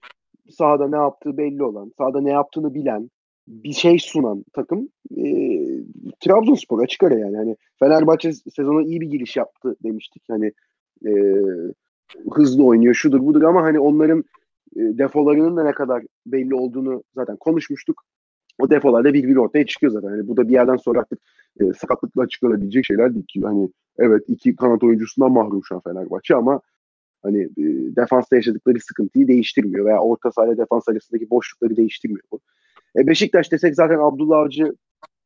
sahada 0.50 0.88
ne 0.88 0.96
yaptığı 0.96 1.38
belli 1.38 1.64
olan, 1.64 1.92
sahada 1.98 2.22
ne 2.22 2.32
yaptığını 2.32 2.74
bilen, 2.74 3.10
bir 3.52 3.74
şey 3.74 4.00
sunan 4.00 4.46
takım 4.54 4.90
e, 5.18 5.26
Trabzonspor 6.20 6.84
açık 6.84 7.04
ara 7.04 7.20
yani. 7.20 7.38
Hani 7.38 7.56
Fenerbahçe 7.80 8.34
sezona 8.34 8.84
iyi 8.84 9.02
bir 9.02 9.08
giriş 9.10 9.38
yaptı 9.38 9.76
demiştik. 9.84 10.24
Hani 10.30 10.52
e, 11.06 11.12
hızlı 12.32 12.64
oynuyor, 12.64 12.94
şudur 12.94 13.26
budur 13.26 13.42
ama 13.42 13.64
hani 13.64 13.80
onların 13.80 14.24
e, 14.76 14.80
defolarının 14.80 15.58
da 15.58 15.64
ne 15.64 15.72
kadar 15.72 16.04
belli 16.26 16.56
olduğunu 16.56 17.04
zaten 17.16 17.38
konuşmuştuk. 17.38 18.04
O 18.60 18.70
defolar 18.70 19.04
da 19.04 19.14
bir 19.14 19.24
bir 19.24 19.36
ortaya 19.36 19.66
çıkıyor 19.66 19.92
zaten. 19.92 20.10
Yani 20.10 20.28
bu 20.28 20.38
da 20.38 20.48
bir 20.48 20.54
yerden 20.54 20.78
sonra 20.78 21.00
artık 21.00 21.20
e, 21.60 21.74
sakatlıkla 21.74 22.22
açıklanabilecek 22.22 22.86
şeyler 22.86 23.14
değil 23.14 23.26
ki. 23.28 23.42
Hani 23.44 23.70
evet 23.98 24.24
iki 24.28 24.56
kanat 24.56 24.84
oyuncusundan 24.84 25.32
mahrum 25.32 25.62
şu 25.66 25.76
an 25.76 25.82
Fenerbahçe 25.82 26.36
ama 26.36 26.62
hani 27.24 27.42
e, 27.42 27.96
defansta 27.96 28.36
yaşadıkları 28.36 28.80
sıkıntıyı 28.80 29.28
değiştirmiyor 29.28 29.86
veya 29.86 30.00
orta 30.00 30.32
sahayla 30.32 30.58
defans 30.58 30.90
arasındaki 30.90 31.30
boşlukları 31.30 31.76
değiştirmiyor 31.76 32.24
bu. 32.32 32.40
E, 32.98 33.08
Beşiktaş 33.08 33.52
desek 33.52 33.76
zaten 33.76 33.98
Abdullah 34.00 34.38
Avcı 34.38 34.74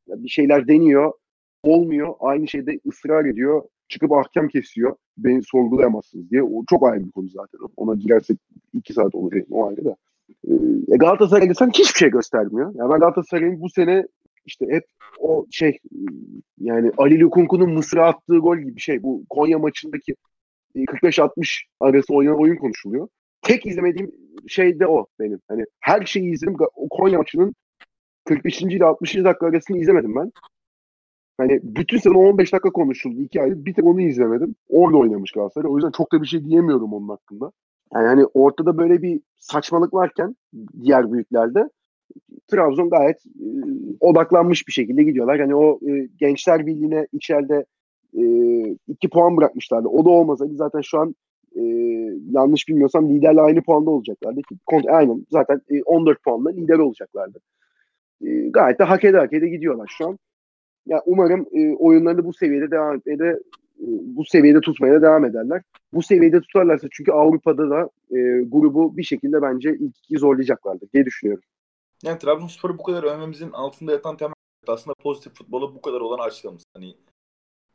bir 0.08 0.30
şeyler 0.30 0.68
deniyor, 0.68 1.14
olmuyor. 1.64 2.14
Aynı 2.20 2.48
şeyde 2.48 2.80
ısrar 2.88 3.26
ediyor. 3.26 3.64
Çıkıp 3.88 4.12
ahkam 4.12 4.48
kesiyor. 4.48 4.96
Beni 5.18 5.44
sorgulayamazsınız 5.44 6.30
diye. 6.30 6.44
O 6.44 6.64
çok 6.70 6.84
ayrı 6.84 7.06
bir 7.06 7.12
konu 7.12 7.28
zaten. 7.30 7.60
Ona 7.78 7.96
girersek 7.96 8.38
iki 8.74 8.94
saat 8.94 9.16
olur. 9.16 9.32
O 9.52 9.68
ayrı 9.68 9.86
da. 9.86 9.96
E, 10.94 10.98
Galatasaray'da 10.98 11.54
sen 11.54 11.70
hiçbir 11.70 11.98
şey 12.00 12.10
göstermiyor. 12.10 12.76
Yani 12.76 12.92
ben 12.92 13.00
Galatasaray'ın 13.00 13.62
bu 13.62 13.70
sene 13.70 14.08
işte 14.46 14.66
hep 14.70 14.84
o 15.20 15.46
şey 15.52 15.80
yani 16.60 16.92
Ali 16.98 17.20
Lukunku'nun 17.20 17.74
Mısır'a 17.74 18.08
attığı 18.08 18.38
gol 18.38 18.58
gibi 18.58 18.76
bir 18.76 18.82
şey. 18.82 19.04
Bu 19.04 19.24
Konya 19.30 19.60
maçındaki 19.60 20.16
45-60 20.76 21.64
arası 21.80 22.14
oynanan 22.14 22.42
oyun 22.42 22.56
konuşuluyor. 22.56 23.08
Tek 23.46 23.66
izlemediğim 23.66 24.12
şey 24.48 24.80
de 24.80 24.88
o 24.88 25.06
benim. 25.20 25.40
Hani 25.48 25.64
her 25.80 26.06
şeyi 26.06 26.34
izledim. 26.34 26.56
O 26.76 26.90
Konya 26.90 27.18
maçının 27.18 27.56
45. 28.26 28.62
ile 28.62 28.86
60. 28.86 29.16
dakika 29.16 29.48
arasını 29.48 29.78
izlemedim 29.78 30.16
ben. 30.16 30.32
Hani 31.38 31.60
bütün 31.64 31.98
sene 31.98 32.18
15 32.18 32.54
dakika 32.54 32.70
konuşuldu 32.70 33.22
iki 33.22 33.42
ayda. 33.42 33.66
Bir 33.66 33.74
tek 33.74 33.86
onu 33.86 34.02
izlemedim. 34.02 34.56
Orada 34.70 34.98
oynamış 34.98 35.32
Galatasaray. 35.32 35.72
O 35.72 35.78
yüzden 35.78 35.92
çok 35.92 36.12
da 36.12 36.22
bir 36.22 36.28
şey 36.28 36.46
diyemiyorum 36.46 36.94
onun 36.94 37.10
hakkında. 37.10 37.52
Yani 37.94 38.08
hani 38.08 38.26
ortada 38.26 38.78
böyle 38.78 39.02
bir 39.02 39.22
saçmalık 39.38 39.94
varken 39.94 40.36
diğer 40.82 41.12
büyüklerde 41.12 41.70
Trabzon 42.48 42.90
gayet 42.90 43.26
e, 43.26 43.48
odaklanmış 44.00 44.68
bir 44.68 44.74
şekilde 44.74 45.04
gidiyorlar. 45.04 45.40
Hani 45.40 45.56
o 45.56 45.80
e, 45.90 46.08
Gençler 46.20 46.66
Birliği'ne 46.66 47.08
içeride 47.14 47.66
e, 48.18 48.24
iki 48.88 49.10
puan 49.10 49.38
bırakmışlardı. 49.38 49.88
O 49.88 50.06
da 50.06 50.10
olmasaydı 50.10 50.56
zaten 50.56 50.82
şu 50.82 51.00
an 51.00 51.16
e, 51.56 51.62
yanlış 52.32 52.68
bilmiyorsam 52.68 53.10
liderle 53.10 53.42
aynı 53.42 53.62
puanda 53.62 53.90
olacaklardı. 53.92 54.42
Kont- 54.68 54.92
Aynen 54.92 55.26
zaten 55.32 55.62
e, 55.70 55.84
14 55.84 56.24
puanla 56.24 56.50
lider 56.50 56.78
olacaklardı. 56.80 57.40
E, 58.22 58.50
gayet 58.50 58.80
de 58.80 58.84
hak 58.84 59.04
ede 59.04 59.18
hak 59.18 59.34
ede 59.34 59.48
gidiyorlar 59.48 59.94
şu 59.98 60.08
an. 60.08 60.18
Ya 60.86 61.02
umarım 61.06 61.48
e, 61.52 61.76
oyunlarını 61.76 62.26
bu 62.26 62.34
seviyede 62.34 62.72
devam 62.72 62.96
etmeye 62.96 63.20
de 63.20 63.40
e, 63.80 63.88
bu 63.88 64.26
seviyede 64.26 64.62
tutmaya 64.62 64.94
da 64.94 65.02
devam 65.02 65.26
ederler. 65.26 65.62
Bu 65.94 66.04
seviyede 66.04 66.42
tutarlarsa 66.42 66.88
çünkü 66.92 67.12
Avrupa'da 67.12 67.70
da 67.70 67.90
e, 68.12 68.42
grubu 68.42 68.98
bir 68.98 69.04
şekilde 69.04 69.42
bence 69.42 69.76
ilk 69.80 69.98
iki 69.98 70.18
zorlayacaklardır 70.18 70.92
diye 70.94 71.06
düşünüyorum. 71.06 71.44
Yani 72.04 72.20
Trabzonspor'u 72.20 72.78
bu 72.78 72.84
kadar 72.84 73.04
övmemizin 73.04 73.52
altında 73.52 73.92
yatan 73.92 74.18
temel 74.18 74.34
aslında 74.68 74.96
pozitif 74.96 75.34
futbola 75.34 75.76
bu 75.76 75.82
kadar 75.82 76.02
olan 76.02 76.28
açlığımız. 76.28 76.64
Hani 76.74 76.96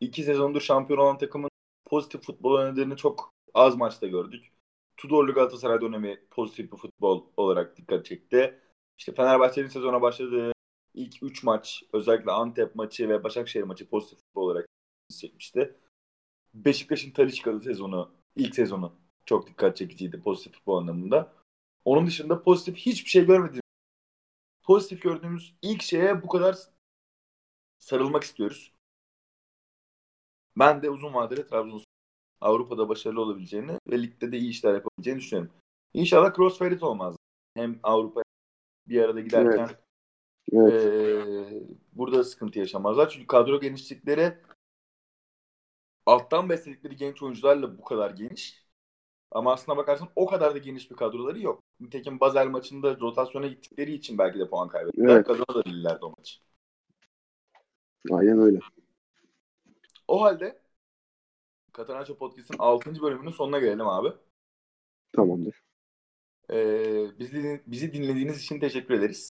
iki 0.01 0.23
sezondur 0.23 0.61
şampiyon 0.61 0.99
olan 1.01 1.19
takımın 1.19 1.51
pozitif 1.85 2.23
futbol 2.23 2.53
oynadığını 2.55 2.97
çok 2.97 3.33
az 3.55 3.77
maçta 3.77 4.07
gördük. 4.07 4.53
Tudorlu 4.97 5.35
Galatasaray 5.35 5.81
dönemi 5.81 6.21
pozitif 6.31 6.73
bir 6.73 6.77
futbol 6.77 7.27
olarak 7.37 7.77
dikkat 7.77 8.07
çekti. 8.07 8.61
İşte 8.99 9.15
Fenerbahçe'nin 9.15 9.69
sezona 9.69 10.03
başladığı 10.03 10.53
ilk 10.95 11.23
3 11.23 11.43
maç 11.43 11.85
özellikle 11.93 12.31
Antep 12.33 12.75
maçı 12.75 13.09
ve 13.09 13.25
Başakşehir 13.25 13.65
maçı 13.65 13.89
pozitif 13.89 14.19
futbol 14.19 14.43
olarak 14.43 14.67
çekmişti. 15.21 15.77
Beşiktaş'ın 16.55 17.11
Talişkalı 17.11 17.63
sezonu, 17.63 18.11
ilk 18.37 18.55
sezonu 18.55 18.97
çok 19.27 19.47
dikkat 19.47 19.77
çekiciydi 19.77 20.23
pozitif 20.23 20.55
futbol 20.55 20.79
anlamında. 20.79 21.33
Onun 21.85 22.07
dışında 22.07 22.43
pozitif 22.43 22.77
hiçbir 22.77 23.11
şey 23.11 23.27
görmedim. 23.27 23.63
Pozitif 24.63 25.03
gördüğümüz 25.03 25.55
ilk 25.63 25.83
şeye 25.83 26.23
bu 26.23 26.29
kadar 26.29 26.57
sarılmak 27.79 28.23
istiyoruz. 28.23 28.73
Ben 30.57 30.83
de 30.83 30.91
uzun 30.91 31.15
vadede 31.15 31.47
Trabzonspor 31.47 31.90
Avrupa'da 32.41 32.89
başarılı 32.89 33.21
olabileceğini 33.21 33.73
ve 33.91 34.03
ligde 34.03 34.33
de 34.33 34.39
iyi 34.39 34.51
işler 34.51 34.75
yapabileceğini 34.75 35.21
düşünüyorum. 35.21 35.53
İnşallah 35.95 36.35
crossfade 36.37 36.85
olmaz. 36.85 37.17
Hem 37.55 37.81
Avrupa 37.83 38.23
bir 38.89 39.03
arada 39.03 39.21
giderken 39.21 39.71
Evet. 40.53 40.81
eee, 40.83 41.63
burada 41.93 42.25
sıkıntı 42.25 42.59
yaşamazlar. 42.59 43.09
Çünkü 43.09 43.27
kadro 43.27 43.61
genişlikleri 43.61 44.39
alttan 46.07 46.49
besledikleri 46.49 46.97
genç 46.97 47.23
oyuncularla 47.23 47.79
bu 47.79 47.85
kadar 47.85 48.11
geniş. 48.11 48.67
Ama 49.33 49.53
aslına 49.53 49.77
bakarsan 49.77 50.09
o 50.17 50.27
kadar 50.27 50.55
da 50.55 50.59
geniş 50.59 50.91
bir 50.91 50.97
kadroları 50.97 51.41
yok. 51.41 51.63
Nitekim 51.81 52.21
Basel 52.21 52.47
maçında 52.47 53.01
rotasyona 53.01 53.47
gittikleri 53.47 53.93
için 53.95 54.19
belki 54.19 54.39
de 54.39 54.49
puan 54.49 54.69
kaybettiler. 54.69 55.07
Evet. 55.09 55.27
Kazanabilirlerdi 55.27 56.05
o 56.05 56.11
maçı. 56.19 56.41
Aynen 58.11 58.39
öyle. 58.39 58.61
O 60.09 60.23
halde 60.23 60.61
Katanaço 61.81 62.17
Podcast'ın 62.17 62.57
6. 62.59 63.03
bölümünün 63.03 63.31
sonuna 63.31 63.59
gelelim 63.59 63.89
abi. 63.89 64.09
Tamamdır. 65.13 65.63
Ee, 66.51 67.19
bizi, 67.19 67.63
bizi 67.67 67.93
dinlediğiniz 67.93 68.43
için 68.43 68.61
teşekkür 68.61 68.95
ederiz. 68.95 69.31